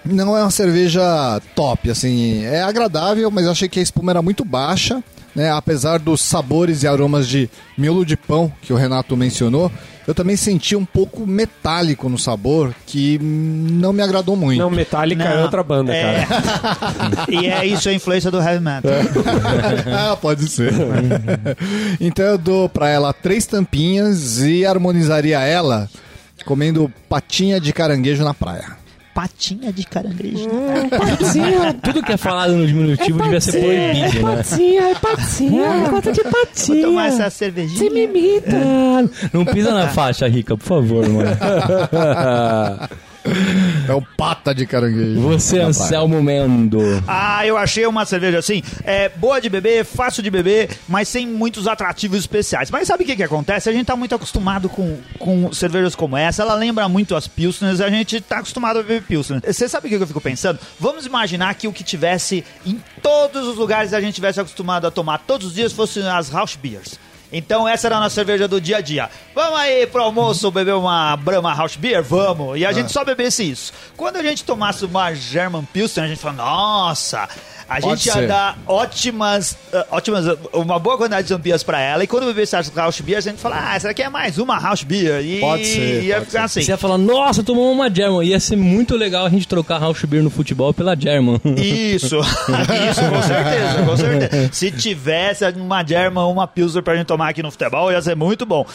não 0.04 0.36
é 0.36 0.42
uma 0.42 0.50
cerveja 0.50 1.40
top, 1.54 1.90
assim, 1.90 2.44
é 2.44 2.62
agradável, 2.62 3.30
mas 3.30 3.46
eu 3.46 3.52
achei 3.52 3.68
que 3.68 3.80
a 3.80 3.82
espuma 3.82 4.12
era 4.12 4.22
muito 4.22 4.44
baixa, 4.44 5.02
né? 5.34 5.50
Apesar 5.50 5.98
dos 5.98 6.20
sabores 6.20 6.82
e 6.82 6.88
aromas 6.88 7.26
de 7.26 7.48
miolo 7.76 8.04
de 8.04 8.16
pão 8.16 8.52
que 8.62 8.72
o 8.72 8.76
Renato 8.76 9.16
mencionou, 9.16 9.70
eu 10.06 10.14
também 10.14 10.36
senti 10.36 10.76
um 10.76 10.84
pouco 10.84 11.26
metálico 11.26 12.08
no 12.08 12.18
sabor, 12.18 12.74
que 12.86 13.18
não 13.18 13.92
me 13.92 14.02
agradou 14.02 14.36
muito. 14.36 14.58
Não, 14.58 14.70
Metallica 14.70 15.24
é 15.24 15.42
outra 15.42 15.62
banda, 15.62 15.94
é. 15.94 16.26
cara. 16.26 17.26
e 17.32 17.46
é 17.46 17.64
isso 17.66 17.88
a 17.88 17.92
influência 17.92 18.30
do 18.30 18.38
heavy 18.38 18.62
metal. 18.62 18.92
Ah, 19.90 20.16
Pode 20.20 20.48
ser. 20.48 20.72
então 22.00 22.24
eu 22.24 22.38
dou 22.38 22.68
pra 22.68 22.90
ela 22.90 23.12
três 23.12 23.46
tampinhas 23.46 24.42
e 24.42 24.66
harmonizaria 24.66 25.40
ela 25.40 25.88
comendo 26.44 26.92
patinha 27.08 27.58
de 27.58 27.72
caranguejo 27.72 28.22
na 28.22 28.34
praia. 28.34 28.83
Patinha 29.14 29.72
de 29.72 29.84
caranguejo. 29.86 30.48
Tudo 31.84 32.02
que 32.02 32.12
é 32.12 32.16
falado 32.16 32.54
no 32.56 32.66
diminutivo 32.66 33.22
devia 33.22 33.40
ser 33.40 33.60
proibido, 33.60 34.26
né? 34.26 34.36
Patinha, 34.36 34.82
é 34.90 34.94
patinha, 34.96 35.88
conta 35.88 36.12
de 36.12 36.22
Vou 36.22 36.32
patinha. 36.32 36.86
tomar 36.86 37.06
essa 37.06 37.30
cervejinha. 37.30 37.78
Você 37.78 37.90
me 37.90 38.04
imita. 38.04 38.56
Não 39.32 39.44
pisa 39.44 39.72
na 39.72 39.88
faixa, 39.88 40.26
Rica, 40.26 40.56
por 40.56 40.64
favor, 40.64 41.08
mano. 41.08 41.30
É 43.88 43.92
o 43.92 44.00
pata 44.00 44.54
de 44.54 44.66
caranguejo. 44.66 45.20
Você. 45.20 45.58
Anselmo 45.58 46.22
Mendo. 46.22 46.80
Ah, 47.06 47.46
eu 47.46 47.56
achei 47.56 47.86
uma 47.86 48.06
cerveja 48.06 48.38
assim, 48.38 48.62
é 48.82 49.10
boa 49.10 49.40
de 49.40 49.50
beber, 49.50 49.84
fácil 49.84 50.22
de 50.22 50.30
beber, 50.30 50.70
mas 50.88 51.08
sem 51.08 51.26
muitos 51.26 51.68
atrativos 51.68 52.18
especiais. 52.18 52.70
Mas 52.70 52.88
sabe 52.88 53.04
o 53.04 53.06
que 53.06 53.16
que 53.16 53.22
acontece? 53.22 53.68
A 53.68 53.72
gente 53.72 53.86
tá 53.86 53.94
muito 53.94 54.14
acostumado 54.14 54.68
com, 54.68 54.98
com 55.18 55.52
cervejas 55.52 55.94
como 55.94 56.16
essa, 56.16 56.42
ela 56.42 56.54
lembra 56.54 56.88
muito 56.88 57.14
as 57.14 57.28
Pilsners, 57.28 57.80
a 57.80 57.90
gente 57.90 58.20
tá 58.20 58.38
acostumado 58.38 58.78
a 58.78 58.82
beber 58.82 59.02
Pilsner. 59.02 59.42
Você 59.44 59.68
sabe 59.68 59.86
o 59.86 59.90
que 59.90 59.96
que 59.98 60.02
eu 60.02 60.08
fico 60.08 60.20
pensando? 60.20 60.58
Vamos 60.80 61.04
imaginar 61.04 61.54
que 61.54 61.68
o 61.68 61.72
que 61.72 61.84
tivesse 61.84 62.44
em 62.64 62.80
todos 63.02 63.46
os 63.46 63.56
lugares 63.56 63.92
a 63.92 64.00
gente 64.00 64.14
tivesse 64.14 64.40
acostumado 64.40 64.86
a 64.86 64.90
tomar 64.90 65.18
todos 65.18 65.48
os 65.48 65.54
dias 65.54 65.72
fossem 65.72 66.06
as 66.08 66.30
Rausch 66.30 66.56
Beers. 66.56 66.98
Então 67.36 67.66
essa 67.66 67.88
era 67.88 67.96
a 67.96 68.00
nossa 68.00 68.14
cerveja 68.14 68.46
do 68.46 68.60
dia 68.60 68.76
a 68.76 68.80
dia. 68.80 69.10
Vamos 69.34 69.58
aí 69.58 69.88
pro 69.88 70.02
almoço 70.02 70.52
beber 70.52 70.74
uma 70.74 71.16
Brahma 71.16 71.52
House 71.52 71.74
Beer? 71.74 72.00
Vamos. 72.00 72.60
E 72.60 72.64
a 72.64 72.72
gente 72.72 72.92
só 72.92 73.04
bebesse 73.04 73.50
isso. 73.50 73.72
Quando 73.96 74.16
a 74.16 74.22
gente 74.22 74.44
tomasse 74.44 74.84
uma 74.84 75.12
German 75.12 75.64
Pilsen, 75.72 76.04
a 76.04 76.06
gente 76.06 76.20
fala, 76.20 76.34
nossa, 76.34 77.28
a 77.68 77.80
Pode 77.80 77.96
gente 77.96 78.06
ia 78.06 78.12
ser. 78.12 78.28
dar 78.28 78.58
ótimas, 78.66 79.56
ah, 79.72 79.86
ótimas, 79.90 80.28
ah, 80.28 80.36
uma 80.52 80.78
boa 80.78 80.96
quantidade 80.96 81.26
de 81.28 81.34
tampinhas 81.34 81.62
pra 81.62 81.80
ela. 81.80 82.04
E 82.04 82.06
quando 82.06 82.26
bebesse 82.26 82.56
as 82.56 82.70
House 82.74 83.00
Beers, 83.00 83.26
a 83.26 83.30
gente 83.30 83.40
fala, 83.40 83.56
ah, 83.58 83.76
essa 83.76 83.88
daqui 83.88 84.02
é 84.02 84.08
mais 84.08 84.38
uma 84.38 84.58
House 84.58 84.82
Beer. 84.82 85.24
E 85.24 85.40
Pode 85.40 85.64
ser, 85.66 86.02
ia 86.02 86.14
pode 86.16 86.26
ficar 86.26 86.44
assim. 86.44 86.62
Você 86.62 86.70
ia 86.72 86.76
falar, 86.76 86.98
nossa, 86.98 87.42
tomamos 87.42 87.72
uma 87.72 87.92
German. 87.92 88.26
Ia 88.26 88.38
ser 88.40 88.56
muito 88.56 88.96
legal 88.96 89.26
a 89.26 89.28
gente 89.30 89.48
trocar 89.48 89.78
Rausch 89.78 90.04
Beer 90.06 90.22
no 90.22 90.30
futebol 90.30 90.72
pela 90.74 90.94
German. 90.98 91.40
Isso, 91.56 92.18
isso, 92.90 93.00
com 93.10 93.22
certeza, 93.22 93.82
com 93.86 93.96
certeza. 93.96 94.50
Se 94.52 94.70
tivesse 94.70 95.44
uma 95.56 95.84
German, 95.84 96.24
uma 96.24 96.46
Pilsner 96.46 96.82
pra 96.82 96.96
gente 96.96 97.06
tomar 97.06 97.28
aqui 97.28 97.42
no 97.42 97.50
futebol, 97.50 97.90
ia 97.90 98.00
ser 98.02 98.14
muito 98.14 98.44
bom. 98.44 98.66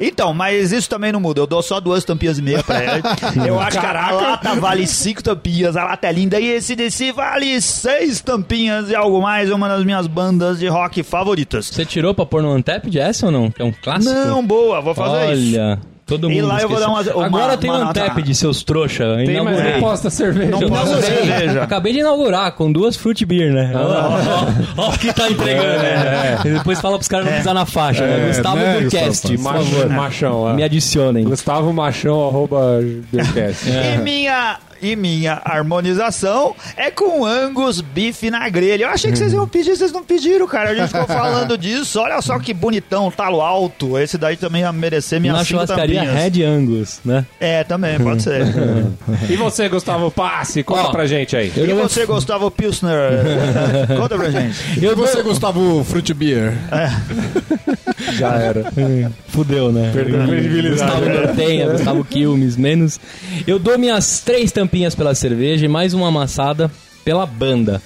Então, 0.00 0.32
mas 0.32 0.72
isso 0.72 0.88
também 0.88 1.12
não 1.12 1.20
muda. 1.20 1.40
Eu 1.40 1.46
dou 1.46 1.62
só 1.62 1.80
duas 1.80 2.04
tampinhas 2.04 2.38
e 2.38 2.42
meia 2.42 2.62
pra 2.62 2.82
ela. 2.82 3.02
Eu 3.46 3.58
acho 3.60 3.78
que 3.80 3.86
a 3.86 4.10
lata 4.10 4.54
vale 4.56 4.86
cinco 4.86 5.22
tampinhas, 5.22 5.76
a 5.76 5.84
lata 5.84 6.06
é 6.06 6.12
linda. 6.12 6.38
E 6.40 6.46
esse 6.46 6.74
DC 6.76 7.12
vale 7.12 7.60
seis 7.60 8.20
tampinhas 8.28 8.90
e 8.90 8.94
algo 8.94 9.20
mais. 9.22 9.50
É 9.50 9.54
uma 9.54 9.68
das 9.68 9.84
minhas 9.84 10.06
bandas 10.06 10.58
de 10.58 10.66
rock 10.68 11.02
favoritas. 11.02 11.66
Você 11.66 11.84
tirou 11.84 12.12
pra 12.14 12.26
pôr 12.26 12.42
no 12.42 12.54
Untapped 12.54 12.98
essa 12.98 13.26
ou 13.26 13.32
não? 13.32 13.50
Que 13.50 13.62
é 13.62 13.64
um 13.64 13.72
clássico? 13.72 14.14
Não, 14.14 14.44
boa, 14.46 14.80
vou 14.80 14.94
fazer 14.94 15.32
isso. 15.34 15.58
Olha, 15.58 15.78
todo 16.06 16.30
E 16.30 16.34
mundo 16.36 16.48
lá 16.48 16.60
eu 16.62 16.68
vou 16.68 16.78
dar 16.80 16.88
uma- 16.88 17.00
uma- 17.02 17.26
Agora 17.26 17.56
tem 17.56 17.70
uma 17.70 17.78
um 17.80 17.84
nota- 17.86 18.02
Untapped, 18.04 18.34
seus 18.34 18.62
trouxa. 18.62 19.04
Tem, 19.16 19.26
mas 19.26 19.28
Inaugurei. 19.52 19.72
não 19.74 19.80
posta 19.80 20.10
cerveja. 20.10 20.50
Não 20.50 20.68
posta 20.68 21.02
cerveja. 21.02 21.62
Acabei 21.62 21.92
de 21.92 21.98
inaugurar 22.00 22.52
com 22.52 22.70
duas 22.72 22.96
fruit 22.96 23.24
beer, 23.26 23.52
né? 23.52 23.72
Ó, 23.74 24.82
ó, 24.82 24.88
o 24.90 24.98
que 24.98 25.12
tá 25.12 25.28
entregando, 25.30 25.82
né? 25.82 26.38
E 26.44 26.48
depois 26.50 26.80
fala 26.80 26.96
pros 26.96 27.08
caras 27.08 27.26
não 27.26 27.32
pisar 27.34 27.54
na 27.54 27.66
faixa, 27.66 28.06
né? 28.06 28.24
É, 28.24 28.26
Gustavo 28.28 28.56
né, 28.56 28.80
Burcast, 28.80 29.28
por 29.36 29.42
favor. 29.42 29.88
Machão, 29.90 30.48
é. 30.50 30.52
Me 30.54 30.62
adicionem. 30.62 31.24
Gustavo 31.24 31.72
Machão, 31.72 32.26
arroba 32.28 32.80
Beercast. 33.12 33.70
É. 33.70 33.94
E 33.96 33.98
minha, 33.98 34.58
e 34.80 34.96
minha 34.96 35.40
harmonização 35.44 36.54
é 36.76 36.90
com 36.90 37.24
Angus 37.24 37.80
bife 37.80 38.30
na 38.30 38.48
grelha. 38.48 38.84
Eu 38.84 38.88
achei 38.88 39.10
que 39.10 39.18
vocês 39.18 39.32
iam 39.32 39.46
pedir, 39.46 39.76
vocês 39.76 39.92
não 39.92 40.02
pediram, 40.02 40.46
cara. 40.46 40.70
A 40.70 40.74
gente 40.74 40.88
ficou 40.88 41.06
falando 41.08 41.56
disso. 41.56 42.00
Olha 42.00 42.20
só 42.20 42.38
que 42.38 42.52
bonitão, 42.54 43.10
talo 43.10 43.40
alto. 43.40 43.98
Esse 43.98 44.16
daí 44.18 44.36
também 44.36 44.62
ia 44.62 44.72
merecer 44.72 45.20
minha 45.20 45.44
cinco 45.44 45.66
tampinhas. 45.66 46.14
Red 46.14 46.42
Angus, 46.44 47.00
né? 47.04 47.24
É, 47.40 47.64
também, 47.64 47.98
pode 47.98 48.22
ser. 48.22 48.42
E 49.28 49.36
você, 49.36 49.68
Gustavo 49.68 50.10
Passe, 50.10 50.62
conta 50.62 50.88
Ó, 50.88 50.90
pra 50.90 51.06
gente 51.06 51.36
aí. 51.36 51.52
E 51.56 51.72
você, 51.72 52.06
Gustavo 52.06 52.50
Pilsner? 52.50 52.98
Conta 53.98 54.16
pra 54.16 54.30
gente. 54.30 54.82
Eu 54.82 54.92
E 54.92 54.94
você, 54.94 55.22
Gustavo 55.22 55.84
Fruit 55.84 56.12
Beer? 56.14 56.54
Já 58.14 58.34
era. 58.36 58.64
Fudeu, 59.28 59.72
né? 59.72 59.90
Perdeu 59.92 60.22
a 60.22 60.26
credibilidade. 60.26 60.80
Gustavo 60.80 61.08
Nortenha, 61.08 61.68
Gustavo 61.70 62.04
Quilmes, 62.04 62.56
menos. 62.56 63.00
Eu 63.46 63.58
dou 63.58 63.78
minhas 63.78 64.20
três 64.20 64.50
tampinhas 64.52 64.67
pela 64.68 65.14
cerveja 65.14 65.64
e 65.64 65.68
mais 65.68 65.94
uma 65.94 66.08
amassada 66.08 66.70
pela 67.04 67.26
banda. 67.26 67.82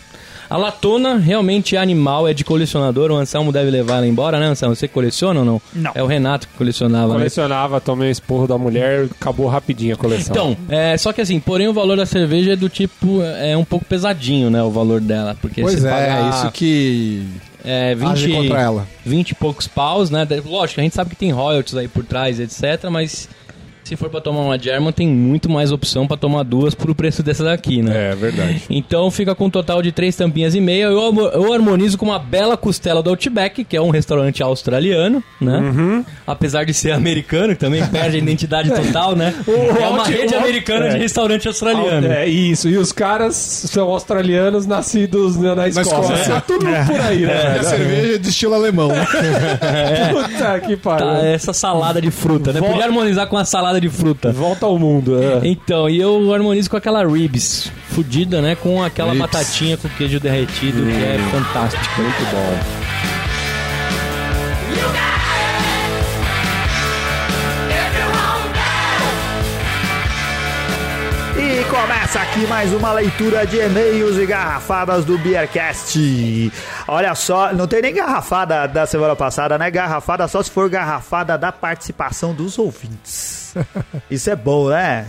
A 0.52 0.56
latona 0.58 1.16
realmente 1.16 1.76
é 1.76 1.78
animal, 1.78 2.28
é 2.28 2.34
de 2.34 2.44
colecionador. 2.44 3.10
O 3.10 3.16
Anselmo 3.16 3.50
deve 3.50 3.70
levar 3.70 3.96
ela 3.96 4.06
embora, 4.06 4.38
né, 4.38 4.48
Anselmo? 4.48 4.76
Você 4.76 4.86
coleciona 4.86 5.40
ou 5.40 5.46
não? 5.46 5.62
Não. 5.72 5.92
É 5.94 6.02
o 6.02 6.06
Renato 6.06 6.46
que 6.46 6.52
colecionava, 6.58 7.14
né? 7.14 7.20
Colecionava, 7.20 7.80
tomei 7.80 8.10
o 8.10 8.12
esporro 8.12 8.46
da 8.46 8.58
mulher, 8.58 9.08
acabou 9.18 9.46
rapidinho 9.46 9.94
a 9.94 9.96
coleção. 9.96 10.30
Então, 10.30 10.56
é, 10.68 10.94
só 10.98 11.10
que 11.10 11.22
assim, 11.22 11.40
porém 11.40 11.68
o 11.68 11.72
valor 11.72 11.96
da 11.96 12.04
cerveja 12.04 12.52
é 12.52 12.56
do 12.56 12.68
tipo, 12.68 13.22
é 13.22 13.56
um 13.56 13.64
pouco 13.64 13.86
pesadinho, 13.86 14.50
né, 14.50 14.62
o 14.62 14.70
valor 14.70 15.00
dela. 15.00 15.34
Porque 15.40 15.62
Pois 15.62 15.80
você 15.80 15.88
é, 15.88 15.90
paga, 15.90 16.36
isso 16.36 16.52
que 16.52 17.26
é, 17.64 17.94
20, 17.94 18.08
age 18.10 18.32
contra 18.32 18.60
ela. 18.60 18.86
20 19.06 19.30
e 19.30 19.34
poucos 19.34 19.66
paus, 19.66 20.10
né? 20.10 20.28
Lógico, 20.44 20.80
a 20.80 20.84
gente 20.84 20.94
sabe 20.94 21.10
que 21.10 21.16
tem 21.16 21.30
royalties 21.30 21.76
aí 21.76 21.88
por 21.88 22.04
trás, 22.04 22.38
etc, 22.38 22.90
mas 22.90 23.26
se 23.84 23.96
for 23.96 24.08
pra 24.08 24.20
tomar 24.20 24.40
uma 24.40 24.58
German, 24.58 24.92
tem 24.92 25.08
muito 25.08 25.50
mais 25.50 25.72
opção 25.72 26.06
pra 26.06 26.16
tomar 26.16 26.44
duas 26.44 26.74
por 26.74 26.88
o 26.90 26.94
preço 26.94 27.22
dessa 27.22 27.42
daqui, 27.44 27.82
né? 27.82 28.12
É, 28.12 28.14
verdade. 28.14 28.62
Então 28.70 29.10
fica 29.10 29.34
com 29.34 29.46
um 29.46 29.50
total 29.50 29.82
de 29.82 29.90
três 29.92 30.14
tampinhas 30.16 30.54
e 30.54 30.60
meia. 30.60 30.84
Eu, 30.84 31.30
eu 31.32 31.52
harmonizo 31.52 31.98
com 31.98 32.06
uma 32.06 32.18
bela 32.18 32.56
costela 32.56 33.02
do 33.02 33.10
Outback, 33.10 33.64
que 33.64 33.76
é 33.76 33.80
um 33.82 33.90
restaurante 33.90 34.42
australiano, 34.42 35.22
né? 35.40 35.58
Uhum. 35.58 36.04
Apesar 36.26 36.64
de 36.64 36.72
ser 36.72 36.92
americano, 36.92 37.54
que 37.54 37.60
também 37.60 37.84
perde 37.86 38.16
a 38.16 38.18
identidade 38.18 38.70
total, 38.74 39.16
né? 39.16 39.34
é 39.80 39.86
uma 39.88 40.04
rede 40.04 40.34
americana 40.34 40.88
de 40.90 40.96
é. 40.96 40.98
restaurante 40.98 41.48
australiano. 41.48 42.06
É 42.06 42.26
isso, 42.26 42.68
e 42.68 42.76
os 42.76 42.92
caras 42.92 43.34
são 43.34 43.88
australianos 43.90 44.66
nascidos 44.66 45.36
na, 45.36 45.54
na 45.54 45.68
Escócia. 45.68 45.90
Escócia. 46.14 46.34
Tá 46.34 46.40
tudo 46.40 46.64
por 46.64 47.00
aí, 47.00 47.26
né? 47.26 47.56
E 47.56 47.58
a 47.58 47.62
cerveja 47.64 48.14
é 48.14 48.18
de 48.18 48.28
estilo 48.28 48.54
alemão. 48.54 48.90
Puta 50.12 50.60
que 50.60 50.76
pariu. 50.76 51.06
Tá, 51.06 51.26
essa 51.26 51.52
salada 51.52 52.00
de 52.00 52.10
fruta, 52.10 52.52
né? 52.52 52.60
Vol- 52.60 52.70
Podia 52.70 52.84
harmonizar 52.84 53.26
com 53.26 53.36
a 53.36 53.44
salada 53.44 53.80
de 53.82 53.90
fruta. 53.90 54.32
Volta 54.32 54.64
ao 54.66 54.78
mundo. 54.78 55.22
é. 55.22 55.40
Então, 55.46 55.88
e 55.88 56.00
eu 56.00 56.32
harmonizo 56.32 56.70
com 56.70 56.76
aquela 56.76 57.04
ribs 57.06 57.70
fudida, 57.90 58.40
né? 58.40 58.54
Com 58.54 58.82
aquela 58.82 59.12
Ribs. 59.12 59.20
batatinha 59.30 59.76
com 59.76 59.88
queijo 59.90 60.18
derretido, 60.18 60.82
que 60.82 61.04
é 61.04 61.18
fantástico. 61.30 62.00
Muito 62.00 62.30
bom. 62.30 62.58
E 71.36 71.64
começa 71.64 72.20
aqui 72.20 72.46
mais 72.46 72.72
uma 72.72 72.92
leitura 72.92 73.46
de 73.46 73.56
e-mails 73.58 74.16
e 74.18 74.26
garrafadas 74.26 75.04
do 75.04 75.16
Beercast. 75.18 76.52
Olha 76.86 77.14
só, 77.14 77.52
não 77.52 77.66
tem 77.66 77.80
nem 77.82 77.94
garrafada 77.94 78.66
da 78.66 78.86
semana 78.86 79.16
passada, 79.16 79.56
né? 79.58 79.70
Garrafada 79.70 80.28
só 80.28 80.42
se 80.42 80.50
for 80.50 80.68
garrafada 80.68 81.36
da 81.38 81.50
participação 81.50 82.34
dos 82.34 82.58
ouvintes. 82.58 83.41
Isso 84.10 84.30
é 84.30 84.36
bom, 84.36 84.68
né? 84.68 85.06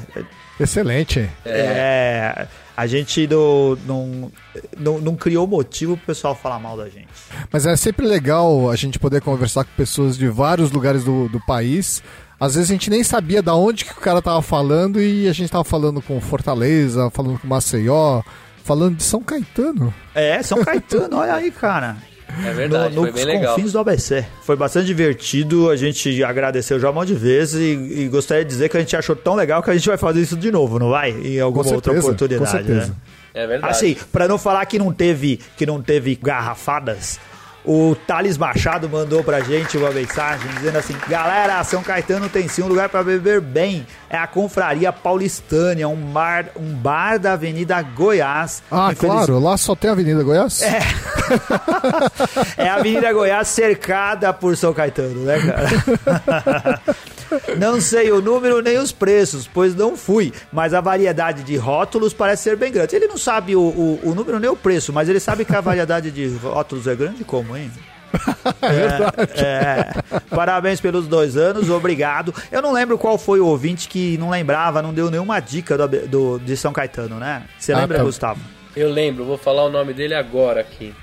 Excelente. 0.59 1.29
É. 1.45 2.47
A 2.75 2.87
gente 2.87 3.27
não, 3.27 3.77
não, 3.85 4.31
não, 4.77 4.97
não 4.99 5.15
criou 5.15 5.45
motivo 5.45 5.95
pro 5.95 6.07
pessoal 6.07 6.33
falar 6.33 6.59
mal 6.59 6.75
da 6.75 6.85
gente. 6.85 7.07
Mas 7.51 7.65
é 7.67 7.75
sempre 7.75 8.05
legal 8.05 8.69
a 8.69 8.75
gente 8.75 8.97
poder 8.97 9.21
conversar 9.21 9.63
com 9.63 9.71
pessoas 9.77 10.17
de 10.17 10.27
vários 10.27 10.71
lugares 10.71 11.03
do, 11.03 11.29
do 11.29 11.39
país. 11.45 12.01
Às 12.39 12.55
vezes 12.55 12.71
a 12.71 12.73
gente 12.73 12.89
nem 12.89 13.03
sabia 13.03 13.41
da 13.43 13.55
onde 13.55 13.85
que 13.85 13.91
o 13.91 14.01
cara 14.01 14.21
tava 14.21 14.41
falando 14.41 14.99
e 14.99 15.27
a 15.27 15.33
gente 15.33 15.51
tava 15.51 15.63
falando 15.63 16.01
com 16.01 16.19
Fortaleza, 16.19 17.09
falando 17.11 17.39
com 17.39 17.47
Maceió, 17.47 18.23
falando 18.63 18.97
de 18.97 19.03
São 19.03 19.21
Caetano. 19.21 19.93
É, 20.15 20.41
São 20.41 20.63
Caetano, 20.63 21.17
olha 21.17 21.35
aí, 21.35 21.51
cara. 21.51 21.97
É 22.45 22.51
verdade, 22.53 22.95
no, 22.95 23.01
foi 23.03 23.11
bem 23.11 23.25
legal. 23.25 23.55
confins 23.55 23.71
do 23.73 23.79
ABC. 23.79 24.25
Foi 24.41 24.55
bastante 24.55 24.85
divertido, 24.87 25.69
a 25.69 25.75
gente 25.75 26.23
agradeceu 26.23 26.79
já 26.79 26.89
um 26.89 26.93
monte 26.93 27.09
de 27.09 27.15
vezes 27.15 27.55
e, 27.59 28.01
e 28.01 28.07
gostaria 28.07 28.43
de 28.43 28.49
dizer 28.49 28.69
que 28.69 28.77
a 28.77 28.79
gente 28.79 28.95
achou 28.95 29.15
tão 29.15 29.35
legal 29.35 29.61
que 29.61 29.69
a 29.69 29.73
gente 29.73 29.87
vai 29.87 29.97
fazer 29.97 30.21
isso 30.21 30.35
de 30.37 30.51
novo, 30.51 30.79
não 30.79 30.89
vai? 30.89 31.11
Em 31.11 31.39
alguma 31.39 31.63
Com 31.63 31.73
outra 31.75 31.91
certeza, 31.93 32.07
oportunidade, 32.07 32.45
com 32.51 32.57
certeza. 32.57 32.87
né? 32.87 32.95
É 33.35 33.47
verdade. 33.47 33.71
Assim, 33.71 33.97
pra 34.11 34.27
não 34.27 34.37
falar 34.37 34.65
que 34.65 34.77
não 34.77 34.93
teve, 34.93 35.39
que 35.57 35.65
não 35.65 35.81
teve 35.81 36.15
garrafadas, 36.21 37.19
o 37.65 37.95
Thales 38.07 38.37
Machado 38.37 38.89
mandou 38.89 39.23
pra 39.23 39.39
gente 39.41 39.77
uma 39.77 39.91
mensagem 39.91 40.49
dizendo 40.55 40.77
assim: 40.77 40.95
Galera, 41.07 41.63
São 41.63 41.81
Caetano 41.83 42.27
tem 42.29 42.47
sim 42.47 42.61
um 42.63 42.67
lugar 42.67 42.89
pra 42.89 43.03
beber 43.03 43.39
bem. 43.41 43.85
É 44.09 44.17
a 44.17 44.27
Confraria 44.27 44.91
Paulistânia, 44.93 45.87
um 45.87 45.95
bar, 45.95 46.45
um 46.55 46.73
bar 46.75 47.17
da 47.17 47.33
Avenida 47.33 47.81
Goiás. 47.81 48.61
Ah, 48.69 48.89
Infeliz- 48.91 49.15
claro, 49.15 49.39
lá 49.39 49.57
só 49.57 49.75
tem 49.75 49.89
a 49.89 49.93
Avenida 49.93 50.23
Goiás? 50.23 50.61
É. 50.61 50.79
É 52.57 52.67
a 52.69 52.75
Avenida 52.75 53.11
Goiás 53.13 53.47
cercada 53.47 54.31
por 54.33 54.55
São 54.57 54.73
Caetano, 54.73 55.23
né, 55.23 55.39
cara? 55.39 56.81
Não 57.57 57.81
sei 57.81 58.11
o 58.11 58.21
número 58.21 58.61
nem 58.61 58.77
os 58.77 58.91
preços, 58.91 59.49
pois 59.51 59.73
não 59.73 59.97
fui, 59.97 60.31
mas 60.51 60.71
a 60.73 60.81
variedade 60.81 61.41
de 61.41 61.57
rótulos 61.57 62.13
parece 62.13 62.43
ser 62.43 62.55
bem 62.55 62.71
grande. 62.71 62.95
Ele 62.95 63.07
não 63.07 63.17
sabe 63.17 63.55
o, 63.55 63.59
o, 63.61 63.99
o 64.03 64.13
número 64.13 64.39
nem 64.39 64.49
o 64.51 64.55
preço, 64.55 64.93
mas 64.93 65.09
ele 65.09 65.19
sabe 65.19 65.43
que 65.43 65.55
a 65.55 65.61
variedade 65.61 66.11
de 66.11 66.27
rótulos 66.37 66.85
é 66.85 66.95
grande 66.95 67.23
como, 67.23 67.52
hein? 67.57 67.71
É, 68.61 69.41
é. 69.41 70.19
Parabéns 70.35 70.79
pelos 70.79 71.07
dois 71.07 71.35
anos, 71.35 71.69
obrigado. 71.69 72.33
Eu 72.51 72.61
não 72.61 72.71
lembro 72.71 72.97
qual 72.97 73.17
foi 73.17 73.39
o 73.39 73.47
ouvinte 73.47 73.87
que 73.87 74.17
não 74.19 74.29
lembrava, 74.29 74.81
não 74.81 74.93
deu 74.93 75.09
nenhuma 75.09 75.39
dica 75.39 75.75
do, 75.77 75.87
do- 76.07 76.39
de 76.39 76.55
São 76.55 76.71
Caetano, 76.71 77.17
né? 77.19 77.43
Você 77.57 77.73
Ah, 77.73 77.79
lembra, 77.79 77.97
tá. 77.97 78.03
Gustavo? 78.03 78.39
Eu 78.75 78.91
lembro, 78.91 79.25
vou 79.25 79.37
falar 79.37 79.63
o 79.65 79.69
nome 79.71 79.93
dele 79.93 80.13
agora 80.13 80.61
aqui. 80.61 80.93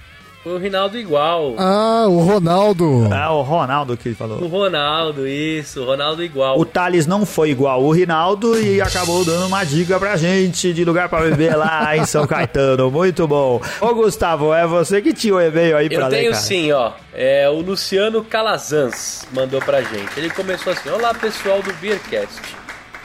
O 0.43 0.57
Rinaldo 0.57 0.97
igual. 0.97 1.55
Ah, 1.59 2.07
o 2.09 2.19
Ronaldo. 2.21 3.07
Ah, 3.13 3.31
o 3.31 3.43
Ronaldo 3.43 3.95
que 3.95 4.15
falou. 4.15 4.41
O 4.43 4.47
Ronaldo, 4.47 5.29
isso, 5.29 5.83
o 5.83 5.85
Ronaldo 5.85 6.25
igual. 6.25 6.59
O 6.59 6.65
Thales 6.65 7.07
não 7.07 7.27
foi 7.27 7.51
igual 7.51 7.83
o 7.83 7.91
Rinaldo 7.93 8.59
e 8.59 8.81
acabou 8.83 9.23
dando 9.23 9.47
uma 9.47 9.63
dica 9.65 9.99
pra 10.01 10.17
gente 10.17 10.73
de 10.73 10.83
lugar 10.83 11.11
pra 11.11 11.21
beber 11.21 11.55
lá 11.57 11.95
em 11.99 12.07
São 12.07 12.27
Caetano. 12.27 12.91
Muito 12.91 13.29
bom. 13.29 13.61
Ô, 13.83 13.95
Gustavo, 13.95 14.55
é 14.55 14.67
você 14.67 15.03
que 15.03 15.13
tinha 15.13 15.35
o 15.35 15.41
e-mail 15.41 15.77
aí 15.77 15.91
pra 15.91 15.99
Eu 16.05 16.09
ler, 16.09 16.17
tenho 16.21 16.31
cara. 16.33 16.43
sim, 16.43 16.73
ó. 16.73 16.93
É, 17.13 17.47
o 17.51 17.61
Luciano 17.61 18.25
Calazans 18.25 19.27
mandou 19.35 19.61
pra 19.61 19.83
gente. 19.83 20.09
Ele 20.17 20.31
começou 20.31 20.73
assim: 20.73 20.89
Olá 20.89 21.13
pessoal 21.13 21.61
do 21.61 21.71
Beercast. 21.75 22.41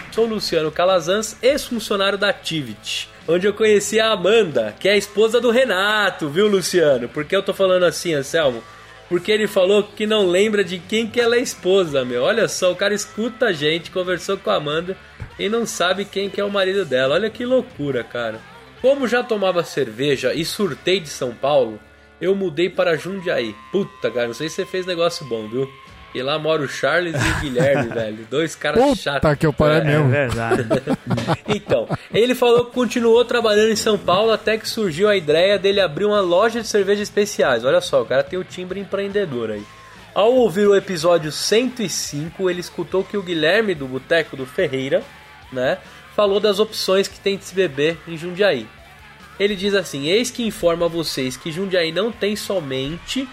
Sou 0.09 0.23
o 0.25 0.29
Luciano 0.29 0.71
Calazans, 0.71 1.35
ex-funcionário 1.41 2.17
da 2.17 2.29
Activity, 2.29 3.09
onde 3.27 3.47
eu 3.47 3.53
conheci 3.53 3.99
a 3.99 4.11
Amanda, 4.11 4.75
que 4.79 4.87
é 4.87 4.93
a 4.93 4.97
esposa 4.97 5.41
do 5.41 5.51
Renato, 5.51 6.29
viu, 6.29 6.47
Luciano? 6.47 7.09
Por 7.09 7.25
que 7.25 7.35
eu 7.35 7.43
tô 7.43 7.53
falando 7.53 7.83
assim, 7.83 8.13
Anselmo? 8.13 8.63
Porque 9.07 9.31
ele 9.31 9.47
falou 9.47 9.83
que 9.83 10.07
não 10.07 10.27
lembra 10.27 10.63
de 10.63 10.79
quem 10.79 11.07
que 11.07 11.21
ela 11.21 11.35
é 11.35 11.39
esposa, 11.39 12.03
meu. 12.03 12.23
Olha 12.23 12.47
só, 12.47 12.71
o 12.71 12.75
cara 12.75 12.93
escuta 12.93 13.47
a 13.47 13.53
gente, 13.53 13.91
conversou 13.91 14.37
com 14.37 14.49
a 14.49 14.55
Amanda 14.55 14.97
e 15.37 15.47
não 15.47 15.65
sabe 15.65 16.05
quem 16.05 16.29
que 16.29 16.41
é 16.41 16.43
o 16.43 16.49
marido 16.49 16.85
dela. 16.85 17.15
Olha 17.15 17.29
que 17.29 17.45
loucura, 17.45 18.03
cara. 18.03 18.39
Como 18.81 19.07
já 19.07 19.23
tomava 19.23 19.63
cerveja 19.63 20.33
e 20.33 20.43
surtei 20.43 20.99
de 20.99 21.09
São 21.09 21.33
Paulo, 21.33 21.79
eu 22.19 22.35
mudei 22.35 22.69
para 22.69 22.97
Jundiaí. 22.97 23.55
Puta, 23.71 24.09
cara, 24.09 24.27
não 24.27 24.33
sei 24.33 24.49
se 24.49 24.55
você 24.55 24.65
fez 24.65 24.85
negócio 24.85 25.25
bom, 25.27 25.47
viu? 25.47 25.69
E 26.15 26.21
lá 26.23 26.39
mora 26.39 26.61
o 26.61 26.67
Charles 26.67 27.13
e 27.13 27.17
o 27.17 27.39
Guilherme, 27.41 27.89
velho. 27.93 28.27
Dois 28.31 28.55
caras 28.55 28.81
Puta 28.81 28.95
chatos. 28.95 29.35
que 29.37 29.45
eu 29.45 29.51
parei 29.51 29.79
É 29.79 29.83
mesmo. 29.83 30.09
verdade. 30.09 30.65
Então, 31.47 31.87
ele 32.13 32.33
falou 32.33 32.65
que 32.65 32.71
continuou 32.71 33.23
trabalhando 33.25 33.71
em 33.71 33.75
São 33.75 33.97
Paulo 33.97 34.31
até 34.31 34.57
que 34.57 34.67
surgiu 34.67 35.07
a 35.09 35.15
ideia 35.15 35.59
dele 35.59 35.79
abrir 35.81 36.05
uma 36.05 36.21
loja 36.21 36.61
de 36.61 36.67
cervejas 36.67 37.03
especiais. 37.03 37.63
Olha 37.65 37.81
só, 37.81 38.01
o 38.01 38.05
cara 38.05 38.23
tem 38.23 38.39
o 38.39 38.43
timbre 38.43 38.79
empreendedor 38.79 39.51
aí. 39.51 39.63
Ao 40.13 40.33
ouvir 40.33 40.67
o 40.67 40.75
episódio 40.75 41.31
105, 41.31 42.49
ele 42.49 42.61
escutou 42.61 43.03
que 43.03 43.17
o 43.17 43.21
Guilherme 43.21 43.75
do 43.75 43.85
Boteco 43.87 44.37
do 44.37 44.45
Ferreira, 44.45 45.03
né, 45.51 45.77
falou 46.15 46.39
das 46.39 46.59
opções 46.59 47.07
que 47.07 47.19
tem 47.19 47.37
de 47.37 47.43
se 47.43 47.53
beber 47.53 47.97
em 48.07 48.17
Jundiaí. 48.17 48.65
Ele 49.39 49.55
diz 49.55 49.73
assim: 49.75 50.07
Eis 50.07 50.31
que 50.31 50.45
informa 50.47 50.87
vocês 50.87 51.35
que 51.35 51.51
Jundiaí 51.51 51.91
não 51.91 52.09
tem 52.11 52.35
somente 52.37 53.27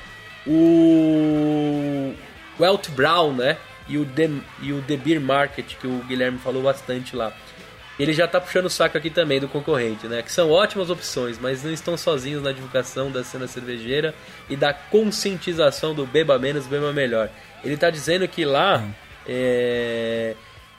o 0.46 2.12
Welt 2.58 2.88
Brown, 2.90 3.32
né? 3.34 3.56
E 3.88 3.98
o, 3.98 4.06
The, 4.06 4.30
e 4.62 4.72
o 4.72 4.80
The 4.82 4.96
Beer 4.96 5.20
Market, 5.20 5.74
que 5.76 5.86
o 5.86 5.98
Guilherme 6.04 6.38
falou 6.38 6.62
bastante 6.62 7.16
lá. 7.16 7.32
Ele 7.98 8.12
já 8.12 8.26
tá 8.26 8.40
puxando 8.40 8.66
o 8.66 8.70
saco 8.70 8.96
aqui 8.96 9.10
também 9.10 9.38
do 9.38 9.48
concorrente, 9.48 10.06
né? 10.06 10.22
Que 10.22 10.32
são 10.32 10.50
ótimas 10.50 10.88
opções, 10.88 11.38
mas 11.38 11.62
não 11.62 11.72
estão 11.72 11.96
sozinhos 11.96 12.42
na 12.42 12.52
divulgação 12.52 13.10
da 13.10 13.22
cena 13.22 13.46
cervejeira 13.46 14.14
e 14.48 14.56
da 14.56 14.72
conscientização 14.72 15.94
do 15.94 16.06
beba 16.06 16.38
menos, 16.38 16.66
beba 16.66 16.92
melhor. 16.92 17.28
Ele 17.62 17.76
tá 17.76 17.90
dizendo 17.90 18.26
que 18.26 18.44
lá 18.44 18.82
é, 19.26 20.34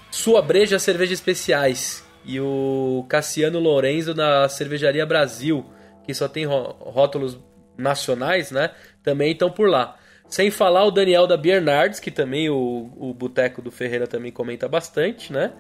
sua 0.10 0.42
breja 0.42 0.80
cerveja 0.80 1.14
especiais 1.14 2.04
e 2.26 2.40
o 2.40 3.06
Cassiano 3.10 3.60
Lourenço 3.60 4.14
na 4.16 4.48
cervejaria 4.50 5.06
Brasil, 5.06 5.66
que 6.06 6.14
só 6.14 6.28
tem 6.28 6.46
ró- 6.46 6.76
rótulos 6.80 7.38
nacionais, 7.78 8.50
né? 8.50 8.72
Também 9.04 9.32
estão 9.34 9.52
por 9.52 9.70
lá. 9.70 9.98
Sem 10.28 10.50
falar 10.50 10.84
o 10.86 10.92
Daniel 10.92 11.28
da 11.28 11.38
Bernardes, 11.38 12.00
que 12.00 12.10
também 12.10 12.50
o, 12.50 12.92
o 12.98 13.14
Boteco 13.14 13.62
do 13.62 13.70
Ferreira 13.72 14.08
também 14.08 14.32
comenta 14.32 14.68
bastante, 14.68 15.32
né? 15.32 15.52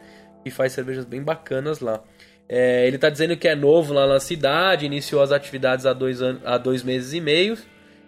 E 0.43 0.49
faz 0.49 0.73
cervejas 0.73 1.05
bem 1.05 1.21
bacanas 1.21 1.79
lá. 1.79 2.01
É, 2.49 2.85
ele 2.87 2.97
tá 2.97 3.09
dizendo 3.09 3.37
que 3.37 3.47
é 3.47 3.55
novo 3.55 3.93
lá 3.93 4.07
na 4.07 4.19
cidade, 4.19 4.85
iniciou 4.85 5.21
as 5.21 5.31
atividades 5.31 5.85
há 5.85 5.93
dois, 5.93 6.21
an- 6.21 6.39
há 6.43 6.57
dois 6.57 6.83
meses 6.83 7.13
e 7.13 7.21
meio. 7.21 7.57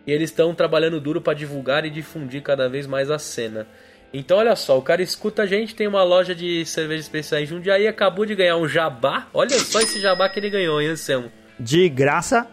E 0.08 0.12
eles 0.12 0.30
estão 0.30 0.54
trabalhando 0.54 1.00
duro 1.00 1.22
para 1.22 1.34
divulgar 1.34 1.86
e 1.86 1.90
difundir 1.90 2.42
cada 2.42 2.68
vez 2.70 2.86
mais 2.86 3.10
a 3.10 3.18
cena. 3.18 3.68
Então, 4.14 4.38
olha 4.38 4.56
só, 4.56 4.78
o 4.78 4.82
cara 4.82 5.02
escuta 5.02 5.44
a 5.44 5.46
gente, 5.46 5.76
tem 5.76 5.88
uma 5.88 6.04
loja 6.04 6.34
de 6.36 6.64
cerveja 6.66 7.02
especial 7.02 7.42
em 7.42 7.46
Jundiaí, 7.46 7.88
acabou 7.88 8.26
de 8.26 8.36
ganhar 8.36 8.56
um 8.58 8.68
jabá. 8.68 9.28
Olha 9.34 9.58
só 9.60 9.80
esse 9.82 10.00
jabá 10.00 10.30
que 10.30 10.40
ele 10.40 10.50
ganhou, 10.50 10.80
hein, 10.82 10.90
Anselmo? 10.90 11.32
De 11.60 11.90
graça. 11.90 12.48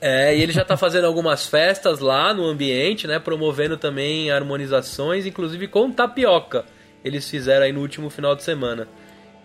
É, 0.00 0.36
e 0.36 0.42
ele 0.42 0.52
já 0.52 0.64
tá 0.64 0.76
fazendo 0.76 1.06
algumas 1.06 1.46
festas 1.46 2.00
lá 2.00 2.34
no 2.34 2.44
ambiente, 2.44 3.06
né? 3.06 3.18
Promovendo 3.18 3.76
também 3.76 4.30
harmonizações, 4.30 5.26
inclusive 5.26 5.68
com 5.68 5.90
tapioca. 5.90 6.64
Eles 7.04 7.28
fizeram 7.28 7.64
aí 7.64 7.72
no 7.72 7.80
último 7.80 8.10
final 8.10 8.34
de 8.34 8.42
semana. 8.42 8.88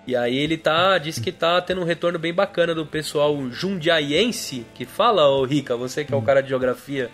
E 0.06 0.16
aí 0.16 0.38
ele 0.38 0.58
tá, 0.58 0.98
disse 0.98 1.22
que 1.22 1.32
tá 1.32 1.62
tendo 1.62 1.82
um 1.82 1.86
retorno 1.86 2.18
bem 2.18 2.34
bacana 2.34 2.74
do 2.74 2.86
pessoal 2.86 3.38
jundiaiense, 3.50 4.66
que 4.74 4.84
fala, 4.84 5.30
ô 5.30 5.46
Rica, 5.46 5.78
você 5.78 6.04
que 6.04 6.14
é 6.14 6.18
o 6.18 6.22
cara 6.22 6.42
de 6.42 6.50
geografia. 6.50 7.10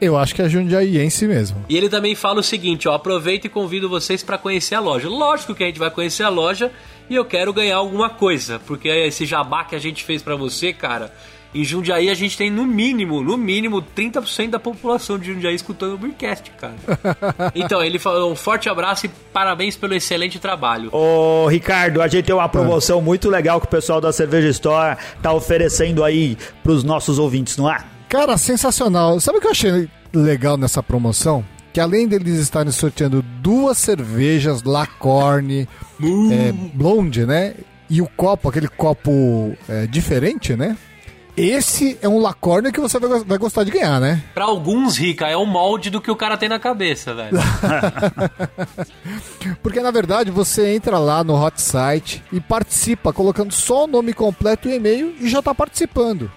Eu 0.00 0.16
acho 0.16 0.34
que 0.34 0.40
é 0.40 0.48
jundiaiense 0.48 1.26
mesmo. 1.26 1.62
E 1.68 1.76
ele 1.76 1.90
também 1.90 2.14
fala 2.14 2.40
o 2.40 2.42
seguinte, 2.42 2.88
ó, 2.88 2.94
aproveito 2.94 3.44
e 3.44 3.50
convido 3.50 3.88
vocês 3.88 4.22
para 4.22 4.38
conhecer 4.38 4.74
a 4.74 4.80
loja. 4.80 5.08
Lógico 5.08 5.54
que 5.54 5.62
a 5.62 5.66
gente 5.66 5.78
vai 5.78 5.90
conhecer 5.90 6.22
a 6.22 6.30
loja 6.30 6.72
e 7.10 7.14
eu 7.14 7.24
quero 7.26 7.52
ganhar 7.52 7.76
alguma 7.76 8.08
coisa, 8.08 8.58
porque 8.66 8.88
esse 8.88 9.26
jabá 9.26 9.64
que 9.64 9.76
a 9.76 9.78
gente 9.78 10.02
fez 10.02 10.22
para 10.22 10.34
você, 10.34 10.72
cara, 10.72 11.12
em 11.54 11.64
Jundiaí 11.64 12.08
a 12.08 12.14
gente 12.14 12.36
tem 12.36 12.50
no 12.50 12.64
mínimo, 12.64 13.22
no 13.22 13.36
mínimo 13.36 13.82
30% 13.82 14.50
da 14.50 14.60
população 14.60 15.18
de 15.18 15.32
Jundiaí 15.32 15.54
escutando 15.54 15.94
o 15.94 15.98
Beercast, 15.98 16.50
cara. 16.52 16.74
Então, 17.54 17.82
ele 17.82 17.98
falou 17.98 18.32
um 18.32 18.36
forte 18.36 18.68
abraço 18.68 19.06
e 19.06 19.10
parabéns 19.32 19.76
pelo 19.76 19.94
excelente 19.94 20.38
trabalho. 20.38 20.90
Ô, 20.92 21.46
Ricardo, 21.48 22.00
a 22.00 22.08
gente 22.08 22.26
tem 22.26 22.34
uma 22.34 22.48
promoção 22.48 23.02
muito 23.02 23.28
legal 23.28 23.60
que 23.60 23.66
o 23.66 23.70
pessoal 23.70 24.00
da 24.00 24.12
Cerveja 24.12 24.48
Store 24.48 24.96
tá 25.20 25.32
oferecendo 25.32 26.04
aí 26.04 26.36
pros 26.62 26.84
nossos 26.84 27.18
ouvintes, 27.18 27.56
não 27.56 27.70
é? 27.70 27.78
Cara, 28.08 28.36
sensacional. 28.36 29.20
Sabe 29.20 29.38
o 29.38 29.40
que 29.40 29.46
eu 29.46 29.52
achei 29.52 29.88
legal 30.12 30.56
nessa 30.56 30.82
promoção? 30.82 31.44
Que 31.72 31.80
além 31.80 32.06
deles 32.06 32.38
estarem 32.38 32.72
sorteando 32.72 33.22
duas 33.22 33.78
cervejas 33.78 34.62
Lacorne 34.62 35.68
é, 36.32 36.52
Blonde, 36.74 37.24
né? 37.26 37.54
E 37.88 38.00
o 38.00 38.06
copo, 38.06 38.48
aquele 38.48 38.68
copo 38.68 39.56
é, 39.68 39.86
diferente, 39.86 40.54
né? 40.54 40.76
Esse 41.36 41.98
é 42.02 42.08
um 42.08 42.18
Lacorne 42.18 42.72
que 42.72 42.80
você 42.80 42.98
vai, 42.98 43.20
vai 43.20 43.38
gostar 43.38 43.64
de 43.64 43.70
ganhar, 43.70 44.00
né? 44.00 44.22
Pra 44.34 44.44
alguns, 44.44 44.96
Rica, 44.96 45.26
é 45.26 45.36
o 45.36 45.46
molde 45.46 45.90
do 45.90 46.00
que 46.00 46.10
o 46.10 46.16
cara 46.16 46.36
tem 46.36 46.48
na 46.48 46.58
cabeça, 46.58 47.14
velho. 47.14 47.38
Porque 49.62 49.80
na 49.80 49.90
verdade 49.90 50.30
você 50.30 50.74
entra 50.74 50.98
lá 50.98 51.24
no 51.24 51.34
hot 51.34 51.60
site 51.60 52.22
e 52.32 52.40
participa 52.40 53.12
colocando 53.12 53.52
só 53.52 53.84
o 53.84 53.86
nome 53.86 54.12
completo 54.12 54.68
e 54.68 54.74
e-mail 54.76 55.14
e 55.20 55.28
já 55.28 55.40
tá 55.40 55.54
participando. 55.54 56.30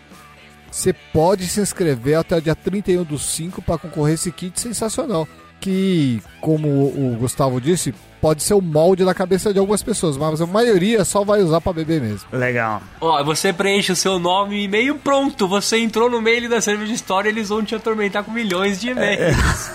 Você 0.72 0.92
pode 0.92 1.48
se 1.48 1.62
inscrever 1.62 2.18
até 2.18 2.38
o 2.38 2.42
dia 2.42 2.56
31 2.56 3.04
do 3.04 3.20
5 3.20 3.62
para 3.62 3.78
concorrer 3.78 4.16
esse 4.16 4.32
kit 4.32 4.60
sensacional. 4.60 5.28
Que, 5.60 6.22
como 6.42 6.68
o 6.68 7.16
Gustavo 7.20 7.62
disse, 7.62 7.94
pode 8.24 8.42
ser 8.42 8.54
o 8.54 8.62
molde 8.62 9.04
da 9.04 9.14
cabeça 9.14 9.52
de 9.52 9.60
algumas 9.60 9.84
pessoas, 9.84 10.16
mas 10.16 10.40
a 10.40 10.48
maioria 10.48 11.04
só 11.04 11.26
vai 11.26 11.42
usar 11.42 11.60
para 11.60 11.74
beber 11.74 12.00
mesmo. 12.00 12.26
Legal. 12.32 12.82
Ó, 13.02 13.22
você 13.22 13.52
preenche 13.52 13.92
o 13.92 13.98
seu 13.98 14.18
nome 14.18 14.62
e 14.62 14.64
e-mail 14.64 14.96
pronto. 14.96 15.46
Você 15.46 15.78
entrou 15.78 16.10
no 16.10 16.22
mail 16.22 16.50
da 16.50 16.62
Cerveja 16.62 16.94
História 16.94 17.28
eles 17.28 17.50
vão 17.50 17.62
te 17.62 17.76
atormentar 17.76 18.24
com 18.24 18.32
milhões 18.32 18.80
de 18.80 18.92
e-mails. 18.92 19.36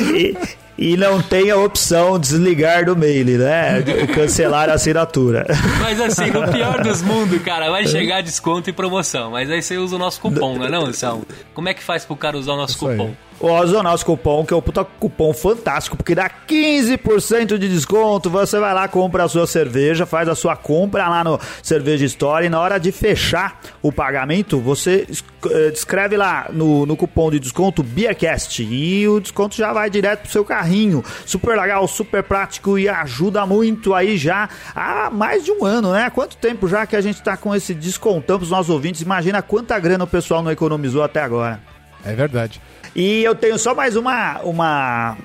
E, 0.00 0.36
e 0.76 0.96
não 0.96 1.22
tem 1.22 1.50
a 1.50 1.56
opção 1.56 2.18
desligar 2.18 2.84
do 2.84 2.96
mail, 2.96 3.38
né? 3.38 3.80
De 3.80 4.06
Cancelar 4.08 4.68
a 4.68 4.74
assinatura. 4.74 5.46
Mas 5.80 6.00
assim, 6.00 6.30
no 6.30 6.50
pior 6.50 6.82
dos 6.82 7.00
mundos, 7.02 7.40
cara, 7.42 7.70
vai 7.70 7.86
chegar 7.86 8.22
desconto 8.22 8.68
e 8.68 8.72
promoção. 8.72 9.30
Mas 9.30 9.50
aí 9.50 9.62
você 9.62 9.76
usa 9.76 9.96
o 9.96 9.98
nosso 9.98 10.20
cupom, 10.20 10.58
não 10.58 10.66
é 10.66 10.70
não, 10.70 10.86
Anselmo? 10.86 11.24
Como 11.54 11.68
é 11.68 11.74
que 11.74 11.82
faz 11.82 12.04
pro 12.04 12.16
cara 12.16 12.36
usar 12.36 12.52
o 12.52 12.56
nosso 12.56 12.74
Isso 12.74 12.88
aí. 12.88 12.96
cupom? 12.96 13.10
Usa 13.10 13.16
o 13.42 13.82
nosso 13.82 14.06
cupom, 14.06 14.44
que 14.44 14.54
é 14.54 14.56
o 14.56 14.62
puta 14.62 14.84
cupom 14.84 15.32
fantástico, 15.32 15.96
porque 15.96 16.14
dá 16.14 16.30
15% 16.30 17.58
de 17.58 17.68
desconto. 17.68 18.30
Você 18.30 18.58
vai 18.60 18.72
lá, 18.72 18.86
compra 18.86 19.24
a 19.24 19.28
sua 19.28 19.46
cerveja, 19.46 20.06
faz 20.06 20.28
a 20.28 20.34
sua 20.34 20.54
compra 20.54 21.08
lá 21.08 21.24
no 21.24 21.40
Cerveja 21.62 22.04
Store 22.06 22.46
e 22.46 22.48
na 22.48 22.60
hora 22.60 22.78
de 22.78 22.92
fechar 22.92 23.60
o 23.82 23.90
pagamento, 23.90 24.60
você 24.60 25.06
eh, 25.50 25.72
escreve 25.74 26.16
lá 26.16 26.46
no, 26.52 26.86
no 26.86 26.96
cupom 26.96 27.30
de 27.30 27.40
desconto 27.40 27.82
Beercast 27.82 28.62
e 28.62 29.08
o 29.08 29.18
desconto 29.18 29.56
já 29.56 29.72
vai 29.72 29.90
direto 29.90 30.22
pro 30.22 30.30
seu 30.30 30.44
carrinho. 30.44 31.02
Super 31.26 31.58
legal, 31.58 31.86
super 31.88 32.22
prático 32.22 32.78
e 32.78 32.88
ajuda 32.88 33.44
muito 33.44 33.92
aí 33.92 34.16
já 34.16 34.48
há 34.74 35.10
mais 35.10 35.44
de 35.44 35.50
um 35.50 35.64
ano, 35.64 35.92
né? 35.92 36.10
Quanto 36.10 36.36
tempo 36.36 36.68
já 36.68 36.86
que 36.86 36.94
a 36.94 37.00
gente 37.00 37.20
tá 37.20 37.36
com 37.36 37.52
esse 37.54 37.74
descontão 37.74 38.38
pros 38.38 38.50
nossos 38.50 38.70
ouvintes? 38.70 39.00
Imagina 39.00 39.42
quanta 39.42 39.76
grana 39.80 40.04
o 40.04 40.06
pessoal 40.06 40.42
não 40.42 40.50
economizou 40.52 41.02
até 41.02 41.20
agora. 41.20 41.60
É 42.04 42.14
verdade. 42.14 42.60
E 42.94 43.24
eu 43.24 43.34
tenho 43.34 43.58
só 43.58 43.74
mais 43.74 43.96
uma, 43.96 44.40
uma 44.42 45.16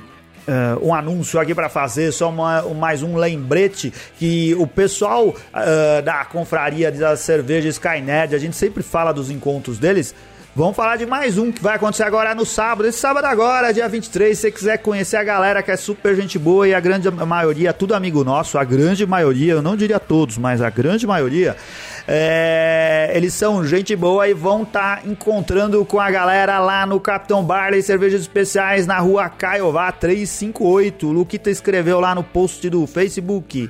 eh, 0.47 0.77
um 0.81 0.93
anúncio 0.95 1.37
aqui 1.39 1.53
para 1.53 1.67
fazer, 1.67 2.13
só 2.13 2.29
uma- 2.29 2.63
um- 2.65 2.73
mais 2.73 3.03
um 3.03 3.17
lembrete 3.17 3.93
que 4.17 4.55
o 4.57 4.65
pessoal 4.65 5.35
eh, 5.53 6.01
da 6.01 6.23
confraria 6.23 6.89
da 6.91 7.17
cerveja 7.17 7.67
Skynet, 7.67 8.33
a 8.33 8.37
gente 8.37 8.55
sempre 8.55 8.81
fala 8.81 9.11
dos 9.11 9.29
encontros 9.29 9.77
deles. 9.77 10.15
Vamos 10.55 10.75
falar 10.75 10.95
de 10.95 11.05
mais 11.05 11.37
um 11.37 11.51
que 11.51 11.61
vai 11.61 11.75
acontecer 11.75 12.01
agora 12.01 12.33
no 12.33 12.43
sábado. 12.43 12.87
Esse 12.87 12.97
sábado 12.97 13.25
agora, 13.25 13.71
dia 13.71 13.87
23, 13.87 14.35
se 14.35 14.41
você 14.43 14.51
quiser 14.51 14.77
conhecer 14.79 15.17
a 15.17 15.23
galera 15.23 15.61
que 15.61 15.69
é 15.69 15.75
super 15.77 16.15
gente 16.15 16.39
boa 16.39 16.67
e 16.67 16.73
a 16.73 16.79
grande 16.79 17.11
maioria, 17.11 17.71
tudo 17.73 17.93
amigo 17.93 18.23
nosso, 18.23 18.57
a 18.57 18.63
grande 18.63 19.05
maioria, 19.05 19.53
eu 19.53 19.61
não 19.61 19.75
diria 19.75 19.99
todos, 19.99 20.35
mas 20.35 20.59
a 20.59 20.69
grande 20.71 21.05
maioria, 21.05 21.55
É, 22.09 23.11
eles 23.13 23.33
são 23.33 23.65
gente 23.65 23.93
boa 23.93 24.29
e 24.29 24.33
vão 24.33 24.63
estar 24.63 25.05
encontrando 25.05 25.83
com 25.83 25.99
a 25.99 26.09
galera 26.09 26.57
lá 26.57 26.85
no 26.85 27.01
Capitão 27.01 27.43
Barley 27.43 27.81
Cervejas 27.81 28.21
Especiais 28.21 28.87
na 28.87 28.97
rua 28.99 29.27
Caiová 29.27 29.91
358. 29.91 31.05
O 31.05 31.11
Luquita 31.11 31.49
escreveu 31.49 31.99
lá 31.99 32.15
no 32.15 32.23
post 32.23 32.69
do 32.69 32.87
Facebook. 32.87 33.69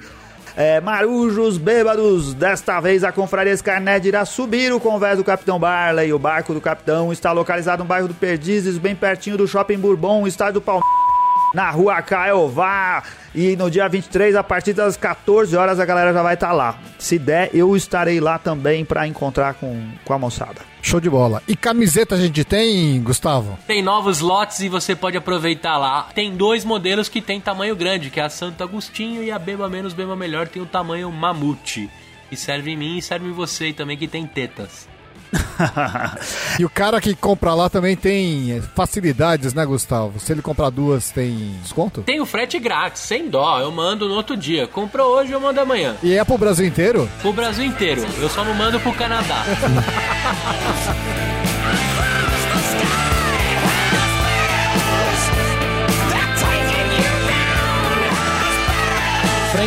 É, 0.55 0.79
marujos 0.79 1.57
bêbados, 1.57 2.33
desta 2.35 2.79
vez 2.79 3.03
a 3.03 3.11
Confraria 3.11 3.55
Scarnet 3.55 4.07
irá 4.07 4.23
subir 4.25 4.71
o 4.71 4.79
convés 4.79 5.17
do 5.17 5.23
Capitão 5.23 5.59
Barley. 5.59 6.13
O 6.13 6.19
barco 6.19 6.53
do 6.53 6.61
Capitão 6.61 7.11
está 7.11 7.31
localizado 7.31 7.83
no 7.83 7.89
bairro 7.89 8.07
do 8.07 8.13
Perdizes, 8.13 8.77
bem 8.77 8.95
pertinho 8.95 9.37
do 9.37 9.47
Shopping 9.47 9.77
Bourbon, 9.77 10.27
estádio 10.27 10.55
do 10.55 10.61
Palmeiras 10.61 11.06
na 11.53 11.69
rua 11.69 12.01
Caeová. 12.01 13.03
E 13.33 13.55
no 13.55 13.69
dia 13.69 13.87
23, 13.87 14.35
a 14.35 14.43
partir 14.43 14.73
das 14.73 14.97
14 14.97 15.55
horas, 15.55 15.79
a 15.79 15.85
galera 15.85 16.11
já 16.11 16.23
vai 16.23 16.33
estar 16.33 16.51
lá. 16.51 16.79
Se 16.97 17.19
der, 17.19 17.51
eu 17.53 17.75
estarei 17.75 18.19
lá 18.19 18.39
também 18.39 18.83
para 18.83 19.07
encontrar 19.07 19.53
com, 19.53 19.89
com 20.03 20.13
a 20.13 20.17
moçada. 20.17 20.61
Show 20.81 20.99
de 20.99 21.09
bola. 21.09 21.43
E 21.47 21.55
camiseta 21.55 22.15
a 22.15 22.17
gente 22.17 22.43
tem, 22.43 23.01
Gustavo? 23.03 23.59
Tem 23.67 23.81
novos 23.81 24.21
lotes 24.21 24.61
e 24.61 24.69
você 24.69 24.95
pode 24.95 25.17
aproveitar 25.17 25.77
lá. 25.77 26.07
Tem 26.15 26.35
dois 26.35 26.63
modelos 26.63 27.09
que 27.09 27.21
tem 27.21 27.39
tamanho 27.39 27.75
grande, 27.75 28.09
que 28.09 28.19
é 28.19 28.23
a 28.23 28.29
Santo 28.29 28.63
Agostinho 28.63 29.21
e 29.21 29.29
a 29.29 29.37
Beba 29.37 29.69
Menos, 29.69 29.93
Beba 29.93 30.15
Melhor 30.15 30.47
tem 30.47 30.61
o 30.61 30.65
tamanho 30.65 31.11
Mamute. 31.11 31.89
E 32.31 32.35
serve 32.35 32.71
em 32.71 32.77
mim 32.77 32.97
e 32.97 33.01
serve 33.01 33.27
em 33.27 33.33
você 33.33 33.71
também, 33.71 33.97
que 33.97 34.07
tem 34.07 34.25
tetas. 34.25 34.87
E 36.59 36.65
o 36.65 36.69
cara 36.69 36.99
que 36.99 37.15
compra 37.15 37.53
lá 37.53 37.69
também 37.69 37.95
tem 37.95 38.61
facilidades, 38.75 39.53
né, 39.53 39.65
Gustavo? 39.65 40.19
Se 40.19 40.31
ele 40.31 40.41
comprar 40.41 40.69
duas, 40.69 41.11
tem 41.11 41.55
desconto? 41.61 42.01
Tem 42.01 42.19
o 42.19 42.25
frete 42.25 42.59
grátis, 42.59 43.03
sem 43.03 43.29
dó, 43.29 43.59
eu 43.59 43.71
mando 43.71 44.07
no 44.07 44.15
outro 44.15 44.35
dia. 44.35 44.67
Comprou 44.67 45.15
hoje, 45.15 45.31
eu 45.31 45.39
mando 45.39 45.59
amanhã. 45.59 45.95
E 46.01 46.17
é 46.17 46.23
pro 46.23 46.37
Brasil 46.37 46.65
inteiro? 46.65 47.09
Pro 47.21 47.33
Brasil 47.33 47.65
inteiro, 47.65 48.05
eu 48.19 48.29
só 48.29 48.43
não 48.43 48.53
mando 48.55 48.79
pro 48.79 48.93
Canadá. 48.93 49.43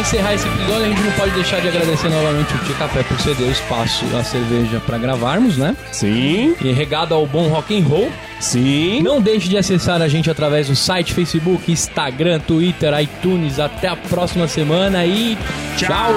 encerrar 0.00 0.34
esse 0.34 0.46
episódio, 0.46 0.84
a 0.84 0.88
gente 0.88 1.02
não 1.02 1.12
pode 1.12 1.30
deixar 1.32 1.60
de 1.60 1.68
agradecer 1.68 2.08
novamente 2.08 2.54
o 2.54 2.58
Tia 2.58 2.74
Café 2.76 3.02
por 3.02 3.20
ceder 3.20 3.46
o 3.48 3.50
espaço, 3.50 4.04
a 4.18 4.24
cerveja 4.24 4.80
pra 4.84 4.98
gravarmos, 4.98 5.56
né? 5.56 5.76
Sim, 5.92 6.54
E 6.60 6.72
regado 6.72 7.14
ao 7.14 7.26
bom 7.26 7.48
rock 7.48 7.78
and 7.78 7.84
roll. 7.86 8.10
sim. 8.40 9.02
Não 9.02 9.20
deixe 9.20 9.48
de 9.48 9.56
acessar 9.58 10.00
a 10.02 10.08
gente 10.08 10.30
através 10.30 10.68
do 10.68 10.76
site, 10.76 11.12
Facebook, 11.14 11.70
Instagram, 11.70 12.40
Twitter, 12.40 12.92
iTunes. 13.00 13.58
Até 13.60 13.88
a 13.88 13.96
próxima 13.96 14.48
semana 14.48 15.04
e 15.04 15.36
tchau. 15.76 16.10